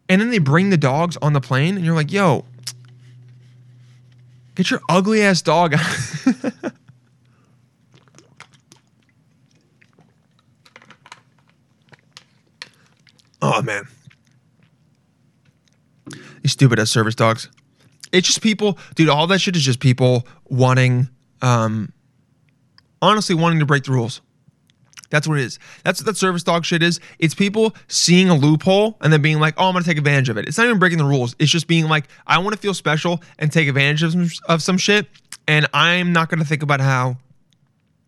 And 0.07 0.21
then 0.21 0.29
they 0.29 0.37
bring 0.37 0.69
the 0.69 0.77
dogs 0.77 1.17
on 1.21 1.33
the 1.33 1.41
plane 1.41 1.75
and 1.75 1.85
you're 1.85 1.95
like, 1.95 2.11
"Yo, 2.11 2.45
get 4.53 4.69
your 4.69 4.81
ugly 4.87 5.21
ass 5.23 5.41
dog 5.41 5.73
out." 5.73 5.81
Oh 13.47 13.61
man. 13.61 13.87
These 16.41 16.53
stupid 16.53 16.79
ass 16.79 16.89
service 16.89 17.13
dogs. 17.13 17.47
It's 18.11 18.27
just 18.27 18.41
people, 18.41 18.79
dude, 18.95 19.07
all 19.07 19.27
that 19.27 19.39
shit 19.39 19.55
is 19.55 19.61
just 19.63 19.79
people 19.79 20.25
wanting 20.45 21.09
um 21.43 21.91
honestly 23.03 23.35
wanting 23.35 23.59
to 23.59 23.65
break 23.65 23.83
the 23.83 23.91
rules. 23.91 24.21
That's 25.15 25.29
what 25.29 25.39
it 25.39 25.45
is. 25.45 25.59
That's 25.85 26.01
what 26.01 26.07
that 26.07 26.17
service 26.17 26.43
dog 26.43 26.65
shit 26.65 26.83
is. 26.83 26.99
It's 27.19 27.33
people 27.33 27.73
seeing 27.87 28.27
a 28.27 28.35
loophole 28.35 28.97
and 28.99 29.13
then 29.13 29.21
being 29.21 29.39
like, 29.39 29.53
"Oh, 29.55 29.67
I'm 29.67 29.71
gonna 29.71 29.85
take 29.85 29.97
advantage 29.97 30.27
of 30.27 30.35
it." 30.35 30.45
It's 30.45 30.57
not 30.57 30.65
even 30.65 30.77
breaking 30.77 30.97
the 30.97 31.05
rules. 31.05 31.37
It's 31.39 31.49
just 31.49 31.67
being 31.67 31.87
like, 31.87 32.09
"I 32.27 32.37
want 32.39 32.53
to 32.53 32.61
feel 32.61 32.73
special 32.73 33.23
and 33.39 33.49
take 33.49 33.69
advantage 33.69 34.03
of 34.03 34.11
some, 34.11 34.29
of 34.49 34.61
some 34.61 34.77
shit," 34.77 35.07
and 35.47 35.67
I'm 35.73 36.11
not 36.11 36.27
gonna 36.27 36.43
think 36.43 36.63
about 36.63 36.81
how 36.81 37.15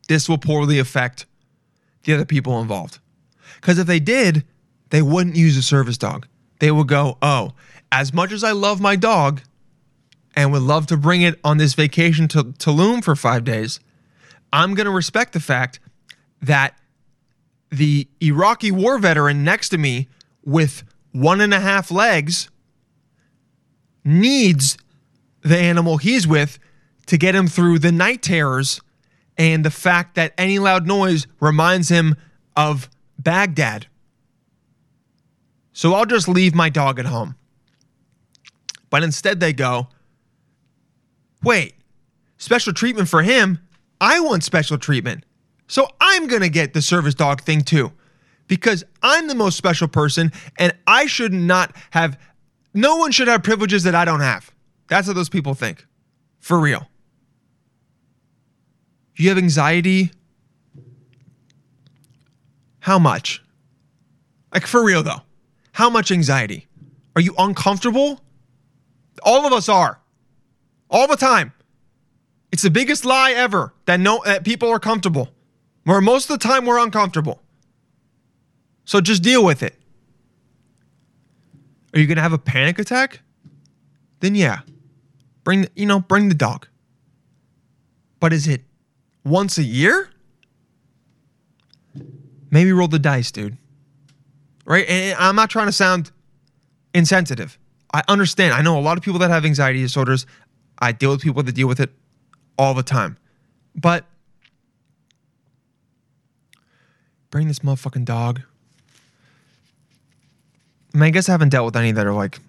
this 0.09 0.27
will 0.27 0.37
poorly 0.37 0.79
affect 0.79 1.25
the 2.03 2.13
other 2.13 2.25
people 2.25 2.59
involved. 2.59 2.99
Because 3.55 3.79
if 3.79 3.87
they 3.87 4.01
did, 4.01 4.43
they 4.89 5.01
wouldn't 5.01 5.37
use 5.37 5.55
a 5.55 5.63
service 5.63 5.97
dog. 5.97 6.27
They 6.59 6.71
would 6.71 6.89
go, 6.89 7.17
"Oh, 7.21 7.53
as 7.89 8.13
much 8.13 8.33
as 8.33 8.43
I 8.43 8.51
love 8.51 8.81
my 8.81 8.97
dog, 8.97 9.39
and 10.35 10.51
would 10.51 10.61
love 10.61 10.87
to 10.87 10.97
bring 10.97 11.21
it 11.21 11.39
on 11.41 11.55
this 11.55 11.73
vacation 11.73 12.27
to 12.27 12.43
Tulum 12.43 13.01
for 13.01 13.15
five 13.15 13.45
days, 13.45 13.79
I'm 14.51 14.73
gonna 14.73 14.91
respect 14.91 15.31
the 15.31 15.39
fact 15.39 15.79
that." 16.41 16.77
The 17.69 18.07
Iraqi 18.21 18.71
war 18.71 18.97
veteran 18.97 19.43
next 19.43 19.69
to 19.69 19.77
me 19.77 20.07
with 20.43 20.83
one 21.11 21.41
and 21.41 21.53
a 21.53 21.59
half 21.59 21.91
legs 21.91 22.49
needs 24.03 24.77
the 25.41 25.57
animal 25.57 25.97
he's 25.97 26.27
with 26.27 26.59
to 27.07 27.17
get 27.17 27.35
him 27.35 27.47
through 27.47 27.79
the 27.79 27.91
night 27.91 28.21
terrors 28.21 28.81
and 29.37 29.63
the 29.63 29.71
fact 29.71 30.15
that 30.15 30.33
any 30.37 30.59
loud 30.59 30.87
noise 30.87 31.27
reminds 31.39 31.89
him 31.89 32.15
of 32.55 32.89
Baghdad. 33.19 33.87
So 35.73 35.93
I'll 35.93 36.05
just 36.05 36.27
leave 36.27 36.55
my 36.55 36.69
dog 36.69 36.99
at 36.99 37.05
home. 37.05 37.35
But 38.89 39.03
instead, 39.03 39.39
they 39.39 39.53
go, 39.53 39.89
wait, 41.43 41.75
special 42.37 42.73
treatment 42.73 43.09
for 43.09 43.21
him? 43.21 43.59
I 43.99 44.19
want 44.19 44.43
special 44.43 44.77
treatment. 44.77 45.23
So 45.67 45.87
I'm 45.99 46.27
going 46.27 46.41
to 46.41 46.49
get 46.49 46.73
the 46.73 46.81
service 46.81 47.13
dog 47.13 47.41
thing 47.41 47.61
too 47.61 47.91
because 48.47 48.83
I'm 49.03 49.27
the 49.27 49.35
most 49.35 49.57
special 49.57 49.87
person 49.87 50.31
and 50.57 50.73
I 50.87 51.05
should 51.05 51.33
not 51.33 51.75
have, 51.91 52.19
no 52.73 52.95
one 52.97 53.11
should 53.11 53.27
have 53.27 53.43
privileges 53.43 53.83
that 53.83 53.93
I 53.93 54.05
don't 54.05 54.21
have. 54.21 54.51
That's 54.87 55.07
what 55.07 55.15
those 55.15 55.29
people 55.29 55.53
think. 55.53 55.85
For 56.39 56.59
real. 56.59 56.87
You 59.17 59.29
have 59.29 59.37
anxiety? 59.37 60.11
How 62.79 62.99
much? 62.99 63.43
Like, 64.53 64.65
for 64.65 64.83
real 64.83 65.03
though. 65.03 65.21
How 65.73 65.89
much 65.89 66.11
anxiety? 66.11 66.67
Are 67.15 67.21
you 67.21 67.35
uncomfortable? 67.37 68.21
All 69.23 69.45
of 69.45 69.51
us 69.51 69.67
are. 69.67 69.99
All 70.89 71.07
the 71.07 71.17
time. 71.17 71.51
It's 72.51 72.63
the 72.63 72.71
biggest 72.71 73.03
lie 73.03 73.31
ever 73.31 73.73
that 73.85 73.99
no 73.99 74.21
that 74.23 74.45
people 74.45 74.69
are 74.69 74.79
comfortable. 74.79 75.29
Where 75.87 76.01
most 76.01 76.29
of 76.29 76.37
the 76.37 76.45
time 76.45 76.65
we're 76.65 76.83
uncomfortable. 76.83 77.41
So 78.83 78.99
just 78.99 79.23
deal 79.23 79.45
with 79.45 79.63
it. 79.63 79.73
Are 81.93 81.99
you 81.99 82.05
going 82.07 82.17
to 82.17 82.21
have 82.21 82.33
a 82.33 82.37
panic 82.37 82.77
attack? 82.77 83.21
Then 84.19 84.35
yeah. 84.35 84.59
Bring 85.45 85.61
the, 85.61 85.71
you 85.77 85.85
know, 85.85 86.01
bring 86.01 86.27
the 86.27 86.35
dog. 86.35 86.67
But 88.19 88.33
is 88.33 88.49
it 88.49 88.63
once 89.23 89.57
a 89.57 89.63
year? 89.63 90.09
Maybe 92.51 92.73
roll 92.73 92.89
the 92.89 92.99
dice, 92.99 93.31
dude. 93.31 93.57
Right? 94.65 94.85
And 94.89 95.17
I'm 95.17 95.37
not 95.37 95.49
trying 95.49 95.67
to 95.67 95.71
sound 95.71 96.11
insensitive. 96.93 97.57
I 97.93 98.03
understand. 98.09 98.53
I 98.53 98.61
know 98.61 98.77
a 98.77 98.81
lot 98.81 98.97
of 98.97 99.05
people 99.05 99.19
that 99.19 99.29
have 99.29 99.45
anxiety 99.45 99.79
disorders. 99.79 100.25
I 100.79 100.91
deal 100.91 101.11
with 101.11 101.21
people 101.21 101.43
that 101.43 101.53
deal 101.53 101.69
with 101.69 101.79
it 101.79 101.91
all 102.57 102.73
the 102.73 102.83
time. 102.83 103.17
But 103.73 104.03
bring 107.29 107.47
this 107.47 107.59
motherfucking 107.59 108.05
dog. 108.05 108.41
I 110.93 110.97
mean, 110.97 111.07
I 111.07 111.09
guess 111.11 111.29
I 111.29 111.33
haven't 111.33 111.49
dealt 111.49 111.65
with 111.65 111.75
any 111.75 111.91
that 111.91 112.05
are 112.05 112.13
like 112.13 112.39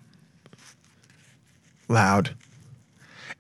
loud. 1.89 2.35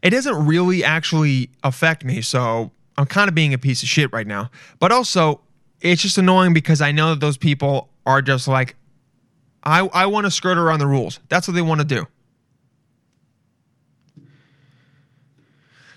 It 0.03 0.11
doesn't 0.11 0.47
really 0.47 0.85
actually 0.85 1.51
affect 1.65 2.05
me, 2.05 2.21
so 2.21 2.71
I'm 2.97 3.07
kind 3.07 3.29
of 3.29 3.35
being 3.35 3.55
a 3.55 3.59
piece 3.59 3.83
of 3.83 3.89
shit 3.89 4.13
right 4.13 4.27
now. 4.27 4.51
But 4.79 4.93
also, 4.93 5.41
it's 5.81 6.03
just 6.03 6.19
annoying 6.19 6.53
because 6.53 6.81
I 6.81 6.93
know 6.93 7.11
that 7.11 7.21
those 7.21 7.37
people 7.37 7.89
are 8.07 8.23
just 8.23 8.49
like, 8.49 8.77
I, 9.63 9.81
I 9.93 10.07
want 10.07 10.27
to 10.27 10.31
skirt 10.31 10.59
around 10.59 10.79
the 10.79 10.87
rules. 10.87 11.21
That's 11.29 11.49
what 11.49 11.55
they 11.55 11.63
want 11.63 11.81
to 11.81 11.87
do. 11.87 12.07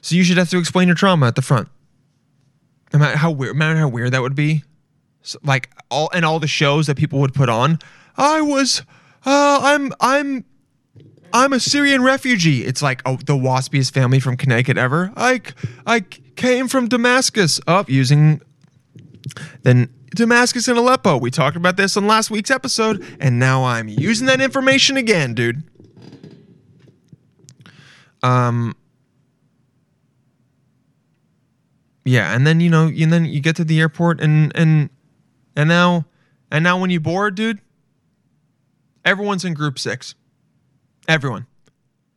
So 0.01 0.15
you 0.15 0.23
should 0.23 0.37
have 0.37 0.49
to 0.49 0.57
explain 0.57 0.87
your 0.87 0.95
trauma 0.95 1.27
at 1.27 1.35
the 1.35 1.41
front. 1.41 1.69
No 2.91 2.99
matter 2.99 3.17
how 3.17 3.31
weird, 3.31 3.55
no 3.55 3.59
matter 3.59 3.79
how 3.79 3.87
weird 3.87 4.11
that 4.11 4.21
would 4.21 4.35
be, 4.35 4.63
like 5.43 5.69
all 5.89 6.09
and 6.13 6.25
all 6.25 6.39
the 6.39 6.47
shows 6.47 6.87
that 6.87 6.97
people 6.97 7.19
would 7.19 7.33
put 7.33 7.49
on. 7.49 7.79
I 8.17 8.41
was, 8.41 8.81
uh, 9.25 9.59
I'm, 9.61 9.91
I'm, 9.99 10.45
I'm 11.33 11.53
a 11.53 11.59
Syrian 11.59 12.03
refugee. 12.03 12.65
It's 12.65 12.81
like 12.81 13.01
oh, 13.05 13.17
the 13.17 13.33
waspiest 13.33 13.93
family 13.93 14.19
from 14.19 14.35
Connecticut 14.35 14.77
ever. 14.77 15.13
I, 15.15 15.41
I 15.85 16.01
came 16.01 16.67
from 16.67 16.87
Damascus 16.87 17.61
up 17.67 17.89
using 17.89 18.41
then 19.63 19.93
Damascus 20.13 20.67
and 20.67 20.77
Aleppo. 20.77 21.17
We 21.17 21.31
talked 21.31 21.55
about 21.55 21.77
this 21.77 21.95
on 21.95 22.05
last 22.07 22.31
week's 22.31 22.51
episode, 22.51 23.05
and 23.19 23.39
now 23.39 23.63
I'm 23.63 23.87
using 23.87 24.27
that 24.27 24.41
information 24.41 24.97
again, 24.97 25.33
dude. 25.33 25.63
Um. 28.23 28.75
Yeah, 32.03 32.35
and 32.35 32.45
then 32.47 32.59
you 32.59 32.69
know, 32.69 32.87
and 32.87 33.13
then 33.13 33.25
you 33.25 33.39
get 33.39 33.55
to 33.57 33.63
the 33.63 33.79
airport, 33.79 34.19
and 34.19 34.51
and 34.55 34.89
and 35.55 35.69
now, 35.69 36.05
and 36.51 36.63
now 36.63 36.79
when 36.79 36.89
you 36.89 36.99
board, 36.99 37.35
dude, 37.35 37.59
everyone's 39.05 39.45
in 39.45 39.53
group 39.53 39.79
six. 39.79 40.15
Everyone. 41.07 41.47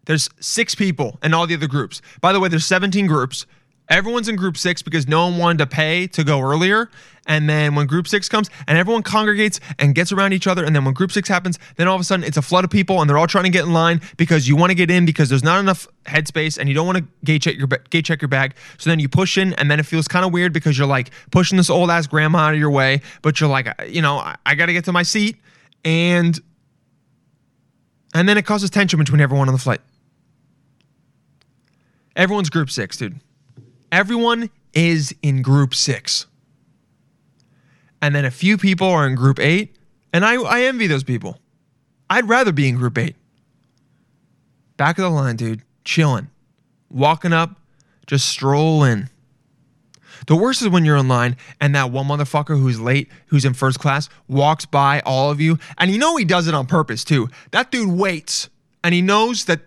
There's 0.07 0.29
six 0.40 0.75
people 0.75 1.18
in 1.23 1.33
all 1.33 1.47
the 1.47 1.55
other 1.55 1.66
groups. 1.66 2.03
By 2.20 2.33
the 2.33 2.40
way, 2.40 2.49
there's 2.49 2.66
17 2.66 3.07
groups. 3.07 3.47
Everyone's 3.88 4.29
in 4.29 4.37
group 4.37 4.57
six 4.57 4.81
because 4.81 5.07
no 5.07 5.27
one 5.27 5.37
wanted 5.37 5.59
to 5.59 5.66
pay 5.66 6.07
to 6.09 6.25
go 6.25 6.40
earlier. 6.40 6.88
And 7.27 7.49
then 7.49 7.75
when 7.75 7.87
group 7.87 8.09
six 8.09 8.28
comes 8.28 8.49
and 8.66 8.78
everyone 8.78 9.03
congregates 9.03 9.61
and 9.78 9.95
gets 9.95 10.11
around 10.11 10.32
each 10.32 10.47
other, 10.47 10.64
and 10.64 10.74
then 10.74 10.85
when 10.85 10.95
group 10.95 11.12
six 11.12 11.28
happens, 11.28 11.59
then 11.76 11.87
all 11.87 11.95
of 11.95 12.01
a 12.01 12.05
sudden 12.05 12.24
it's 12.24 12.37
a 12.37 12.43
flood 12.43 12.64
of 12.64 12.70
people 12.70 13.01
and 13.01 13.09
they're 13.09 13.18
all 13.18 13.26
trying 13.26 13.45
to 13.45 13.51
get 13.51 13.64
in 13.64 13.72
line 13.72 14.01
because 14.16 14.49
you 14.49 14.57
want 14.57 14.70
to 14.70 14.74
get 14.74 14.91
in 14.91 15.05
because 15.05 15.28
there's 15.28 15.45
not 15.45 15.61
enough 15.61 15.87
headspace 16.07 16.59
and 16.59 16.68
you 16.68 16.74
don't 16.74 16.87
want 16.87 16.99
to 16.99 17.05
gate 17.24 17.43
check 17.43 17.57
your 17.57 17.66
gate 17.66 18.07
check 18.07 18.22
your 18.22 18.28
bag. 18.28 18.55
So 18.78 18.89
then 18.89 19.01
you 19.01 19.09
push 19.09 19.37
in 19.37 19.53
and 19.55 19.70
then 19.70 19.78
it 19.78 19.87
feels 19.87 20.09
kind 20.09 20.24
of 20.24 20.32
weird 20.32 20.53
because 20.55 20.78
you're 20.78 20.87
like 20.87 21.11
pushing 21.30 21.59
this 21.59 21.68
old 21.68 21.91
ass 21.91 22.07
grandma 22.07 22.39
out 22.39 22.55
of 22.55 22.61
your 22.61 22.70
way, 22.70 23.03
but 23.20 23.39
you're 23.41 23.51
like, 23.51 23.68
you 23.89 24.01
know, 24.01 24.16
I, 24.16 24.37
I 24.47 24.55
got 24.55 24.66
to 24.66 24.72
get 24.72 24.87
to 24.87 24.93
my 24.93 25.03
seat 25.03 25.37
and 25.85 26.41
and 28.14 28.28
then 28.28 28.39
it 28.39 28.47
causes 28.47 28.70
tension 28.70 28.99
between 28.99 29.20
everyone 29.20 29.49
on 29.49 29.55
the 29.55 29.61
flight. 29.61 29.80
Everyone's 32.16 32.49
group 32.49 32.70
six, 32.70 32.97
dude. 32.97 33.20
Everyone 33.95 34.51
is 34.72 35.14
in 35.22 35.40
group 35.40 35.72
six. 35.72 36.26
And 38.03 38.12
then 38.12 38.24
a 38.24 38.30
few 38.32 38.59
people 38.59 38.88
are 38.88 39.07
in 39.07 39.14
group 39.14 39.38
eight. 39.38 39.76
And 40.12 40.24
I, 40.24 40.34
I 40.34 40.62
envy 40.62 40.88
those 40.88 41.05
people. 41.05 41.38
I'd 42.11 42.28
rather 42.28 42.51
be 42.51 42.68
in 42.68 42.74
group 42.74 42.99
eight. 42.99 43.14
Back 44.76 44.99
of 44.99 45.05
the 45.05 45.11
line, 45.11 45.36
dude. 45.36 45.62
Chilling. 45.84 46.28
Walking 46.90 47.32
up, 47.32 47.61
just 48.09 48.26
strolling. 48.26 49.11
The 50.26 50.34
worst 50.34 50.61
is 50.62 50.68
when 50.68 50.84
you're 50.84 50.97
in 50.97 51.07
line 51.07 51.36
and 51.61 51.72
that 51.76 51.92
one 51.92 52.09
motherfucker 52.09 52.59
who's 52.61 52.80
late, 52.80 53.09
who's 53.26 53.45
in 53.45 53.55
first 53.55 53.78
class, 53.78 54.09
walks 54.26 54.66
by 54.66 55.03
all 55.07 55.30
of 55.30 55.40
you. 55.40 55.61
And 55.78 55.92
you 55.92 55.99
know 55.99 56.16
he 56.16 56.24
does 56.24 56.49
it 56.49 56.55
on 56.55 56.66
purpose 56.66 57.05
too. 57.05 57.28
That 57.53 57.70
dude 57.70 57.92
waits 57.97 58.51
and 58.82 58.92
he 58.92 59.03
knows 59.03 59.45
that 59.45 59.61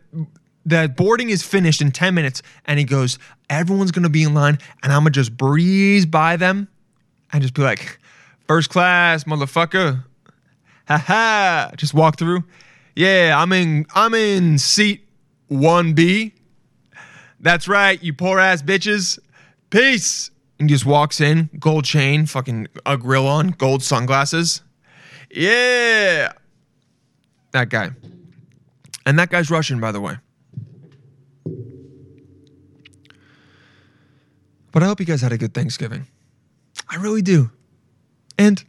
the 0.68 0.93
boarding 0.95 1.30
is 1.30 1.43
finished 1.43 1.82
in 1.82 1.91
10 1.91 2.13
minutes 2.13 2.41
and 2.65 2.78
he 2.78 2.84
goes 2.86 3.18
everyone's 3.49 3.91
gonna 3.91 4.09
be 4.09 4.24
in 4.24 4.34
line 4.34 4.59
and 4.84 4.91
i'm 4.91 4.99
gonna 4.99 5.11
just 5.11 5.36
breeze 5.36 6.05
by 6.05 6.36
them 6.36 6.68
and 7.32 7.41
just 7.41 7.53
be 7.53 7.61
like 7.61 7.99
first 8.47 8.70
class 8.70 9.24
motherfucker. 9.24 10.03
Ha 10.88 10.97
ha 10.97 11.72
just 11.78 11.93
walk 11.93 12.18
through. 12.18 12.43
Yeah 12.95 13.34
i'm 13.41 13.53
in 13.53 13.86
i'm 13.95 14.13
in 14.13 14.57
seat 14.57 15.07
1b 15.49 16.34
that's 17.39 17.68
right 17.68 18.01
you 18.03 18.13
poor 18.13 18.39
ass 18.39 18.61
bitches. 18.61 19.20
Peace. 19.70 20.32
And 20.59 20.68
just 20.68 20.88
walks 20.88 21.22
in 21.22 21.51
gold 21.59 21.86
chain 21.86 22.26
fucking 22.26 22.68
a 22.84 22.97
grill 22.97 23.28
on 23.28 23.49
gold 23.49 23.84
sunglasses. 23.84 24.63
Yeah. 25.30 26.32
That 27.51 27.70
guy. 27.70 27.91
And 29.05 29.20
that 29.20 29.30
guy's 29.30 29.49
russian 29.51 29.80
by 29.80 29.91
the 29.93 30.01
way 30.01 30.18
But 34.78 34.84
I 34.84 34.86
hope 34.89 34.99
you 34.99 35.07
guys 35.07 35.23
had 35.23 35.32
a 35.32 35.39
good 35.39 35.55
Thanksgiving. 35.55 36.05
I 36.88 36.97
really 36.97 37.23
do. 37.23 37.49
And 38.38 38.63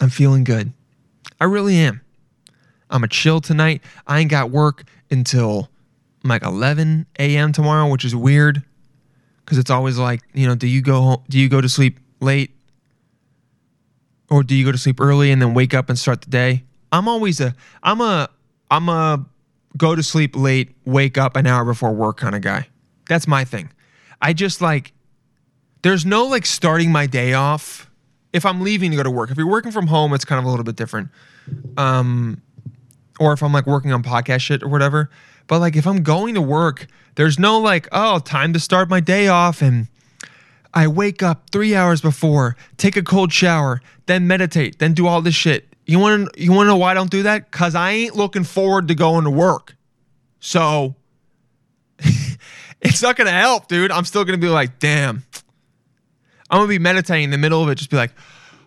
I'm 0.00 0.08
feeling 0.08 0.44
good. 0.44 0.72
I 1.38 1.44
really 1.44 1.76
am. 1.76 2.00
I'm 2.88 3.04
a 3.04 3.08
chill 3.08 3.42
tonight. 3.42 3.82
I 4.06 4.20
ain't 4.20 4.30
got 4.30 4.50
work 4.50 4.84
until 5.10 5.68
like 6.24 6.42
11 6.42 7.04
a.m. 7.18 7.52
tomorrow, 7.52 7.90
which 7.90 8.02
is 8.02 8.16
weird 8.16 8.62
because 9.44 9.58
it's 9.58 9.68
always 9.68 9.98
like, 9.98 10.22
you 10.32 10.46
know, 10.46 10.54
do 10.54 10.66
you 10.66 10.80
go 10.80 11.02
home, 11.02 11.22
do 11.28 11.38
you 11.38 11.50
go 11.50 11.60
to 11.60 11.68
sleep 11.68 12.00
late 12.20 12.52
or 14.30 14.42
do 14.42 14.54
you 14.54 14.64
go 14.64 14.72
to 14.72 14.78
sleep 14.78 15.02
early 15.02 15.30
and 15.30 15.42
then 15.42 15.52
wake 15.52 15.74
up 15.74 15.90
and 15.90 15.98
start 15.98 16.22
the 16.22 16.30
day? 16.30 16.64
I'm 16.92 17.08
always 17.08 17.42
a 17.42 17.54
I'm 17.82 18.00
a 18.00 18.30
I'm 18.70 18.88
a 18.88 19.26
go 19.76 19.94
to 19.94 20.02
sleep 20.02 20.34
late, 20.34 20.74
wake 20.86 21.18
up 21.18 21.36
an 21.36 21.46
hour 21.46 21.66
before 21.66 21.92
work 21.92 22.16
kind 22.16 22.34
of 22.34 22.40
guy. 22.40 22.68
That's 23.06 23.28
my 23.28 23.44
thing. 23.44 23.68
I 24.20 24.32
just 24.32 24.60
like 24.60 24.92
there's 25.82 26.04
no 26.04 26.26
like 26.26 26.46
starting 26.46 26.90
my 26.90 27.06
day 27.06 27.34
off 27.34 27.90
if 28.32 28.44
I'm 28.44 28.60
leaving 28.60 28.90
to 28.90 28.96
go 28.96 29.02
to 29.02 29.10
work. 29.10 29.30
If 29.30 29.36
you're 29.36 29.48
working 29.48 29.72
from 29.72 29.86
home, 29.86 30.12
it's 30.12 30.24
kind 30.24 30.38
of 30.38 30.44
a 30.44 30.48
little 30.48 30.64
bit 30.64 30.76
different. 30.76 31.10
Um 31.76 32.42
or 33.18 33.32
if 33.32 33.42
I'm 33.42 33.52
like 33.52 33.66
working 33.66 33.92
on 33.92 34.02
podcast 34.02 34.40
shit 34.40 34.62
or 34.62 34.68
whatever. 34.68 35.10
But 35.46 35.60
like 35.60 35.76
if 35.76 35.86
I'm 35.86 36.02
going 36.02 36.34
to 36.34 36.42
work, 36.42 36.86
there's 37.16 37.38
no 37.38 37.58
like, 37.58 37.88
oh, 37.90 38.18
time 38.20 38.52
to 38.52 38.60
start 38.60 38.88
my 38.88 39.00
day 39.00 39.28
off 39.28 39.60
and 39.62 39.88
I 40.74 40.86
wake 40.86 41.22
up 41.22 41.50
3 41.50 41.74
hours 41.74 42.00
before, 42.00 42.56
take 42.76 42.96
a 42.96 43.02
cold 43.02 43.32
shower, 43.32 43.80
then 44.06 44.26
meditate, 44.26 44.78
then 44.78 44.92
do 44.92 45.06
all 45.06 45.22
this 45.22 45.34
shit. 45.34 45.74
You 45.86 45.98
want 45.98 46.32
to 46.32 46.42
you 46.42 46.52
want 46.52 46.66
to 46.66 46.68
know 46.68 46.76
why 46.76 46.90
I 46.90 46.94
don't 46.94 47.10
do 47.10 47.22
that? 47.22 47.50
Cuz 47.50 47.74
I 47.74 47.92
ain't 47.92 48.14
looking 48.14 48.44
forward 48.44 48.88
to 48.88 48.94
going 48.94 49.24
to 49.24 49.30
work. 49.30 49.76
So 50.38 50.94
it's 52.80 53.02
not 53.02 53.16
gonna 53.16 53.30
help, 53.30 53.68
dude. 53.68 53.90
I'm 53.90 54.04
still 54.04 54.24
gonna 54.24 54.38
be 54.38 54.48
like, 54.48 54.78
damn. 54.78 55.24
I'm 56.50 56.58
gonna 56.58 56.68
be 56.68 56.78
meditating 56.78 57.24
in 57.24 57.30
the 57.30 57.38
middle 57.38 57.62
of 57.62 57.68
it, 57.68 57.74
just 57.76 57.90
be 57.90 57.96
like, 57.96 58.12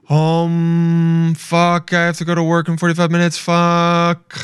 um, 0.09 1.33
fuck, 1.37 1.93
I 1.93 2.05
have 2.07 2.17
to 2.17 2.25
go 2.25 2.35
to 2.35 2.43
work 2.43 2.67
in 2.67 2.77
45 2.77 3.11
minutes. 3.11 3.37
Fuck. 3.37 4.37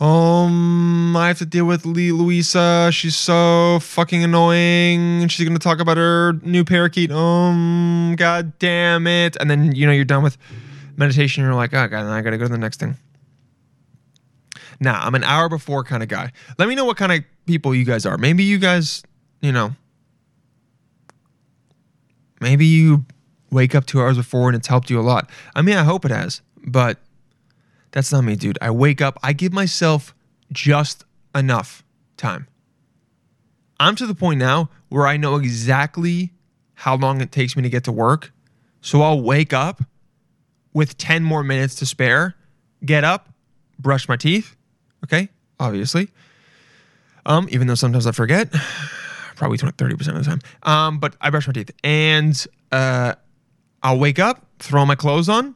Um, 0.00 1.16
I 1.16 1.26
have 1.26 1.38
to 1.38 1.46
deal 1.46 1.64
with 1.64 1.84
Lee 1.84 2.12
Louisa. 2.12 2.90
She's 2.92 3.16
so 3.16 3.80
fucking 3.80 4.22
annoying. 4.22 5.26
She's 5.26 5.46
gonna 5.46 5.58
talk 5.58 5.80
about 5.80 5.96
her 5.96 6.34
new 6.42 6.64
parakeet. 6.64 7.10
Um, 7.10 8.14
god 8.16 8.58
damn 8.60 9.08
it. 9.08 9.36
And 9.40 9.50
then 9.50 9.74
you 9.74 9.86
know 9.86 9.92
you're 9.92 10.04
done 10.04 10.22
with 10.22 10.38
meditation. 10.96 11.42
You're 11.42 11.54
like, 11.54 11.74
oh 11.74 11.88
god, 11.88 12.06
I 12.06 12.22
gotta 12.22 12.38
go 12.38 12.44
to 12.44 12.52
the 12.52 12.58
next 12.58 12.78
thing. 12.78 12.96
Nah, 14.80 15.04
I'm 15.04 15.14
an 15.14 15.24
hour 15.24 15.48
before 15.48 15.82
kind 15.84 16.02
of 16.02 16.08
guy. 16.08 16.32
Let 16.58 16.68
me 16.68 16.74
know 16.74 16.84
what 16.84 16.96
kind 16.96 17.12
of 17.12 17.24
people 17.46 17.74
you 17.74 17.84
guys 17.84 18.06
are. 18.06 18.16
Maybe 18.16 18.44
you 18.44 18.58
guys, 18.58 19.02
you 19.40 19.52
know, 19.52 19.74
maybe 22.40 22.66
you 22.66 23.04
wake 23.50 23.74
up 23.74 23.86
two 23.86 24.00
hours 24.00 24.16
before 24.16 24.48
and 24.48 24.56
it's 24.56 24.68
helped 24.68 24.90
you 24.90 25.00
a 25.00 25.02
lot. 25.02 25.30
I 25.54 25.62
mean, 25.62 25.76
I 25.76 25.82
hope 25.82 26.04
it 26.04 26.10
has, 26.10 26.42
but 26.64 26.98
that's 27.90 28.12
not 28.12 28.22
me, 28.22 28.36
dude. 28.36 28.58
I 28.60 28.70
wake 28.70 29.00
up, 29.00 29.18
I 29.22 29.32
give 29.32 29.52
myself 29.52 30.14
just 30.52 31.04
enough 31.34 31.82
time. 32.16 32.46
I'm 33.80 33.96
to 33.96 34.06
the 34.06 34.14
point 34.14 34.38
now 34.38 34.70
where 34.88 35.06
I 35.06 35.16
know 35.16 35.36
exactly 35.36 36.32
how 36.74 36.96
long 36.96 37.20
it 37.20 37.32
takes 37.32 37.56
me 37.56 37.62
to 37.62 37.68
get 37.68 37.84
to 37.84 37.92
work. 37.92 38.32
So 38.80 39.02
I'll 39.02 39.20
wake 39.20 39.52
up 39.52 39.82
with 40.72 40.96
10 40.98 41.24
more 41.24 41.42
minutes 41.42 41.74
to 41.76 41.86
spare, 41.86 42.36
get 42.84 43.04
up, 43.04 43.28
brush 43.78 44.08
my 44.08 44.16
teeth, 44.16 44.56
okay? 45.04 45.28
Obviously. 45.60 46.08
Um, 47.26 47.48
even 47.50 47.66
though 47.66 47.74
sometimes 47.74 48.06
I 48.06 48.12
forget, 48.12 48.50
probably 49.36 49.58
20, 49.58 49.76
30% 49.76 49.92
of 50.16 50.24
the 50.24 50.24
time. 50.24 50.40
Um, 50.62 50.98
but 50.98 51.14
I 51.20 51.30
brush 51.30 51.46
my 51.46 51.52
teeth 51.52 51.70
and 51.84 52.46
uh, 52.72 53.14
I'll 53.82 53.98
wake 53.98 54.18
up, 54.18 54.46
throw 54.58 54.84
my 54.86 54.94
clothes 54.94 55.28
on. 55.28 55.54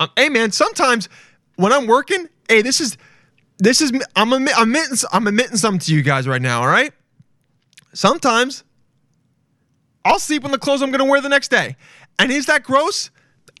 Um, 0.00 0.10
hey 0.16 0.28
man, 0.28 0.50
sometimes 0.50 1.08
when 1.56 1.72
I'm 1.72 1.86
working, 1.86 2.28
hey, 2.48 2.62
this 2.62 2.80
is 2.80 2.96
this 3.58 3.82
is 3.82 3.92
I'm 4.16 4.30
admi- 4.30 4.52
I'm 4.56 4.74
admitting 4.74 4.96
I'm 5.12 5.26
admitting 5.26 5.56
something 5.56 5.80
to 5.80 5.94
you 5.94 6.02
guys 6.02 6.26
right 6.26 6.40
now. 6.40 6.62
All 6.62 6.68
right. 6.68 6.92
Sometimes 7.92 8.64
I'll 10.04 10.18
sleep 10.18 10.44
in 10.44 10.50
the 10.50 10.58
clothes 10.58 10.80
I'm 10.82 10.90
gonna 10.90 11.04
wear 11.04 11.20
the 11.20 11.28
next 11.28 11.48
day, 11.48 11.76
and 12.18 12.30
is 12.32 12.46
that 12.46 12.62
gross? 12.62 13.10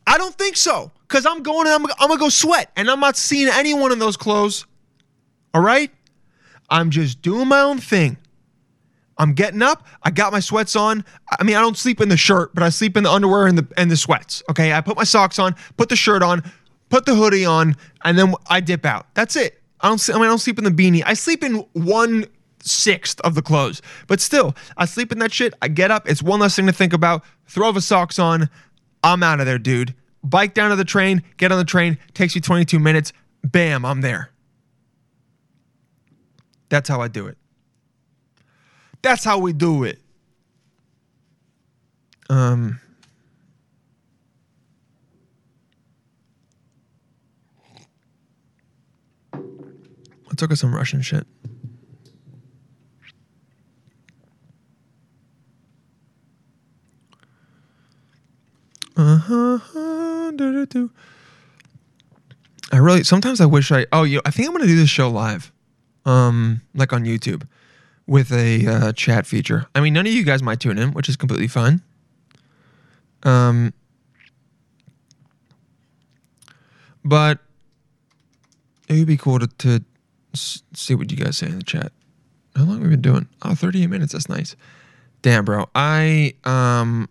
I 0.06 0.16
don't 0.16 0.34
think 0.34 0.56
so, 0.56 0.90
cause 1.08 1.26
I'm 1.26 1.42
going 1.42 1.66
and 1.66 1.74
I'm, 1.74 1.84
I'm 1.98 2.08
gonna 2.08 2.18
go 2.18 2.30
sweat, 2.30 2.70
and 2.76 2.90
I'm 2.90 3.00
not 3.00 3.16
seeing 3.16 3.48
anyone 3.52 3.92
in 3.92 3.98
those 3.98 4.16
clothes. 4.16 4.66
All 5.54 5.62
right. 5.62 5.90
I'm 6.68 6.90
just 6.90 7.20
doing 7.22 7.48
my 7.48 7.60
own 7.60 7.78
thing. 7.78 8.16
I'm 9.18 9.34
getting 9.34 9.60
up. 9.60 9.86
I 10.02 10.10
got 10.10 10.32
my 10.32 10.40
sweats 10.40 10.74
on. 10.76 11.04
I 11.38 11.44
mean, 11.44 11.54
I 11.54 11.60
don't 11.60 11.76
sleep 11.76 12.00
in 12.00 12.08
the 12.08 12.16
shirt, 12.16 12.54
but 12.54 12.62
I 12.62 12.70
sleep 12.70 12.96
in 12.96 13.04
the 13.04 13.10
underwear 13.10 13.46
and 13.46 13.58
the 13.58 13.66
and 13.76 13.90
the 13.90 13.96
sweats. 13.96 14.42
Okay, 14.48 14.72
I 14.72 14.80
put 14.80 14.96
my 14.96 15.04
socks 15.04 15.38
on, 15.38 15.54
put 15.76 15.90
the 15.90 15.96
shirt 15.96 16.22
on, 16.22 16.42
put 16.88 17.04
the 17.04 17.14
hoodie 17.14 17.44
on, 17.44 17.76
and 18.02 18.18
then 18.18 18.34
I 18.48 18.60
dip 18.60 18.86
out. 18.86 19.14
That's 19.14 19.36
it. 19.36 19.60
I 19.82 19.88
don't. 19.88 20.08
I 20.08 20.14
mean, 20.14 20.22
I 20.22 20.26
don't 20.26 20.38
sleep 20.38 20.56
in 20.56 20.64
the 20.64 20.70
beanie. 20.70 21.02
I 21.04 21.12
sleep 21.12 21.44
in 21.44 21.66
one 21.74 22.24
sixth 22.60 23.20
of 23.20 23.34
the 23.34 23.42
clothes, 23.42 23.82
but 24.06 24.20
still, 24.22 24.56
I 24.78 24.86
sleep 24.86 25.12
in 25.12 25.18
that 25.18 25.32
shit. 25.32 25.52
I 25.60 25.68
get 25.68 25.90
up. 25.90 26.08
It's 26.08 26.22
one 26.22 26.40
less 26.40 26.56
thing 26.56 26.66
to 26.66 26.72
think 26.72 26.94
about. 26.94 27.22
Throw 27.46 27.72
the 27.72 27.82
socks 27.82 28.18
on. 28.18 28.48
I'm 29.04 29.22
out 29.22 29.40
of 29.40 29.46
there, 29.46 29.58
dude. 29.58 29.94
Bike 30.24 30.54
down 30.54 30.70
to 30.70 30.76
the 30.76 30.84
train. 30.84 31.22
Get 31.36 31.52
on 31.52 31.58
the 31.58 31.64
train. 31.64 31.98
Takes 32.14 32.34
you 32.34 32.40
22 32.40 32.78
minutes. 32.78 33.12
Bam, 33.44 33.84
I'm 33.84 34.00
there. 34.00 34.29
That's 36.70 36.88
how 36.88 37.02
I 37.02 37.08
do 37.08 37.26
it. 37.26 37.36
That's 39.02 39.24
how 39.24 39.38
we 39.38 39.52
do 39.52 39.84
it. 39.84 40.00
Um 42.30 42.80
Let's 50.28 50.40
look 50.42 50.52
at 50.52 50.58
some 50.58 50.74
Russian 50.74 51.02
shit. 51.02 51.26
Uh-huh. 58.96 59.58
I 62.72 62.76
really 62.76 63.02
sometimes 63.02 63.40
I 63.40 63.46
wish 63.46 63.72
I 63.72 63.86
oh 63.92 64.04
you 64.04 64.20
I 64.24 64.30
think 64.30 64.48
I'm 64.48 64.54
gonna 64.54 64.66
do 64.66 64.76
this 64.76 64.88
show 64.88 65.10
live. 65.10 65.50
Um 66.04 66.62
like 66.74 66.92
on 66.92 67.04
YouTube 67.04 67.46
with 68.10 68.32
a 68.32 68.66
uh, 68.66 68.92
chat 68.92 69.24
feature. 69.24 69.66
I 69.72 69.80
mean, 69.80 69.92
none 69.92 70.04
of 70.04 70.12
you 70.12 70.24
guys 70.24 70.42
might 70.42 70.58
tune 70.58 70.78
in, 70.78 70.92
which 70.94 71.08
is 71.08 71.16
completely 71.16 71.46
fine. 71.46 71.80
Um, 73.22 73.72
but 77.04 77.38
it 78.88 78.94
would 78.94 79.06
be 79.06 79.16
cool 79.16 79.38
to, 79.38 79.46
to 79.46 79.84
see 80.34 80.96
what 80.96 81.12
you 81.12 81.16
guys 81.16 81.38
say 81.38 81.46
in 81.46 81.58
the 81.58 81.64
chat. 81.64 81.92
How 82.56 82.64
long 82.64 82.78
have 82.78 82.82
we 82.82 82.88
been 82.88 83.00
doing? 83.00 83.28
Oh, 83.42 83.54
38 83.54 83.86
minutes. 83.86 84.12
That's 84.12 84.28
nice. 84.28 84.56
Damn, 85.22 85.44
bro. 85.44 85.68
I 85.76 86.34
um 86.42 87.08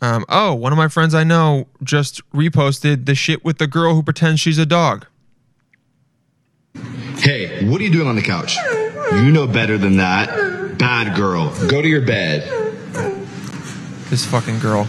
um 0.00 0.26
oh, 0.28 0.52
one 0.52 0.72
of 0.72 0.76
my 0.76 0.88
friends 0.88 1.14
I 1.14 1.24
know 1.24 1.68
just 1.82 2.20
reposted 2.32 3.06
the 3.06 3.14
shit 3.14 3.44
with 3.44 3.56
the 3.56 3.66
girl 3.66 3.94
who 3.94 4.02
pretends 4.02 4.40
she's 4.40 4.58
a 4.58 4.66
dog. 4.66 5.06
Hey, 7.18 7.64
what 7.66 7.80
are 7.80 7.84
you 7.84 7.90
doing 7.90 8.06
on 8.08 8.16
the 8.16 8.22
couch? 8.22 8.56
You 9.12 9.30
know 9.32 9.46
better 9.46 9.76
than 9.78 9.96
that. 9.98 10.78
Bad 10.78 11.16
girl. 11.16 11.50
Go 11.68 11.82
to 11.82 11.88
your 11.88 12.02
bed. 12.02 12.42
This 14.10 14.24
fucking 14.24 14.60
girl 14.60 14.86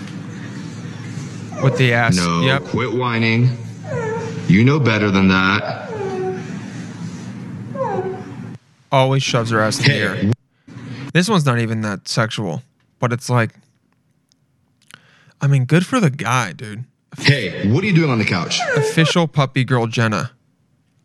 with 1.63 1.77
the 1.77 1.93
ass. 1.93 2.15
No, 2.15 2.41
Yep. 2.41 2.63
quit 2.65 2.93
whining. 2.93 3.57
You 4.47 4.63
know 4.63 4.80
better 4.80 5.11
than 5.11 5.27
that. 5.30 5.88
always 8.91 9.21
shoves 9.21 9.51
her 9.51 9.59
ass 9.61 9.77
in 9.80 9.86
the 9.86 9.93
air. 9.93 10.32
This 11.13 11.30
one's 11.30 11.45
not 11.45 11.59
even 11.59 11.82
that 11.82 12.07
sexual, 12.07 12.63
but 12.99 13.13
it's 13.13 13.30
like, 13.30 13.51
I 15.41 15.45
mean, 15.47 15.65
good 15.65 15.86
for 15.86 15.99
the 15.99 16.09
guy, 16.09 16.53
dude. 16.53 16.86
Hey, 17.19 17.69
what 17.71 17.84
are 17.84 17.88
you 17.88 17.93
doing 17.93 18.09
on 18.09 18.17
the 18.17 18.25
couch? 18.25 18.59
Official 18.75 19.27
puppy 19.27 19.63
girl 19.63 19.86
Jenna. 19.86 20.32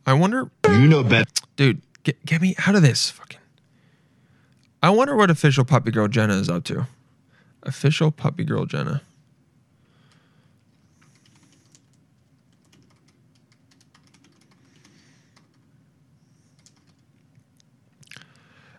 I 0.07 0.13
wonder, 0.13 0.51
You 0.69 0.87
know 0.87 1.03
better. 1.03 1.31
dude, 1.57 1.81
get, 2.03 2.25
get 2.27 2.41
me 2.43 2.55
out 2.67 2.75
of 2.75 2.83
this 2.83 3.11
fucking. 3.11 3.41
I 4.83 4.91
wonder 4.91 5.17
what 5.17 5.31
official 5.31 5.65
puppy 5.65 5.91
girl 5.91 6.09
Jenna 6.09 6.35
is 6.35 6.51
up 6.51 6.65
to. 6.65 6.87
Official 7.63 8.11
puppy 8.11 8.45
girl 8.45 8.67
Jenna. 8.67 9.01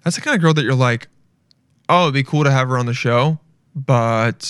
That's 0.04 0.16
the 0.16 0.22
kind 0.22 0.36
of 0.36 0.42
girl 0.42 0.54
that 0.54 0.64
you're 0.64 0.76
like, 0.76 1.08
oh, 1.90 2.04
it'd 2.04 2.14
be 2.14 2.24
cool 2.24 2.44
to 2.44 2.52
have 2.52 2.68
her 2.70 2.78
on 2.78 2.86
the 2.86 2.94
show, 2.94 3.40
but 3.76 4.44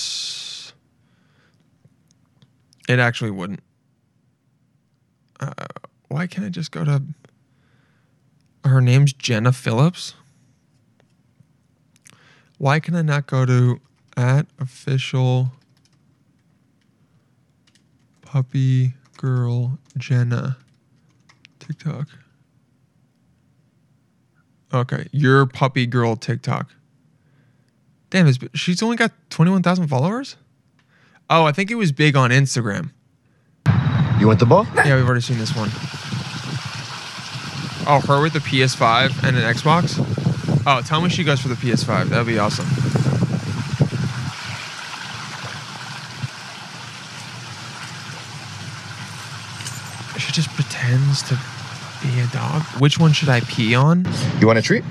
it 2.90 3.00
actually 3.00 3.32
wouldn't. 3.32 3.62
Uh, 5.40 5.52
why 6.08 6.28
can't 6.28 6.46
I 6.46 6.50
just 6.50 6.72
go 6.72 6.84
to 6.84 7.02
her 8.64 8.82
name's 8.82 9.14
Jenna 9.14 9.52
Phillips? 9.52 10.14
Why 12.58 12.80
can 12.80 12.96
I 12.96 13.02
not 13.02 13.28
go 13.28 13.46
to 13.46 13.80
at 14.16 14.48
official 14.60 15.52
puppy 18.22 18.94
girl 19.18 19.78
Jenna 19.98 20.58
TikTok? 21.60 22.08
Okay, 24.74 25.08
your 25.12 25.46
puppy 25.46 25.86
girl 25.86 26.16
TikTok. 26.16 26.70
Damn, 28.10 28.32
she's 28.54 28.82
only 28.82 28.98
got 28.98 29.12
21,000 29.30 29.88
followers? 29.88 30.38
Oh, 31.30 31.46
I 31.46 31.52
think 31.52 31.72
it 31.72 31.76
was 31.76 31.92
big 31.92 32.16
on 32.16 32.30
Instagram. 32.30 32.92
You 34.26 34.30
want 34.30 34.40
the 34.40 34.48
ball? 34.48 34.66
Yeah, 34.78 34.96
we've 34.96 35.06
already 35.06 35.22
seen 35.22 35.38
this 35.38 35.56
one. 35.56 35.70
Oh, 37.86 38.02
her 38.08 38.20
with 38.24 38.34
the 38.34 38.40
PS5 38.40 39.24
and 39.24 39.38
an 39.38 39.44
Xbox? 39.44 40.00
Oh, 40.66 40.82
tell 40.82 41.00
me 41.00 41.10
she 41.10 41.24
goes 41.24 41.40
for 41.40 41.48
the 41.48 41.54
PS5. 41.54 42.06
That'd 42.06 42.26
be 42.26 42.40
awesome. 42.40 42.66
She 50.18 50.32
just 50.32 50.50
pretends 50.56 51.22
to 51.30 51.40
be 52.02 52.20
a 52.20 52.26
dog. 52.34 52.64
Which 52.82 52.98
one 52.98 53.14
should 53.14 53.30
I 53.30 53.42
pee 53.42 53.76
on? 53.76 54.08
You 54.40 54.48
want 54.48 54.58
a 54.58 54.64
treat? 54.64 54.84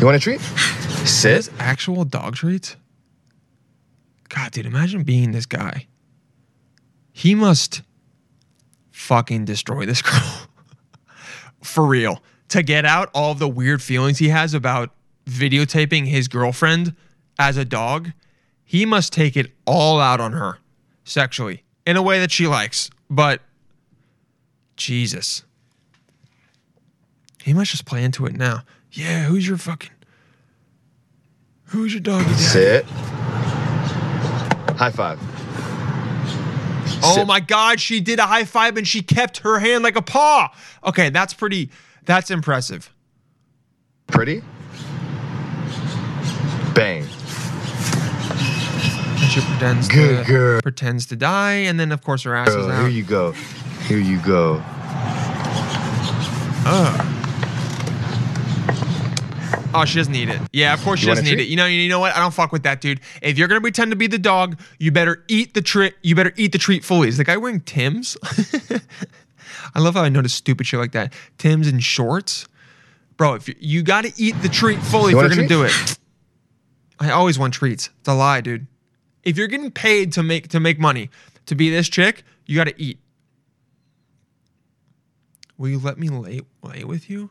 You 0.00 0.06
want 0.06 0.16
a 0.16 0.20
treat? 0.20 0.40
Says 0.40 1.50
actual 1.58 2.06
dog 2.06 2.36
treats? 2.36 2.76
God, 4.30 4.52
dude, 4.52 4.64
imagine 4.64 5.02
being 5.02 5.32
this 5.32 5.44
guy. 5.44 5.86
He 7.12 7.34
must 7.34 7.82
fucking 8.94 9.44
destroy 9.44 9.84
this 9.84 10.00
girl. 10.00 10.48
For 11.62 11.84
real. 11.84 12.22
To 12.48 12.62
get 12.62 12.84
out 12.84 13.10
all 13.12 13.32
of 13.32 13.40
the 13.40 13.48
weird 13.48 13.82
feelings 13.82 14.18
he 14.18 14.28
has 14.28 14.54
about 14.54 14.90
videotaping 15.26 16.06
his 16.06 16.28
girlfriend 16.28 16.94
as 17.38 17.56
a 17.56 17.64
dog, 17.64 18.12
he 18.64 18.86
must 18.86 19.12
take 19.12 19.36
it 19.36 19.50
all 19.66 19.98
out 20.00 20.20
on 20.20 20.32
her 20.32 20.58
sexually 21.04 21.64
in 21.84 21.96
a 21.96 22.02
way 22.02 22.20
that 22.20 22.30
she 22.30 22.46
likes. 22.46 22.90
But 23.10 23.40
Jesus. 24.76 25.42
He 27.42 27.52
must 27.52 27.72
just 27.72 27.84
play 27.84 28.04
into 28.04 28.24
it 28.26 28.34
now. 28.34 28.62
Yeah, 28.92 29.24
who's 29.24 29.46
your 29.46 29.58
fucking 29.58 29.90
Who's 31.66 31.92
your 31.92 32.00
doggy? 32.00 32.32
Sit. 32.34 32.84
High 34.76 34.90
five. 34.90 35.33
Oh 37.02 37.24
my 37.26 37.40
God, 37.40 37.80
she 37.80 38.00
did 38.00 38.18
a 38.18 38.26
high 38.26 38.44
five 38.44 38.76
and 38.76 38.86
she 38.86 39.02
kept 39.02 39.38
her 39.38 39.58
hand 39.58 39.82
like 39.84 39.96
a 39.96 40.02
paw. 40.02 40.52
Okay, 40.84 41.10
that's 41.10 41.34
pretty, 41.34 41.70
that's 42.04 42.30
impressive. 42.30 42.92
Pretty. 44.06 44.42
Bang. 46.74 47.02
And 49.16 49.30
she 49.30 49.40
pretends 49.40 49.88
Good 49.88 50.26
to, 50.26 50.32
girl. 50.32 50.60
pretends 50.60 51.06
to 51.06 51.16
die, 51.16 51.52
and 51.52 51.78
then 51.78 51.92
of 51.92 52.02
course 52.02 52.22
her 52.24 52.34
ass 52.34 52.48
is 52.48 52.66
out. 52.66 52.80
here 52.80 52.88
you 52.88 53.04
go. 53.04 53.32
Here 53.86 53.98
you 53.98 54.18
go. 54.20 54.62
Oh, 59.74 59.84
she 59.84 59.96
doesn't 59.98 60.12
need 60.12 60.28
it. 60.28 60.40
Yeah, 60.52 60.72
of 60.72 60.82
course 60.82 61.00
she 61.00 61.06
You 61.06 61.10
doesn't 61.12 61.24
need 61.24 61.32
treat? 61.36 61.44
it. 61.46 61.48
You 61.48 61.56
know, 61.56 61.66
you 61.66 61.88
know 61.88 61.98
what? 62.00 62.14
I 62.14 62.20
don't 62.20 62.32
fuck 62.32 62.52
with 62.52 62.62
that, 62.62 62.80
dude. 62.80 63.00
If 63.22 63.36
you're 63.38 63.48
gonna 63.48 63.60
pretend 63.60 63.90
to 63.90 63.96
be 63.96 64.06
the 64.06 64.18
dog, 64.18 64.60
you 64.78 64.90
better 64.92 65.24
eat 65.28 65.54
the 65.54 65.62
treat. 65.62 65.94
You 66.02 66.14
better 66.14 66.32
eat 66.36 66.52
the 66.52 66.58
treat 66.58 66.84
fully. 66.84 67.08
Is 67.08 67.16
the 67.16 67.24
guy 67.24 67.36
wearing 67.36 67.60
Timbs? 67.60 68.16
I 69.74 69.80
love 69.80 69.94
how 69.94 70.02
I 70.02 70.08
notice 70.08 70.32
stupid 70.34 70.66
shit 70.66 70.78
like 70.78 70.92
that. 70.92 71.12
Timbs 71.38 71.66
and 71.68 71.82
shorts, 71.82 72.46
bro. 73.16 73.34
If 73.34 73.48
you, 73.48 73.54
you 73.58 73.82
got 73.82 74.04
to 74.04 74.12
eat 74.16 74.40
the 74.42 74.48
treat 74.48 74.78
fully, 74.80 75.12
you 75.12 75.18
if 75.18 75.22
you're 75.22 75.28
gonna 75.30 75.42
treat? 75.42 75.48
do 75.48 75.62
it. 75.64 75.98
I 77.00 77.10
always 77.10 77.38
want 77.38 77.54
treats. 77.54 77.90
It's 78.00 78.08
a 78.08 78.14
lie, 78.14 78.40
dude. 78.40 78.66
If 79.24 79.36
you're 79.36 79.48
getting 79.48 79.70
paid 79.70 80.12
to 80.12 80.22
make 80.22 80.48
to 80.48 80.60
make 80.60 80.78
money 80.78 81.10
to 81.46 81.54
be 81.54 81.70
this 81.70 81.88
chick, 81.88 82.22
you 82.46 82.54
got 82.56 82.64
to 82.68 82.80
eat. 82.80 82.98
Will 85.58 85.70
you 85.70 85.78
let 85.78 85.98
me 85.98 86.08
lay 86.08 86.40
lay 86.62 86.84
with 86.84 87.08
you? 87.10 87.30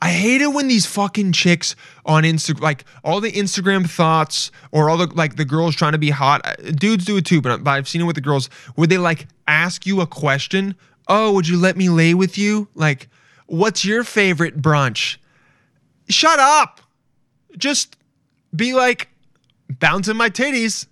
I 0.00 0.10
hate 0.10 0.40
it 0.42 0.48
when 0.48 0.68
these 0.68 0.86
fucking 0.86 1.32
chicks 1.32 1.74
on 2.04 2.22
Instagram, 2.24 2.60
like 2.60 2.84
all 3.04 3.20
the 3.20 3.32
Instagram 3.32 3.88
thoughts 3.88 4.50
or 4.72 4.90
all 4.90 4.96
the 4.96 5.06
like 5.06 5.36
the 5.36 5.44
girls 5.44 5.74
trying 5.74 5.92
to 5.92 5.98
be 5.98 6.10
hot. 6.10 6.42
uh, 6.44 6.54
Dudes 6.72 7.04
do 7.04 7.16
it 7.16 7.24
too, 7.26 7.40
but, 7.40 7.64
but 7.64 7.70
I've 7.70 7.88
seen 7.88 8.02
it 8.02 8.04
with 8.04 8.16
the 8.16 8.22
girls 8.22 8.48
where 8.74 8.86
they 8.86 8.98
like 8.98 9.26
ask 9.46 9.86
you 9.86 10.00
a 10.00 10.06
question. 10.06 10.74
Oh, 11.08 11.32
would 11.32 11.48
you 11.48 11.58
let 11.58 11.76
me 11.76 11.88
lay 11.88 12.14
with 12.14 12.36
you? 12.36 12.68
Like, 12.74 13.08
what's 13.46 13.84
your 13.84 14.04
favorite 14.04 14.60
brunch? 14.60 15.18
Shut 16.08 16.38
up. 16.38 16.80
Just 17.56 17.96
be 18.54 18.74
like 18.74 19.08
bouncing 19.68 20.16
my 20.16 20.30
titties. 20.30 20.86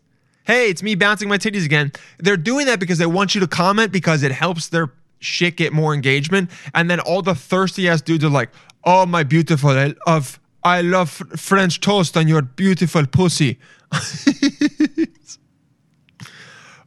Hey, 0.47 0.69
it's 0.69 0.83
me 0.83 0.95
bouncing 0.95 1.29
my 1.29 1.39
titties 1.39 1.65
again. 1.65 1.93
They're 2.19 2.37
doing 2.37 2.67
that 2.67 2.79
because 2.81 2.99
they 2.99 3.07
want 3.07 3.35
you 3.35 3.41
to 3.41 3.47
comment 3.47 3.93
because 3.93 4.23
it 4.23 4.33
helps 4.33 4.69
their 4.69 4.93
shit 5.21 5.57
get 5.57 5.73
more 5.73 5.95
engagement. 5.95 6.51
And 6.75 6.91
then 6.91 7.01
all 7.01 7.23
the 7.23 7.35
thirsty 7.35 7.89
ass 7.89 8.03
dudes 8.03 8.25
are 8.25 8.31
like, 8.31 8.51
"Oh 8.85 9.07
my 9.07 9.23
beautiful, 9.23 9.71
I 9.71 9.95
love, 10.07 10.41
I 10.63 10.81
love 10.83 11.11
French 11.37 11.81
toast 11.81 12.17
on 12.17 12.29
your 12.29 12.43
beautiful 12.43 13.07
pussy." 13.07 13.59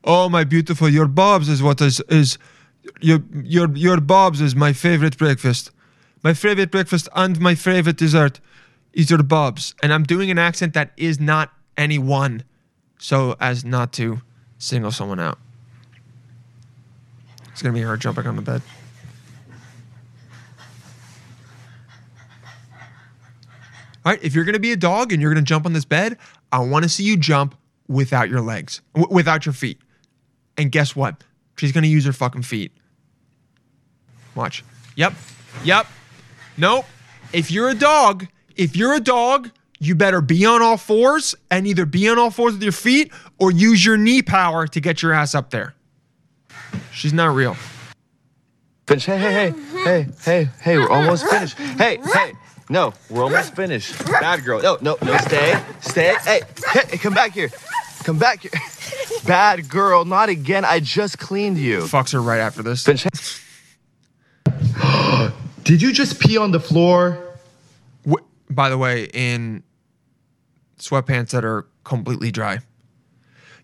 oh 0.03 0.29
my 0.29 0.43
beautiful, 0.43 0.89
your 0.89 1.07
bobs 1.07 1.49
is 1.49 1.61
what 1.61 1.81
is 1.81 2.01
is 2.09 2.37
your 3.01 3.23
your 3.43 3.75
your 3.75 3.99
bobs 4.01 4.41
is 4.41 4.55
my 4.55 4.73
favorite 4.73 5.17
breakfast. 5.17 5.71
My 6.23 6.33
favorite 6.33 6.71
breakfast 6.71 7.07
and 7.15 7.39
my 7.39 7.55
favorite 7.55 7.97
dessert 7.97 8.39
is 8.93 9.09
your 9.09 9.23
bobs. 9.23 9.75
And 9.83 9.93
I'm 9.93 10.03
doing 10.03 10.31
an 10.31 10.37
accent 10.37 10.73
that 10.73 10.91
is 10.97 11.19
not 11.19 11.53
any 11.77 11.99
one, 11.99 12.43
so 12.97 13.35
as 13.39 13.63
not 13.63 13.93
to 13.93 14.21
single 14.57 14.91
someone 14.91 15.19
out. 15.19 15.37
It's 17.51 17.61
gonna 17.61 17.73
be 17.73 17.81
her 17.81 17.97
jumping 17.97 18.27
on 18.27 18.35
the 18.35 18.41
bed. 18.41 18.61
Right, 24.07 24.23
if 24.23 24.33
you're 24.33 24.45
gonna 24.45 24.57
be 24.57 24.71
a 24.71 24.77
dog 24.77 25.11
and 25.11 25.21
you're 25.21 25.33
gonna 25.33 25.43
jump 25.43 25.65
on 25.65 25.73
this 25.73 25.83
bed, 25.83 26.17
I 26.49 26.59
want 26.59 26.83
to 26.83 26.89
see 26.89 27.03
you 27.03 27.17
jump 27.17 27.55
without 27.89 28.29
your 28.29 28.39
legs, 28.39 28.79
w- 28.95 29.13
without 29.13 29.45
your 29.45 29.51
feet. 29.51 29.79
And 30.57 30.71
guess 30.71 30.95
what? 30.95 31.25
She's 31.57 31.73
gonna 31.73 31.87
use 31.87 32.05
her 32.05 32.13
fucking 32.13 32.43
feet. 32.43 32.71
Watch. 34.33 34.63
Yep. 34.95 35.13
Yep. 35.65 35.87
Nope. 36.55 36.85
If 37.33 37.51
you're 37.51 37.67
a 37.67 37.75
dog, 37.75 38.27
if 38.55 38.77
you're 38.77 38.93
a 38.93 39.01
dog, 39.01 39.49
you 39.79 39.93
better 39.93 40.21
be 40.21 40.45
on 40.45 40.61
all 40.61 40.77
fours 40.77 41.35
and 41.51 41.67
either 41.67 41.85
be 41.85 42.07
on 42.07 42.17
all 42.17 42.31
fours 42.31 42.53
with 42.53 42.63
your 42.63 42.71
feet 42.71 43.11
or 43.39 43.51
use 43.51 43.85
your 43.85 43.97
knee 43.97 44.21
power 44.21 44.67
to 44.67 44.79
get 44.79 45.01
your 45.01 45.11
ass 45.11 45.35
up 45.35 45.49
there. 45.49 45.75
She's 46.93 47.11
not 47.11 47.35
real. 47.35 47.57
Finish. 48.87 49.05
Hey, 49.05 49.17
hey, 49.17 49.33
hey, 49.33 49.83
hey, 49.83 50.07
hey, 50.23 50.49
hey, 50.61 50.77
we're 50.77 50.89
almost 50.89 51.27
finished. 51.27 51.57
Hey, 51.57 51.99
hey, 52.13 52.31
no, 52.69 52.93
we're 53.09 53.23
almost 53.23 53.55
finished. 53.55 53.97
Bad 54.05 54.43
girl. 54.43 54.61
No, 54.61 54.77
no, 54.81 54.97
no, 55.01 55.17
stay, 55.17 55.61
stay. 55.81 56.15
Hey, 56.23 56.41
hey, 56.73 56.97
come 56.97 57.13
back 57.13 57.31
here. 57.31 57.49
Come 58.03 58.17
back 58.17 58.41
here. 58.41 58.51
Bad 59.25 59.69
girl, 59.69 60.05
not 60.05 60.29
again. 60.29 60.63
I 60.63 60.79
just 60.79 61.19
cleaned 61.19 61.57
you. 61.57 61.79
Fucks 61.81 62.13
her 62.13 62.21
right 62.21 62.39
after 62.39 62.63
this. 62.63 62.83
Did 65.63 65.81
you 65.81 65.91
just 65.91 66.19
pee 66.19 66.37
on 66.37 66.51
the 66.51 66.59
floor? 66.59 67.17
Wh- 68.09 68.23
by 68.49 68.69
the 68.69 68.77
way, 68.77 69.09
in 69.13 69.63
sweatpants 70.77 71.31
that 71.31 71.43
are 71.43 71.67
completely 71.83 72.31
dry. 72.31 72.59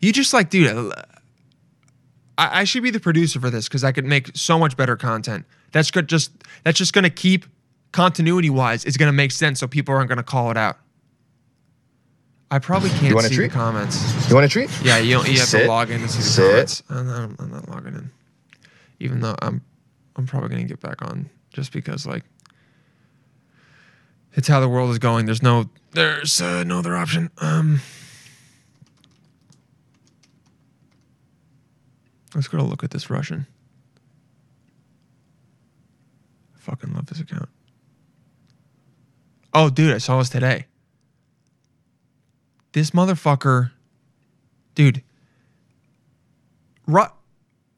You 0.01 0.11
just 0.11 0.33
like, 0.33 0.49
dude, 0.49 0.91
I, 2.37 2.61
I 2.61 2.63
should 2.65 2.83
be 2.83 2.89
the 2.89 2.99
producer 2.99 3.39
for 3.39 3.49
this 3.49 3.69
because 3.69 3.85
I 3.85 3.93
could 3.93 4.05
make 4.05 4.31
so 4.35 4.59
much 4.59 4.75
better 4.75 4.97
content. 4.97 5.45
That's 5.71 5.91
good. 5.91 6.09
Just 6.09 6.31
that's 6.63 6.77
just 6.77 6.91
gonna 6.91 7.09
keep 7.09 7.45
continuity 7.93 8.49
wise. 8.49 8.83
It's 8.83 8.97
gonna 8.97 9.13
make 9.13 9.31
sense, 9.31 9.61
so 9.61 9.67
people 9.67 9.95
aren't 9.95 10.09
gonna 10.09 10.21
call 10.23 10.51
it 10.51 10.57
out. 10.57 10.77
I 12.51 12.59
probably 12.59 12.89
can't 12.91 13.15
want 13.15 13.25
a 13.25 13.29
see 13.29 13.37
the 13.37 13.47
comments. 13.49 14.29
You 14.29 14.35
want 14.35 14.45
a 14.45 14.49
treat? 14.49 14.69
Yeah, 14.83 14.97
you, 14.99 15.15
don't- 15.15 15.27
you 15.31 15.39
have 15.39 15.49
to 15.49 15.65
log 15.67 15.89
in 15.89 16.01
to 16.01 16.07
see 16.09 16.17
the 16.19 16.23
Sit. 16.23 16.43
comments. 16.43 16.83
I'm 16.89 17.07
not, 17.07 17.39
I'm 17.39 17.51
not 17.51 17.69
logging 17.69 17.95
in, 17.95 18.11
even 18.99 19.21
though 19.21 19.35
I'm 19.41 19.61
I'm 20.17 20.27
probably 20.27 20.49
gonna 20.49 20.65
get 20.65 20.79
back 20.81 21.01
on 21.01 21.29
just 21.51 21.71
because 21.71 22.05
like 22.05 22.23
it's 24.33 24.47
how 24.47 24.59
the 24.59 24.67
world 24.69 24.91
is 24.91 24.99
going. 24.99 25.25
There's 25.25 25.41
no 25.41 25.69
there's 25.91 26.41
uh, 26.41 26.63
no 26.63 26.79
other 26.79 26.95
option. 26.95 27.29
Um, 27.39 27.79
let's 32.35 32.47
go 32.47 32.57
to 32.57 32.63
look 32.63 32.83
at 32.83 32.91
this 32.91 33.09
Russian. 33.09 33.45
I 36.55 36.59
fucking 36.59 36.93
love 36.93 37.07
this 37.07 37.19
account. 37.19 37.49
Oh, 39.53 39.69
dude, 39.69 39.93
I 39.93 39.99
saw 39.99 40.17
this 40.17 40.29
today. 40.29 40.65
This 42.71 42.91
motherfucker, 42.91 43.71
dude. 44.73 45.03
Ru- 46.87 47.05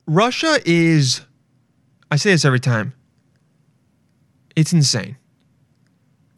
Russia 0.08 0.58
is. 0.66 1.22
I 2.10 2.16
say 2.16 2.32
this 2.32 2.46
every 2.46 2.62
time. 2.62 2.94
It's 4.56 4.72
insane. 4.72 5.18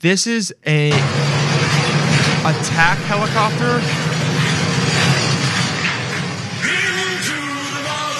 This 0.01 0.25
is 0.25 0.53
a 0.65 0.89
attack 0.91 2.97
helicopter. 2.99 3.79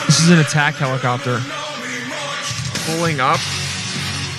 This 0.05 0.20
is 0.20 0.30
an 0.30 0.39
attack 0.39 0.76
helicopter 0.76 1.41
pulling 2.86 3.20
up 3.20 3.39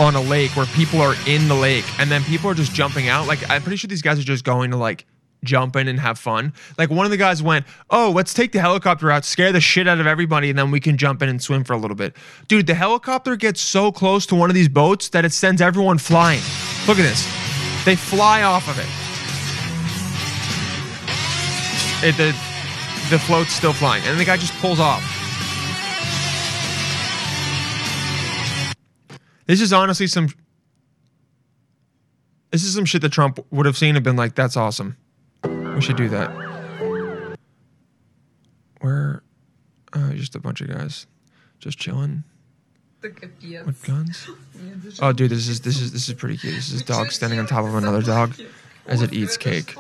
on 0.00 0.14
a 0.14 0.20
lake 0.20 0.56
where 0.56 0.66
people 0.66 1.00
are 1.00 1.14
in 1.26 1.48
the 1.48 1.54
lake 1.54 1.84
and 1.98 2.10
then 2.10 2.22
people 2.24 2.48
are 2.50 2.54
just 2.54 2.72
jumping 2.72 3.08
out. 3.08 3.26
Like 3.26 3.48
I'm 3.50 3.62
pretty 3.62 3.76
sure 3.76 3.88
these 3.88 4.02
guys 4.02 4.18
are 4.18 4.24
just 4.24 4.44
going 4.44 4.70
to 4.70 4.76
like 4.76 5.06
jump 5.44 5.76
in 5.76 5.88
and 5.88 5.98
have 6.00 6.18
fun. 6.18 6.52
Like 6.76 6.90
one 6.90 7.04
of 7.04 7.10
the 7.10 7.16
guys 7.16 7.42
went, 7.42 7.66
"Oh, 7.90 8.12
let's 8.14 8.34
take 8.34 8.52
the 8.52 8.60
helicopter 8.60 9.10
out, 9.10 9.24
scare 9.24 9.52
the 9.52 9.60
shit 9.60 9.86
out 9.88 10.00
of 10.00 10.06
everybody, 10.06 10.50
and 10.50 10.58
then 10.58 10.70
we 10.70 10.80
can 10.80 10.96
jump 10.96 11.22
in 11.22 11.28
and 11.28 11.42
swim 11.42 11.64
for 11.64 11.72
a 11.72 11.78
little 11.78 11.96
bit." 11.96 12.16
Dude, 12.48 12.66
the 12.66 12.74
helicopter 12.74 13.36
gets 13.36 13.60
so 13.60 13.92
close 13.92 14.26
to 14.26 14.34
one 14.34 14.50
of 14.50 14.54
these 14.54 14.68
boats 14.68 15.08
that 15.10 15.24
it 15.24 15.32
sends 15.32 15.60
everyone 15.60 15.98
flying. 15.98 16.40
Look 16.86 16.98
at 16.98 17.02
this. 17.02 17.24
They 17.84 17.96
fly 17.96 18.42
off 18.42 18.68
of 18.68 18.78
it. 18.78 18.88
It 22.06 22.16
the 22.16 22.32
the 23.10 23.18
float's 23.18 23.52
still 23.52 23.72
flying, 23.72 24.02
and 24.04 24.18
the 24.18 24.24
guy 24.24 24.36
just 24.36 24.54
pulls 24.60 24.80
off. 24.80 25.17
This 29.48 29.62
is 29.62 29.72
honestly 29.72 30.06
some. 30.06 30.28
This 32.50 32.64
is 32.64 32.74
some 32.74 32.84
shit 32.84 33.00
that 33.02 33.12
Trump 33.12 33.40
would 33.50 33.66
have 33.66 33.76
seen 33.78 33.96
and 33.96 34.04
been 34.04 34.14
like, 34.14 34.34
"That's 34.34 34.56
awesome. 34.56 34.96
We 35.42 35.80
should 35.80 35.96
do 35.96 36.08
that." 36.10 36.30
Where, 38.80 39.22
uh, 39.94 40.12
just 40.12 40.36
a 40.36 40.38
bunch 40.38 40.60
of 40.60 40.68
guys, 40.68 41.06
just 41.58 41.78
chilling 41.78 42.24
with 43.02 43.84
guns. 43.84 44.28
Oh, 45.00 45.12
dude, 45.12 45.30
this 45.30 45.48
is 45.48 45.60
this 45.62 45.80
is 45.80 45.92
this 45.92 46.08
is 46.08 46.14
pretty 46.14 46.36
cute. 46.36 46.54
This 46.54 46.70
is 46.70 46.82
a 46.82 46.84
dog 46.84 47.10
standing 47.10 47.38
on 47.38 47.46
top 47.46 47.64
of 47.64 47.74
another 47.74 48.02
dog 48.02 48.34
as 48.86 49.00
it 49.00 49.14
eats 49.14 49.36
cake. 49.38 49.74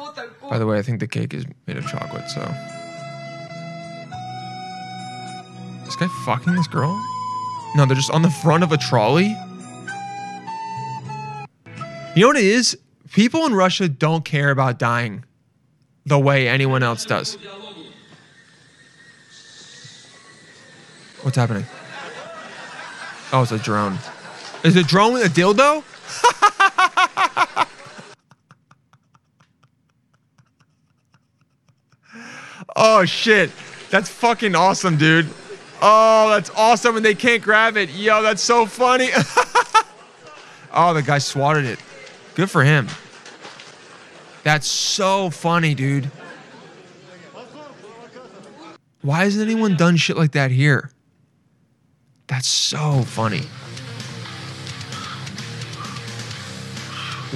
By 0.48 0.58
the 0.58 0.66
way, 0.66 0.78
I 0.78 0.82
think 0.82 1.00
the 1.00 1.06
cake 1.08 1.34
is 1.34 1.44
made 1.66 1.76
of 1.76 1.86
chocolate. 1.86 2.30
So, 2.30 2.40
this 5.84 5.96
guy 5.96 6.08
fucking 6.24 6.54
this 6.54 6.68
girl? 6.68 6.94
No, 7.76 7.84
they're 7.84 7.96
just 7.96 8.10
on 8.10 8.22
the 8.22 8.30
front 8.30 8.62
of 8.64 8.72
a 8.72 8.78
trolley. 8.78 9.36
You 12.18 12.22
know 12.24 12.30
what 12.30 12.38
it 12.38 12.46
is? 12.46 12.76
People 13.12 13.46
in 13.46 13.54
Russia 13.54 13.88
don't 13.88 14.24
care 14.24 14.50
about 14.50 14.80
dying 14.80 15.24
the 16.04 16.18
way 16.18 16.48
anyone 16.48 16.82
else 16.82 17.04
does. 17.04 17.38
What's 21.22 21.36
happening? 21.36 21.64
Oh, 23.32 23.42
it's 23.42 23.52
a 23.52 23.58
drone. 23.58 23.98
Is 24.64 24.74
a 24.74 24.82
drone 24.82 25.22
a 25.22 25.26
dildo? 25.26 25.84
oh 32.74 33.04
shit. 33.04 33.52
That's 33.90 34.08
fucking 34.08 34.56
awesome, 34.56 34.96
dude. 34.96 35.28
Oh, 35.80 36.30
that's 36.30 36.50
awesome 36.56 36.96
and 36.96 37.04
they 37.04 37.14
can't 37.14 37.44
grab 37.44 37.76
it. 37.76 37.90
Yo, 37.90 38.22
that's 38.22 38.42
so 38.42 38.66
funny. 38.66 39.10
oh, 40.72 40.92
the 40.94 41.02
guy 41.02 41.18
swatted 41.18 41.64
it. 41.64 41.78
Good 42.38 42.50
for 42.50 42.62
him. 42.62 42.86
That's 44.44 44.68
so 44.68 45.28
funny, 45.28 45.74
dude. 45.74 46.04
Why 49.02 49.24
hasn't 49.24 49.42
anyone 49.42 49.76
done 49.76 49.96
shit 49.96 50.16
like 50.16 50.30
that 50.32 50.52
here? 50.52 50.92
That's 52.28 52.46
so 52.46 53.02
funny. 53.02 53.40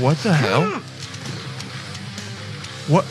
What 0.00 0.18
the 0.18 0.34
hell? 0.34 0.70
What? 2.86 3.04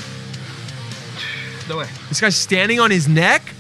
No 1.68 1.80
way. 1.80 1.90
This 2.08 2.22
guy's 2.22 2.38
standing 2.38 2.80
on 2.80 2.90
his 2.90 3.10
neck? 3.10 3.54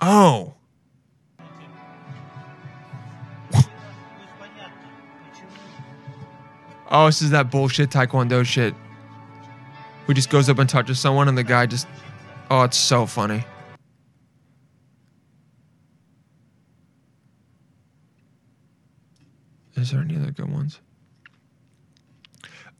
Oh. 0.00 0.55
Oh, 6.98 7.04
this 7.04 7.20
is 7.20 7.28
that 7.28 7.50
bullshit 7.50 7.90
Taekwondo 7.90 8.42
shit. 8.42 8.74
Who 10.06 10.14
just 10.14 10.30
goes 10.30 10.48
up 10.48 10.58
and 10.58 10.66
touches 10.66 10.98
someone 10.98 11.28
and 11.28 11.36
the 11.36 11.44
guy 11.44 11.66
just. 11.66 11.86
Oh, 12.50 12.62
it's 12.62 12.78
so 12.78 13.04
funny. 13.04 13.44
Is 19.74 19.90
there 19.90 20.00
any 20.00 20.16
other 20.16 20.30
good 20.30 20.50
ones? 20.50 20.80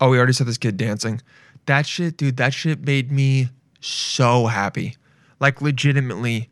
Oh, 0.00 0.08
we 0.08 0.16
already 0.16 0.32
saw 0.32 0.44
this 0.44 0.56
kid 0.56 0.78
dancing. 0.78 1.20
That 1.66 1.84
shit, 1.84 2.16
dude, 2.16 2.38
that 2.38 2.54
shit 2.54 2.86
made 2.86 3.12
me 3.12 3.50
so 3.80 4.46
happy. 4.46 4.96
Like, 5.40 5.60
legitimately 5.60 6.48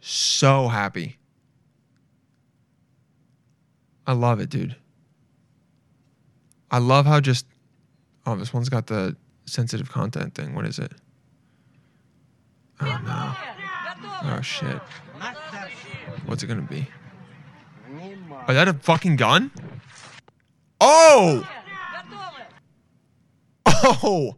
so 0.00 0.68
happy. 0.68 1.18
I 4.06 4.14
love 4.14 4.40
it, 4.40 4.48
dude. 4.48 4.74
I 6.70 6.78
love 6.78 7.06
how 7.06 7.20
just. 7.20 7.46
Oh, 8.26 8.36
this 8.36 8.52
one's 8.52 8.68
got 8.68 8.86
the 8.86 9.16
sensitive 9.46 9.90
content 9.90 10.34
thing. 10.34 10.54
What 10.54 10.66
is 10.66 10.78
it? 10.78 10.92
Oh, 12.80 13.00
no. 13.04 13.34
Oh, 14.30 14.40
shit. 14.42 14.80
What's 16.26 16.42
it 16.42 16.46
gonna 16.46 16.62
be? 16.62 16.86
Is 18.48 18.54
that 18.54 18.68
a 18.68 18.74
fucking 18.74 19.16
gun? 19.16 19.50
Oh! 20.80 21.48
Oh! 23.66 24.36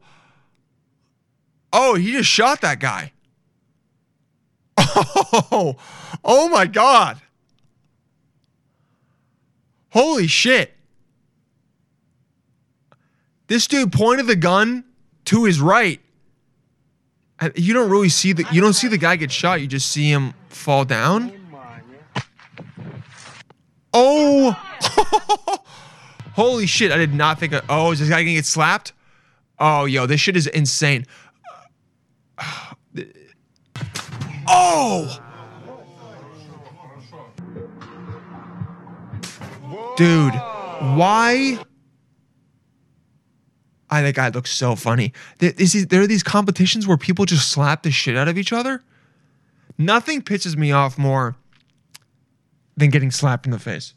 Oh, 1.72 1.94
he 1.94 2.12
just 2.12 2.28
shot 2.28 2.60
that 2.60 2.78
guy. 2.80 3.12
Oh! 4.78 5.76
Oh 6.24 6.48
my 6.48 6.66
god! 6.66 7.20
Holy 9.90 10.26
shit. 10.26 10.76
This 13.50 13.66
dude 13.66 13.90
pointed 13.90 14.28
the 14.28 14.36
gun 14.36 14.84
to 15.24 15.44
his 15.44 15.60
right. 15.60 16.00
Uh, 17.40 17.50
you 17.56 17.74
don't 17.74 17.90
really 17.90 18.08
see 18.08 18.32
the 18.32 18.46
you 18.52 18.60
don't 18.60 18.74
see 18.74 18.86
the 18.86 18.96
guy 18.96 19.16
get 19.16 19.32
shot, 19.32 19.60
you 19.60 19.66
just 19.66 19.90
see 19.90 20.08
him 20.08 20.34
fall 20.50 20.84
down. 20.84 21.32
Oh! 23.92 24.52
Holy 26.34 26.66
shit, 26.66 26.92
I 26.92 26.96
did 26.96 27.12
not 27.12 27.40
think 27.40 27.52
of, 27.52 27.64
Oh, 27.68 27.90
is 27.90 27.98
this 27.98 28.08
guy 28.08 28.22
gonna 28.22 28.34
get 28.34 28.46
slapped? 28.46 28.92
Oh, 29.58 29.84
yo, 29.84 30.06
this 30.06 30.20
shit 30.20 30.36
is 30.36 30.46
insane. 30.46 31.04
Oh! 34.52 35.18
Dude, 39.96 40.34
why? 40.96 41.58
I 43.90 44.02
that 44.02 44.14
guy 44.14 44.28
looks 44.28 44.52
so 44.52 44.76
funny. 44.76 45.12
There 45.38 46.00
are 46.00 46.06
these 46.06 46.22
competitions 46.22 46.86
where 46.86 46.96
people 46.96 47.24
just 47.24 47.50
slap 47.50 47.82
the 47.82 47.90
shit 47.90 48.16
out 48.16 48.28
of 48.28 48.38
each 48.38 48.52
other. 48.52 48.82
Nothing 49.76 50.22
pisses 50.22 50.56
me 50.56 50.70
off 50.72 50.96
more 50.96 51.34
than 52.76 52.90
getting 52.90 53.10
slapped 53.10 53.46
in 53.46 53.52
the 53.52 53.58
face. 53.58 53.94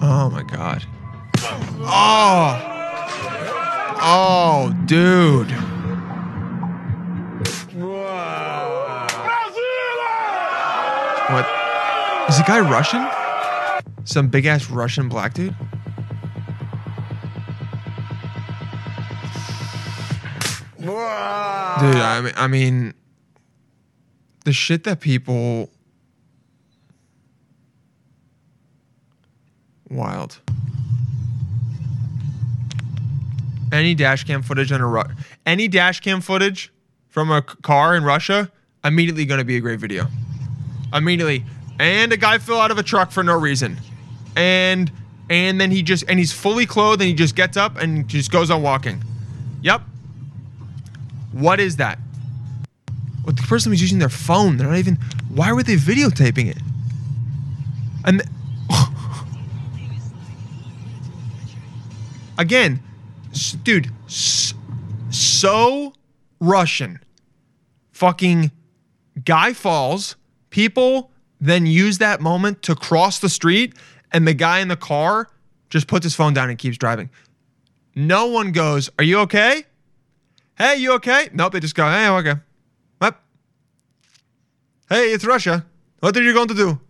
Oh 0.00 0.30
my 0.30 0.42
god. 0.44 0.84
Oh. 1.86 2.70
Oh, 4.06 4.72
dude. 4.86 5.50
What? 11.30 11.46
Is 12.28 12.36
the 12.38 12.44
guy 12.46 12.60
Russian? 12.60 13.06
Some 14.04 14.28
big 14.28 14.46
ass 14.46 14.70
Russian 14.70 15.08
black 15.08 15.34
dude? 15.34 15.54
Dude, 21.80 21.96
I 21.96 22.20
mean, 22.22 22.32
I 22.36 22.46
mean, 22.46 22.94
the 24.44 24.52
shit 24.52 24.84
that 24.84 25.00
people 25.00 25.70
wild. 29.90 30.40
Any 33.72 33.94
dash 33.94 34.24
cam 34.24 34.42
footage 34.42 34.70
on 34.72 34.80
a 34.80 34.86
Ru- 34.86 35.02
any 35.46 35.66
dash 35.68 36.00
cam 36.00 36.20
footage 36.20 36.72
from 37.08 37.30
a 37.30 37.40
c- 37.48 37.56
car 37.62 37.96
in 37.96 38.04
Russia 38.04 38.50
immediately 38.84 39.24
going 39.24 39.38
to 39.38 39.44
be 39.44 39.56
a 39.56 39.60
great 39.60 39.80
video. 39.80 40.06
Immediately, 40.92 41.44
and 41.80 42.12
a 42.12 42.16
guy 42.16 42.38
fell 42.38 42.60
out 42.60 42.70
of 42.70 42.78
a 42.78 42.82
truck 42.84 43.10
for 43.10 43.24
no 43.24 43.36
reason, 43.38 43.78
and 44.36 44.90
and 45.30 45.60
then 45.60 45.70
he 45.70 45.82
just 45.82 46.04
and 46.08 46.18
he's 46.18 46.32
fully 46.32 46.66
clothed 46.66 47.00
and 47.00 47.08
he 47.08 47.14
just 47.14 47.34
gets 47.34 47.56
up 47.56 47.76
and 47.76 48.08
just 48.08 48.30
goes 48.30 48.50
on 48.50 48.62
walking. 48.62 49.02
Yep. 49.62 49.82
What 51.32 51.60
is 51.60 51.76
that? 51.76 51.98
Well, 53.24 53.34
the 53.34 53.42
person 53.42 53.70
was 53.70 53.80
using 53.80 53.98
their 53.98 54.08
phone. 54.08 54.56
They're 54.56 54.68
not 54.68 54.78
even. 54.78 54.96
Why 55.28 55.52
were 55.52 55.62
they 55.62 55.76
videotaping 55.76 56.48
it? 56.48 56.58
And 58.04 58.20
th- 58.20 58.30
again, 62.38 62.80
dude, 63.62 63.90
so 65.10 65.92
Russian. 66.40 67.00
Fucking 67.92 68.50
guy 69.24 69.52
falls. 69.52 70.16
People 70.50 71.10
then 71.40 71.66
use 71.66 71.98
that 71.98 72.20
moment 72.20 72.62
to 72.62 72.74
cross 72.74 73.18
the 73.18 73.28
street, 73.28 73.74
and 74.14 74.26
the 74.26 74.32
guy 74.32 74.60
in 74.60 74.68
the 74.68 74.76
car 74.76 75.28
just 75.68 75.88
puts 75.88 76.04
his 76.04 76.14
phone 76.14 76.32
down 76.32 76.48
and 76.48 76.56
keeps 76.56 76.78
driving. 76.78 77.10
No 77.94 78.26
one 78.26 78.52
goes, 78.52 78.88
Are 78.98 79.04
you 79.04 79.18
okay? 79.20 79.64
Hey, 80.56 80.76
you 80.76 80.92
okay? 80.94 81.28
Nope, 81.34 81.52
they 81.52 81.60
just 81.60 81.74
go, 81.74 81.84
Hey, 81.84 82.08
okay. 82.08 82.34
What? 82.98 83.20
Hey, 84.88 85.12
it's 85.12 85.24
Russia. 85.26 85.66
What 85.98 86.16
are 86.16 86.22
you 86.22 86.32
going 86.32 86.48
to 86.48 86.54
do? 86.54 86.80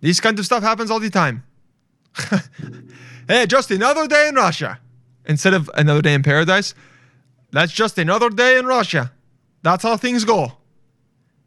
This 0.00 0.20
kind 0.20 0.38
of 0.38 0.46
stuff 0.46 0.62
happens 0.62 0.90
all 0.90 1.00
the 1.00 1.10
time. 1.10 1.42
hey, 3.28 3.46
just 3.46 3.70
another 3.72 4.06
day 4.06 4.28
in 4.28 4.36
Russia. 4.36 4.78
Instead 5.26 5.54
of 5.54 5.68
another 5.74 6.00
day 6.00 6.14
in 6.14 6.22
paradise, 6.22 6.72
that's 7.50 7.72
just 7.72 7.98
another 7.98 8.30
day 8.30 8.58
in 8.58 8.64
Russia. 8.64 9.12
That's 9.62 9.82
how 9.82 9.96
things 9.96 10.24
go. 10.24 10.52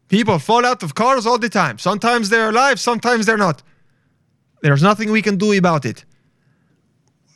People 0.09 0.37
fall 0.37 0.65
out 0.65 0.83
of 0.83 0.95
cars 0.95 1.25
all 1.25 1.37
the 1.37 1.47
time. 1.47 1.77
Sometimes 1.77 2.29
they're 2.29 2.49
alive, 2.49 2.79
sometimes 2.79 3.25
they're 3.25 3.37
not. 3.37 3.63
There's 4.61 4.83
nothing 4.83 5.11
we 5.11 5.21
can 5.21 5.37
do 5.37 5.57
about 5.57 5.85
it. 5.85 6.05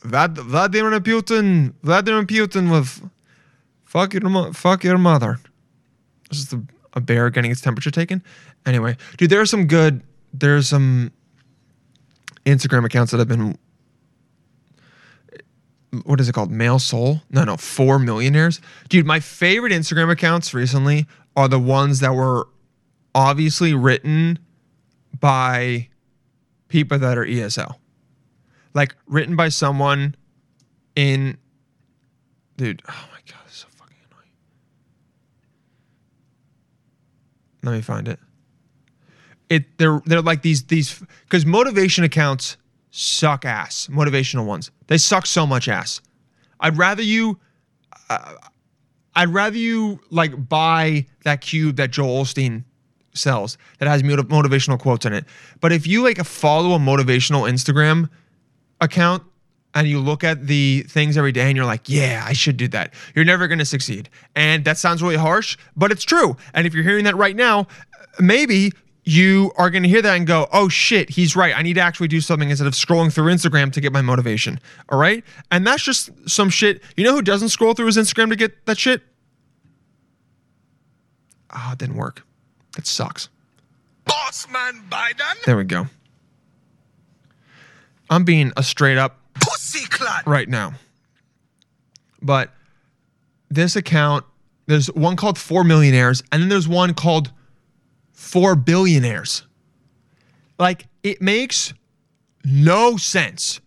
Vlad, 0.01 0.37
Vladimir 0.37 0.99
Putin, 0.99 1.73
Vladimir 1.81 2.23
Putin 2.23 2.71
with 2.71 3.09
fuck 3.83 4.13
your, 4.13 4.53
fuck 4.53 4.83
your 4.83 4.97
mother. 4.97 5.39
This 6.29 6.39
is 6.39 6.49
the, 6.49 6.63
a 6.93 7.01
bear 7.01 7.29
getting 7.29 7.51
its 7.51 7.61
temperature 7.61 7.91
taken. 7.91 8.23
Anyway, 8.65 8.97
dude, 9.17 9.29
there 9.29 9.41
are 9.41 9.45
some 9.45 9.65
good, 9.65 10.03
there's 10.33 10.69
some 10.69 11.11
Instagram 12.45 12.85
accounts 12.85 13.11
that 13.11 13.17
have 13.17 13.27
been, 13.27 13.57
what 16.03 16.19
is 16.19 16.29
it 16.29 16.33
called? 16.33 16.51
Male 16.51 16.79
Soul? 16.79 17.21
No, 17.29 17.43
no, 17.43 17.57
four 17.57 17.99
millionaires. 17.99 18.61
Dude, 18.89 19.05
my 19.05 19.19
favorite 19.19 19.71
Instagram 19.71 20.11
accounts 20.11 20.53
recently 20.53 21.07
are 21.35 21.47
the 21.47 21.59
ones 21.59 21.99
that 22.01 22.13
were 22.13 22.47
obviously 23.13 23.73
written 23.73 24.37
by 25.19 25.87
people 26.67 26.99
that 26.99 27.17
are 27.17 27.25
ESL. 27.25 27.75
Like 28.73 28.95
written 29.07 29.35
by 29.35 29.49
someone 29.49 30.15
in 30.95 31.37
dude, 32.57 32.81
oh 32.87 33.07
my 33.11 33.19
god, 33.31 33.41
is 33.47 33.53
so 33.53 33.67
fucking 33.71 33.95
annoying. 34.11 34.29
Let 37.63 37.71
me 37.73 37.81
find 37.81 38.07
it. 38.07 38.19
It 39.49 39.77
they're 39.77 40.01
they're 40.05 40.21
like 40.21 40.41
these 40.41 40.63
these 40.63 41.01
because 41.23 41.45
motivation 41.45 42.03
accounts 42.03 42.57
suck 42.91 43.45
ass. 43.45 43.87
Motivational 43.91 44.45
ones 44.45 44.71
they 44.87 44.97
suck 44.97 45.25
so 45.25 45.45
much 45.45 45.67
ass. 45.67 46.01
I'd 46.59 46.77
rather 46.77 47.03
you. 47.03 47.39
Uh, 48.09 48.33
I'd 49.15 49.29
rather 49.29 49.57
you 49.57 50.01
like 50.09 50.49
buy 50.49 51.05
that 51.23 51.39
cube 51.39 51.77
that 51.77 51.91
Joel 51.91 52.23
Osteen 52.23 52.64
sells 53.15 53.57
that 53.79 53.87
has 53.87 54.03
motiv- 54.03 54.27
motivational 54.27 54.79
quotes 54.79 55.05
in 55.05 55.13
it. 55.13 55.25
But 55.61 55.71
if 55.71 55.87
you 55.87 56.03
like 56.03 56.17
follow 56.25 56.75
a 56.75 56.79
motivational 56.79 57.49
Instagram 57.49 58.09
account 58.81 59.23
and 59.73 59.87
you 59.87 59.99
look 59.99 60.23
at 60.23 60.47
the 60.47 60.85
things 60.87 61.17
every 61.17 61.31
day 61.31 61.47
and 61.47 61.57
you're 61.57 61.65
like, 61.65 61.89
yeah, 61.89 62.23
I 62.25 62.33
should 62.33 62.57
do 62.57 62.67
that. 62.69 62.93
You're 63.13 63.25
never 63.25 63.47
going 63.47 63.59
to 63.59 63.65
succeed. 63.65 64.09
And 64.35 64.63
that 64.65 64.77
sounds 64.77 65.03
really 65.03 65.17
harsh, 65.17 65.57
but 65.75 65.91
it's 65.91 66.03
true. 66.03 66.37
And 66.53 66.65
if 66.65 66.73
you're 66.73 66.83
hearing 66.83 67.03
that 67.05 67.17
right 67.17 67.35
now, 67.35 67.67
maybe 68.19 68.71
you 69.03 69.51
are 69.57 69.69
going 69.69 69.83
to 69.83 69.89
hear 69.89 70.01
that 70.01 70.15
and 70.15 70.25
go, 70.25 70.47
oh 70.51 70.67
shit, 70.67 71.09
he's 71.11 71.35
right. 71.35 71.55
I 71.55 71.61
need 71.61 71.75
to 71.75 71.81
actually 71.81 72.07
do 72.07 72.21
something 72.21 72.49
instead 72.49 72.67
of 72.67 72.73
scrolling 72.73 73.13
through 73.13 73.31
Instagram 73.31 73.71
to 73.73 73.81
get 73.81 73.93
my 73.93 74.01
motivation. 74.01 74.59
All 74.89 74.97
right. 74.97 75.23
And 75.51 75.67
that's 75.67 75.83
just 75.83 76.09
some 76.27 76.49
shit. 76.49 76.81
You 76.97 77.03
know 77.03 77.13
who 77.13 77.21
doesn't 77.21 77.49
scroll 77.49 77.73
through 77.73 77.85
his 77.85 77.97
Instagram 77.97 78.29
to 78.29 78.35
get 78.35 78.65
that 78.65 78.77
shit? 78.77 79.03
Ah, 81.51 81.73
it 81.73 81.79
didn't 81.79 81.95
work. 81.95 82.24
That 82.75 82.85
sucks. 82.87 83.29
Bossman 84.05 84.89
Biden, 84.89 85.43
There 85.45 85.57
we 85.57 85.63
go. 85.63 85.87
I'm 88.09 88.23
being 88.23 88.51
a 88.55 88.63
straight 88.63 88.97
up 88.97 89.19
pussy 89.33 89.85
clot. 89.87 90.27
right 90.27 90.47
now. 90.47 90.73
But 92.21 92.51
this 93.49 93.75
account, 93.75 94.25
there's 94.67 94.87
one 94.87 95.15
called 95.15 95.37
Four 95.37 95.63
Millionaires, 95.63 96.21
and 96.31 96.41
then 96.41 96.49
there's 96.49 96.67
one 96.67 96.93
called 96.93 97.31
Four 98.11 98.55
Billionaires. 98.55 99.43
Like, 100.59 100.87
it 101.03 101.21
makes 101.21 101.73
no 102.43 102.97
sense. 102.97 103.59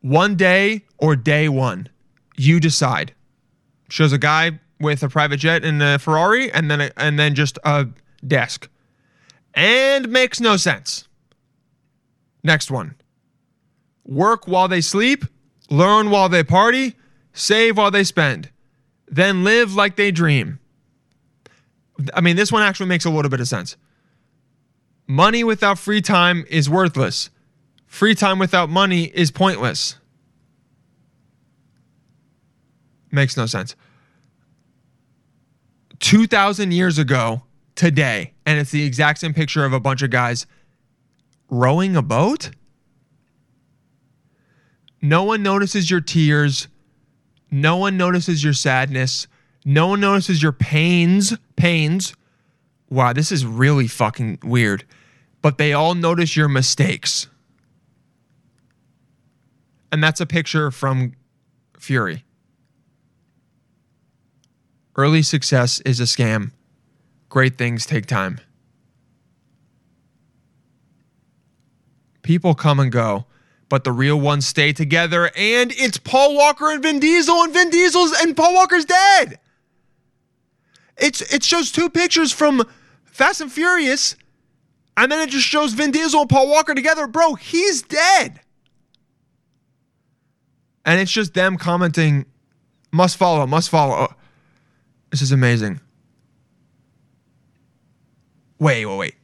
One 0.00 0.36
day 0.36 0.82
or 0.98 1.16
day 1.16 1.48
one, 1.48 1.88
you 2.36 2.60
decide. 2.60 3.14
Shows 3.88 4.12
a 4.12 4.18
guy 4.18 4.60
with 4.80 5.02
a 5.02 5.08
private 5.08 5.38
jet 5.38 5.64
and 5.64 5.82
a 5.82 5.98
Ferrari, 5.98 6.50
and 6.52 6.70
then 6.70 6.80
a, 6.80 6.90
and 6.96 7.18
then 7.18 7.34
just 7.34 7.58
a 7.64 7.88
desk, 8.26 8.68
and 9.54 10.08
makes 10.08 10.40
no 10.40 10.56
sense. 10.56 11.08
Next 12.42 12.70
one 12.70 12.96
work 14.04 14.46
while 14.46 14.68
they 14.68 14.80
sleep, 14.82 15.24
learn 15.70 16.10
while 16.10 16.28
they 16.28 16.44
party, 16.44 16.94
save 17.32 17.76
while 17.78 17.90
they 17.90 18.04
spend, 18.04 18.50
then 19.08 19.44
live 19.44 19.74
like 19.74 19.96
they 19.96 20.10
dream. 20.10 20.58
I 22.12 22.20
mean, 22.20 22.36
this 22.36 22.52
one 22.52 22.62
actually 22.62 22.86
makes 22.86 23.04
a 23.04 23.10
little 23.10 23.30
bit 23.30 23.40
of 23.40 23.48
sense. 23.48 23.76
Money 25.06 25.44
without 25.44 25.78
free 25.78 26.00
time 26.00 26.44
is 26.48 26.68
worthless. 26.68 27.30
Free 27.86 28.14
time 28.14 28.38
without 28.38 28.68
money 28.68 29.04
is 29.04 29.30
pointless. 29.30 29.96
Makes 33.10 33.36
no 33.36 33.46
sense. 33.46 33.76
2,000 36.00 36.72
years 36.72 36.98
ago 36.98 37.42
today, 37.74 38.32
and 38.46 38.58
it's 38.58 38.70
the 38.70 38.84
exact 38.84 39.20
same 39.20 39.34
picture 39.34 39.64
of 39.64 39.72
a 39.72 39.80
bunch 39.80 40.02
of 40.02 40.10
guys 40.10 40.46
rowing 41.48 41.96
a 41.96 42.02
boat? 42.02 42.50
No 45.00 45.22
one 45.22 45.42
notices 45.42 45.90
your 45.90 46.00
tears. 46.00 46.68
No 47.50 47.76
one 47.76 47.96
notices 47.96 48.42
your 48.42 48.54
sadness. 48.54 49.26
No 49.64 49.88
one 49.88 50.00
notices 50.00 50.42
your 50.42 50.52
pains. 50.52 51.36
Pains. 51.56 52.14
Wow, 52.88 53.12
this 53.12 53.30
is 53.30 53.44
really 53.44 53.86
fucking 53.86 54.38
weird. 54.42 54.84
But 55.42 55.58
they 55.58 55.72
all 55.72 55.94
notice 55.94 56.36
your 56.36 56.48
mistakes. 56.48 57.28
And 59.92 60.02
that's 60.02 60.20
a 60.20 60.26
picture 60.26 60.70
from 60.70 61.12
Fury. 61.78 62.24
Early 64.96 65.22
success 65.22 65.80
is 65.80 66.00
a 66.00 66.04
scam. 66.04 66.52
Great 67.34 67.58
things 67.58 67.84
take 67.84 68.06
time. 68.06 68.38
People 72.22 72.54
come 72.54 72.78
and 72.78 72.92
go, 72.92 73.26
but 73.68 73.82
the 73.82 73.90
real 73.90 74.20
ones 74.20 74.46
stay 74.46 74.72
together. 74.72 75.32
And 75.36 75.72
it's 75.72 75.98
Paul 75.98 76.36
Walker 76.36 76.70
and 76.70 76.80
Vin 76.80 77.00
Diesel, 77.00 77.42
and 77.42 77.52
Vin 77.52 77.70
Diesel's 77.70 78.12
and 78.12 78.36
Paul 78.36 78.54
Walker's 78.54 78.84
dead. 78.84 79.40
It's 80.96 81.22
it 81.34 81.42
shows 81.42 81.72
two 81.72 81.90
pictures 81.90 82.30
from 82.30 82.62
Fast 83.02 83.40
and 83.40 83.50
Furious, 83.50 84.14
and 84.96 85.10
then 85.10 85.20
it 85.20 85.30
just 85.30 85.48
shows 85.48 85.72
Vin 85.72 85.90
Diesel 85.90 86.20
and 86.20 86.30
Paul 86.30 86.48
Walker 86.48 86.72
together. 86.72 87.08
Bro, 87.08 87.34
he's 87.34 87.82
dead. 87.82 88.38
And 90.84 91.00
it's 91.00 91.10
just 91.10 91.34
them 91.34 91.56
commenting, 91.56 92.26
must 92.92 93.16
follow, 93.16 93.44
must 93.44 93.70
follow. 93.70 94.14
This 95.10 95.20
is 95.20 95.32
amazing. 95.32 95.80
Wait, 98.64 98.86
wait, 98.86 98.96
wait. 98.96 99.14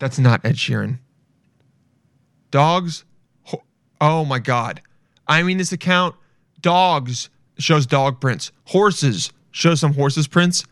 That's 0.00 0.18
not 0.18 0.44
Ed 0.44 0.56
Sheeran. 0.56 0.98
Dogs. 2.50 3.04
Oh 4.00 4.24
my 4.24 4.40
God. 4.40 4.82
I 5.28 5.44
mean, 5.44 5.56
this 5.56 5.70
account, 5.70 6.16
dogs 6.60 7.30
shows 7.56 7.86
dog 7.86 8.20
prints. 8.20 8.50
Horses 8.64 9.32
shows 9.52 9.78
some 9.78 9.94
horses 9.94 10.26
prints. 10.26 10.64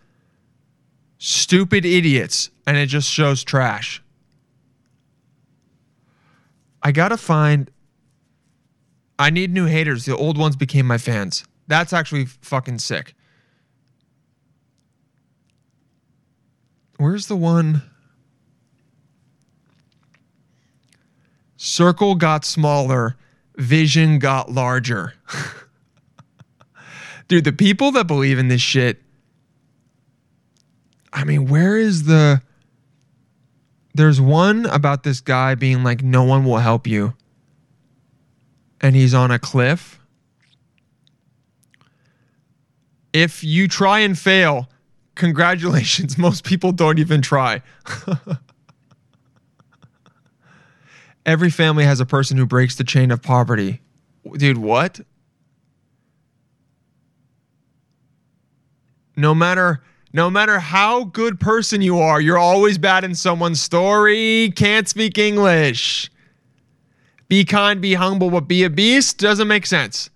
Stupid 1.18 1.84
idiots, 1.86 2.50
and 2.66 2.76
it 2.76 2.86
just 2.86 3.08
shows 3.08 3.44
trash. 3.44 4.02
I 6.82 6.90
gotta 6.90 7.18
find. 7.18 7.70
I 9.16 9.30
need 9.30 9.52
new 9.52 9.66
haters. 9.66 10.06
The 10.06 10.16
old 10.16 10.36
ones 10.36 10.56
became 10.56 10.88
my 10.88 10.98
fans. 10.98 11.44
That's 11.68 11.92
actually 11.92 12.24
fucking 12.24 12.80
sick. 12.80 13.14
Where's 16.98 17.28
the 17.28 17.36
one? 17.36 17.82
Circle 21.56 22.16
got 22.16 22.44
smaller, 22.44 23.16
vision 23.56 24.18
got 24.18 24.50
larger. 24.50 25.14
Dude, 27.28 27.44
the 27.44 27.52
people 27.52 27.92
that 27.92 28.06
believe 28.06 28.38
in 28.38 28.48
this 28.48 28.60
shit. 28.60 29.00
I 31.12 31.24
mean, 31.24 31.46
where 31.46 31.76
is 31.76 32.04
the. 32.04 32.42
There's 33.94 34.20
one 34.20 34.66
about 34.66 35.02
this 35.02 35.20
guy 35.20 35.54
being 35.54 35.82
like, 35.82 36.02
no 36.02 36.22
one 36.22 36.44
will 36.44 36.58
help 36.58 36.86
you. 36.86 37.14
And 38.80 38.94
he's 38.94 39.14
on 39.14 39.30
a 39.30 39.38
cliff. 39.38 39.98
If 43.12 43.42
you 43.42 43.66
try 43.66 44.00
and 44.00 44.16
fail, 44.16 44.68
congratulations. 45.18 46.16
Most 46.26 46.44
people 46.44 46.72
don't 46.72 46.98
even 46.98 47.20
try. 47.20 47.60
Every 51.26 51.50
family 51.50 51.84
has 51.84 52.00
a 52.00 52.06
person 52.06 52.38
who 52.38 52.46
breaks 52.46 52.76
the 52.76 52.84
chain 52.84 53.10
of 53.10 53.20
poverty. 53.20 53.82
Dude, 54.32 54.56
what? 54.56 55.00
No 59.14 59.34
matter 59.34 59.82
no 60.14 60.30
matter 60.30 60.58
how 60.58 61.04
good 61.04 61.38
person 61.38 61.82
you 61.82 61.98
are, 61.98 62.18
you're 62.18 62.38
always 62.38 62.78
bad 62.78 63.04
in 63.04 63.14
someone's 63.14 63.60
story. 63.60 64.50
Can't 64.56 64.88
speak 64.88 65.18
English. 65.18 66.10
Be 67.28 67.44
kind, 67.44 67.82
be 67.82 67.92
humble, 67.92 68.30
but 68.30 68.48
be 68.48 68.64
a 68.64 68.70
beast 68.70 69.18
doesn't 69.18 69.48
make 69.48 69.66
sense. 69.66 70.08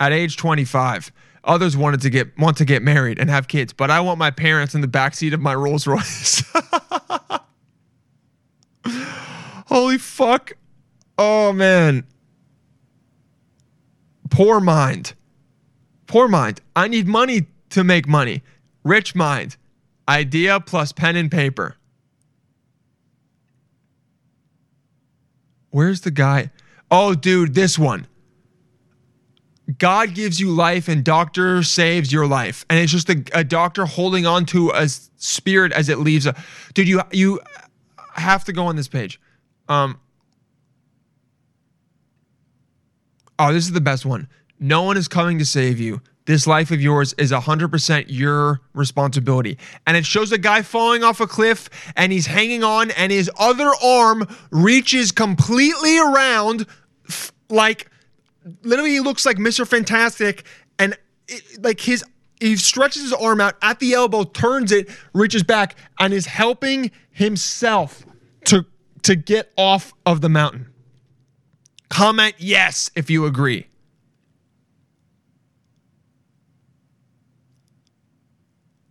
At 0.00 0.12
age 0.12 0.38
25, 0.38 1.12
others 1.48 1.76
wanted 1.76 2.00
to 2.02 2.10
get 2.10 2.38
want 2.38 2.56
to 2.58 2.64
get 2.64 2.82
married 2.82 3.18
and 3.18 3.28
have 3.28 3.48
kids, 3.48 3.72
but 3.72 3.90
I 3.90 3.98
want 4.00 4.18
my 4.18 4.30
parents 4.30 4.74
in 4.74 4.80
the 4.82 4.86
backseat 4.86 5.32
of 5.32 5.40
my 5.40 5.54
Rolls 5.54 5.86
Royce. 5.86 6.44
Holy 9.66 9.98
fuck. 9.98 10.52
Oh 11.18 11.52
man. 11.52 12.04
Poor 14.30 14.60
mind. 14.60 15.14
Poor 16.06 16.28
mind. 16.28 16.60
I 16.76 16.86
need 16.88 17.08
money 17.08 17.46
to 17.70 17.82
make 17.82 18.06
money. 18.06 18.42
Rich 18.84 19.14
mind. 19.14 19.56
Idea 20.08 20.60
plus 20.60 20.92
pen 20.92 21.16
and 21.16 21.30
paper. 21.30 21.76
Where's 25.70 26.00
the 26.00 26.10
guy? 26.10 26.50
Oh, 26.90 27.14
dude, 27.14 27.54
this 27.54 27.78
one. 27.78 28.06
God 29.76 30.14
gives 30.14 30.40
you 30.40 30.50
life 30.50 30.88
and 30.88 31.04
doctor 31.04 31.62
saves 31.62 32.10
your 32.10 32.26
life. 32.26 32.64
And 32.70 32.78
it's 32.78 32.92
just 32.92 33.10
a, 33.10 33.22
a 33.34 33.44
doctor 33.44 33.84
holding 33.84 34.26
on 34.26 34.46
to 34.46 34.70
a 34.70 34.88
spirit 34.88 35.72
as 35.72 35.88
it 35.88 35.98
leaves 35.98 36.26
a 36.26 36.34
dude, 36.72 36.88
you 36.88 37.02
you 37.12 37.40
have 38.14 38.44
to 38.44 38.52
go 38.52 38.66
on 38.66 38.76
this 38.76 38.88
page. 38.88 39.20
Um 39.68 40.00
Oh, 43.38 43.52
this 43.52 43.64
is 43.64 43.72
the 43.72 43.80
best 43.80 44.04
one. 44.04 44.28
No 44.58 44.82
one 44.82 44.96
is 44.96 45.06
coming 45.06 45.38
to 45.38 45.44
save 45.44 45.78
you. 45.78 46.00
This 46.26 46.46
life 46.46 46.70
of 46.70 46.82
yours 46.82 47.14
is 47.16 47.30
100% 47.32 48.06
your 48.08 48.60
responsibility. 48.74 49.56
And 49.86 49.96
it 49.96 50.04
shows 50.04 50.32
a 50.32 50.38
guy 50.38 50.62
falling 50.62 51.04
off 51.04 51.20
a 51.20 51.26
cliff 51.26 51.70
and 51.96 52.12
he's 52.12 52.26
hanging 52.26 52.64
on, 52.64 52.90
and 52.90 53.12
his 53.12 53.30
other 53.38 53.70
arm 53.82 54.26
reaches 54.50 55.12
completely 55.12 55.98
around, 55.98 56.66
like 57.48 57.90
literally, 58.62 58.92
he 58.92 59.00
looks 59.00 59.26
like 59.26 59.36
Mr. 59.36 59.66
Fantastic. 59.66 60.44
And 60.78 60.96
it, 61.26 61.42
like 61.62 61.80
his, 61.80 62.04
he 62.40 62.56
stretches 62.56 63.02
his 63.02 63.12
arm 63.12 63.40
out 63.40 63.56
at 63.62 63.80
the 63.80 63.94
elbow, 63.94 64.24
turns 64.24 64.72
it, 64.72 64.88
reaches 65.12 65.42
back, 65.42 65.76
and 65.98 66.12
is 66.12 66.26
helping 66.26 66.90
himself 67.10 68.04
to, 68.44 68.64
to 69.02 69.16
get 69.16 69.52
off 69.56 69.92
of 70.06 70.20
the 70.20 70.28
mountain. 70.28 70.68
Comment 71.88 72.34
yes 72.38 72.90
if 72.94 73.10
you 73.10 73.24
agree. 73.24 73.66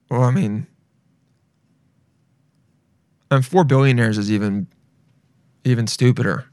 Well, 0.10 0.24
I 0.24 0.32
mean, 0.32 0.68
and 3.30 3.46
four 3.46 3.64
billionaires 3.64 4.18
is 4.18 4.32
even 4.32 4.68
even 5.64 5.86
stupider. 5.86 6.46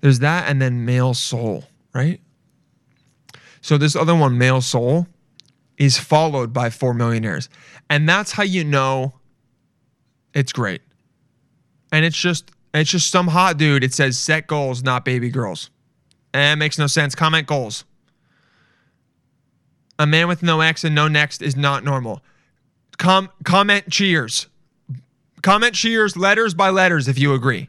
There's 0.00 0.20
that, 0.20 0.48
and 0.48 0.62
then 0.62 0.84
male 0.84 1.14
soul, 1.14 1.64
right? 1.94 2.20
So 3.60 3.78
this 3.78 3.94
other 3.94 4.14
one, 4.14 4.38
male 4.38 4.60
soul, 4.60 5.06
is 5.78 5.98
followed 5.98 6.52
by 6.52 6.70
four 6.70 6.94
millionaires, 6.94 7.48
and 7.88 8.08
that's 8.08 8.32
how 8.32 8.42
you 8.42 8.64
know 8.64 9.14
it's 10.34 10.52
great. 10.52 10.82
And 11.92 12.04
it's 12.04 12.16
just 12.16 12.50
it's 12.74 12.90
just 12.90 13.10
some 13.10 13.28
hot 13.28 13.58
dude. 13.58 13.84
It 13.84 13.94
says 13.94 14.18
set 14.18 14.46
goals, 14.46 14.82
not 14.82 15.04
baby 15.04 15.30
girls. 15.30 15.70
And 16.34 16.58
it 16.58 16.62
makes 16.62 16.78
no 16.78 16.86
sense. 16.86 17.14
Comment 17.14 17.46
goals. 17.46 17.84
A 19.98 20.06
man 20.06 20.26
with 20.26 20.42
no 20.42 20.60
X 20.60 20.84
and 20.84 20.94
no 20.94 21.06
next 21.06 21.42
is 21.42 21.54
not 21.54 21.84
normal. 21.84 22.22
Com- 22.98 23.30
comment 23.44 23.90
cheers. 23.90 24.46
Comment 25.42 25.74
cheers 25.74 26.16
letters 26.16 26.54
by 26.54 26.70
letters 26.70 27.08
if 27.08 27.18
you 27.18 27.34
agree. 27.34 27.68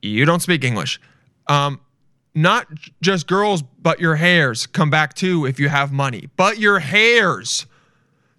You 0.00 0.24
don't 0.24 0.40
speak 0.40 0.64
English. 0.64 1.00
Um, 1.46 1.80
not 2.34 2.66
just 3.00 3.26
girls, 3.26 3.62
but 3.62 4.00
your 4.00 4.16
hairs 4.16 4.66
come 4.66 4.90
back 4.90 5.14
too 5.14 5.46
if 5.46 5.60
you 5.60 5.68
have 5.68 5.92
money. 5.92 6.28
But 6.36 6.58
your 6.58 6.80
hairs. 6.80 7.66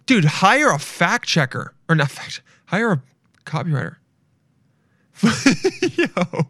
Dude, 0.04 0.24
hire 0.24 0.70
a 0.70 0.78
fact 0.78 1.26
checker. 1.26 1.74
Or 1.88 1.94
not 1.94 2.10
fact 2.10 2.42
hire 2.66 2.92
a 2.92 3.02
copywriter. 3.44 3.96
Yo. 5.96 6.48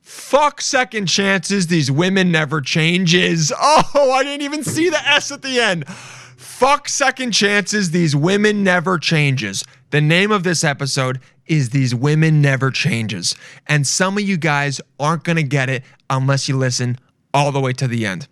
Fuck 0.00 0.60
second 0.60 1.06
chances. 1.06 1.68
These 1.68 1.90
women 1.90 2.32
never 2.32 2.60
changes. 2.60 3.52
Oh, 3.94 4.10
I 4.12 4.22
didn't 4.22 4.42
even 4.42 4.64
see 4.64 4.88
the 4.88 5.06
S 5.06 5.30
at 5.30 5.42
the 5.42 5.60
end. 5.60 5.86
Fuck 5.86 6.88
second 6.88 7.32
chances. 7.32 7.90
These 7.90 8.16
women 8.16 8.64
never 8.64 8.98
changes. 8.98 9.64
The 9.92 10.00
name 10.00 10.32
of 10.32 10.42
this 10.42 10.64
episode 10.64 11.20
is 11.46 11.68
These 11.68 11.94
Women 11.94 12.40
Never 12.40 12.70
Changes. 12.70 13.36
And 13.66 13.86
some 13.86 14.16
of 14.16 14.24
you 14.24 14.38
guys 14.38 14.80
aren't 14.98 15.22
going 15.22 15.36
to 15.36 15.42
get 15.42 15.68
it 15.68 15.84
unless 16.08 16.48
you 16.48 16.56
listen 16.56 16.98
all 17.34 17.52
the 17.52 17.60
way 17.60 17.74
to 17.74 17.86
the 17.86 18.06
end. 18.06 18.26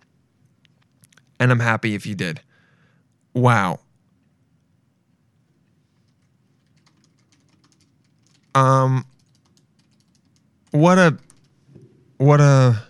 And 1.39 1.51
I'm 1.51 1.59
happy 1.59 1.93
if 1.93 2.07
you 2.07 2.15
did. 2.15 2.41
Wow. 3.35 3.79
Um 8.55 9.05
what 10.71 10.97
a 10.97 11.17
what 12.17 12.41
a 12.41 12.81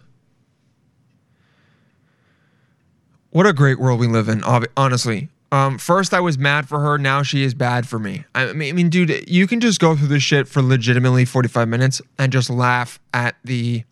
what 3.32 3.46
a 3.46 3.54
great 3.54 3.80
world 3.80 4.00
we 4.00 4.08
live 4.08 4.28
in 4.28 4.44
honestly 4.44 5.30
um 5.52 5.78
first 5.78 6.14
i 6.14 6.20
was 6.20 6.38
mad 6.38 6.68
for 6.68 6.80
her 6.80 6.98
now 6.98 7.24
she 7.24 7.44
is 7.44 7.54
bad 7.54 7.88
for 7.88 8.00
me 8.00 8.24
I 8.36 8.54
mean, 8.54 8.70
I 8.70 8.72
mean 8.74 8.90
dude 8.90 9.30
you 9.30 9.48
can 9.48 9.60
just 9.60 9.80
go 9.80 9.96
through 9.96 10.08
this 10.08 10.24
shit 10.24 10.48
for 10.48 10.62
legitimately 10.62 11.26
45 11.26 11.68
minutes 11.68 12.02
and 12.18 12.32
just 12.32 12.50
laugh 12.50 13.00
at 13.14 13.36
the 13.44 13.84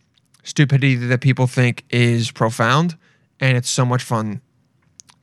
stupidity 0.44 0.96
that 0.96 1.22
people 1.22 1.48
think 1.48 1.84
is 1.90 2.32
profound 2.32 2.98
and 3.40 3.58
it's 3.58 3.70
so 3.70 3.86
much 3.86 4.04
fun 4.04 4.42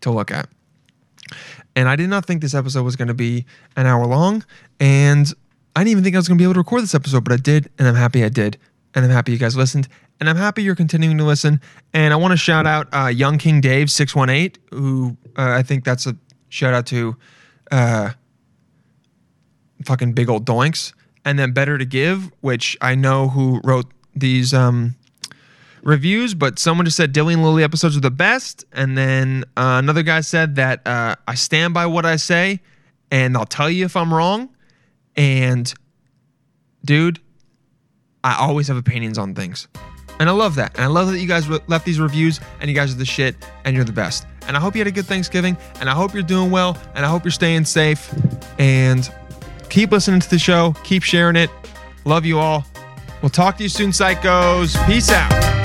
to 0.00 0.10
look 0.10 0.30
at 0.30 0.48
and 1.76 1.90
I 1.90 1.94
did 1.94 2.08
not 2.08 2.24
think 2.24 2.40
this 2.40 2.54
episode 2.54 2.82
was 2.82 2.96
going 2.96 3.08
to 3.08 3.14
be 3.14 3.44
an 3.76 3.86
hour 3.86 4.06
long. 4.06 4.44
And 4.80 5.30
I 5.76 5.80
didn't 5.80 5.90
even 5.92 6.04
think 6.04 6.16
I 6.16 6.18
was 6.18 6.26
going 6.26 6.38
to 6.38 6.40
be 6.40 6.44
able 6.44 6.54
to 6.54 6.60
record 6.60 6.82
this 6.82 6.94
episode, 6.94 7.22
but 7.22 7.34
I 7.34 7.36
did. 7.36 7.70
And 7.78 7.86
I'm 7.86 7.94
happy 7.94 8.24
I 8.24 8.30
did. 8.30 8.56
And 8.94 9.04
I'm 9.04 9.10
happy 9.10 9.32
you 9.32 9.38
guys 9.38 9.56
listened. 9.56 9.86
And 10.18 10.30
I'm 10.30 10.36
happy 10.36 10.62
you're 10.62 10.74
continuing 10.74 11.18
to 11.18 11.24
listen. 11.24 11.60
And 11.92 12.14
I 12.14 12.16
want 12.16 12.32
to 12.32 12.38
shout 12.38 12.66
out 12.66 12.88
uh, 12.94 13.08
Young 13.08 13.36
King 13.36 13.60
Dave 13.60 13.90
618, 13.90 14.62
who 14.70 15.18
uh, 15.36 15.50
I 15.50 15.62
think 15.62 15.84
that's 15.84 16.06
a 16.06 16.16
shout 16.48 16.74
out 16.74 16.86
to 16.86 17.16
uh, 17.70 18.10
fucking 19.84 20.12
big 20.12 20.28
old 20.28 20.46
doinks. 20.46 20.92
And 21.24 21.38
then 21.38 21.52
Better 21.52 21.76
to 21.76 21.84
Give, 21.84 22.30
which 22.40 22.76
I 22.80 22.94
know 22.94 23.28
who 23.28 23.60
wrote 23.64 23.86
these 24.14 24.54
um, 24.54 24.94
reviews, 25.82 26.34
but 26.34 26.58
someone 26.58 26.84
just 26.84 26.96
said 26.96 27.12
Dilly 27.12 27.34
and 27.34 27.42
Lily 27.42 27.64
episodes 27.64 27.96
are 27.96 28.00
the 28.00 28.10
best. 28.10 28.64
And 28.72 28.96
then 28.96 29.44
uh, 29.56 29.80
another 29.82 30.02
guy 30.02 30.20
said 30.20 30.56
that 30.56 30.86
uh, 30.86 31.16
I 31.26 31.34
stand 31.34 31.74
by 31.74 31.86
what 31.86 32.06
I 32.06 32.16
say 32.16 32.60
and 33.10 33.36
I'll 33.36 33.46
tell 33.46 33.70
you 33.70 33.84
if 33.84 33.96
I'm 33.96 34.12
wrong. 34.12 34.50
And 35.16 35.72
dude, 36.84 37.20
I 38.22 38.36
always 38.36 38.68
have 38.68 38.76
opinions 38.76 39.18
on 39.18 39.34
things. 39.34 39.68
And 40.18 40.28
I 40.28 40.32
love 40.32 40.54
that. 40.56 40.74
And 40.76 40.84
I 40.84 40.88
love 40.88 41.10
that 41.10 41.18
you 41.18 41.28
guys 41.28 41.48
re- 41.48 41.60
left 41.66 41.84
these 41.84 42.00
reviews 42.00 42.40
and 42.60 42.70
you 42.70 42.74
guys 42.74 42.92
are 42.92 42.98
the 42.98 43.04
shit 43.04 43.36
and 43.64 43.76
you're 43.76 43.84
the 43.84 43.92
best. 43.92 44.26
And 44.46 44.56
I 44.56 44.60
hope 44.60 44.74
you 44.74 44.80
had 44.80 44.86
a 44.86 44.92
good 44.92 45.06
Thanksgiving 45.06 45.56
and 45.80 45.90
I 45.90 45.94
hope 45.94 46.14
you're 46.14 46.22
doing 46.22 46.50
well 46.50 46.78
and 46.94 47.04
I 47.04 47.08
hope 47.08 47.24
you're 47.24 47.30
staying 47.30 47.64
safe 47.64 48.12
and 48.58 49.10
keep 49.68 49.90
listening 49.90 50.20
to 50.20 50.30
the 50.30 50.38
show. 50.38 50.74
Keep 50.84 51.02
sharing 51.02 51.36
it. 51.36 51.50
Love 52.04 52.24
you 52.24 52.38
all. 52.38 52.64
We'll 53.22 53.30
talk 53.30 53.56
to 53.58 53.62
you 53.62 53.68
soon, 53.68 53.90
psychos. 53.90 54.76
Peace 54.86 55.10
out. 55.10 55.55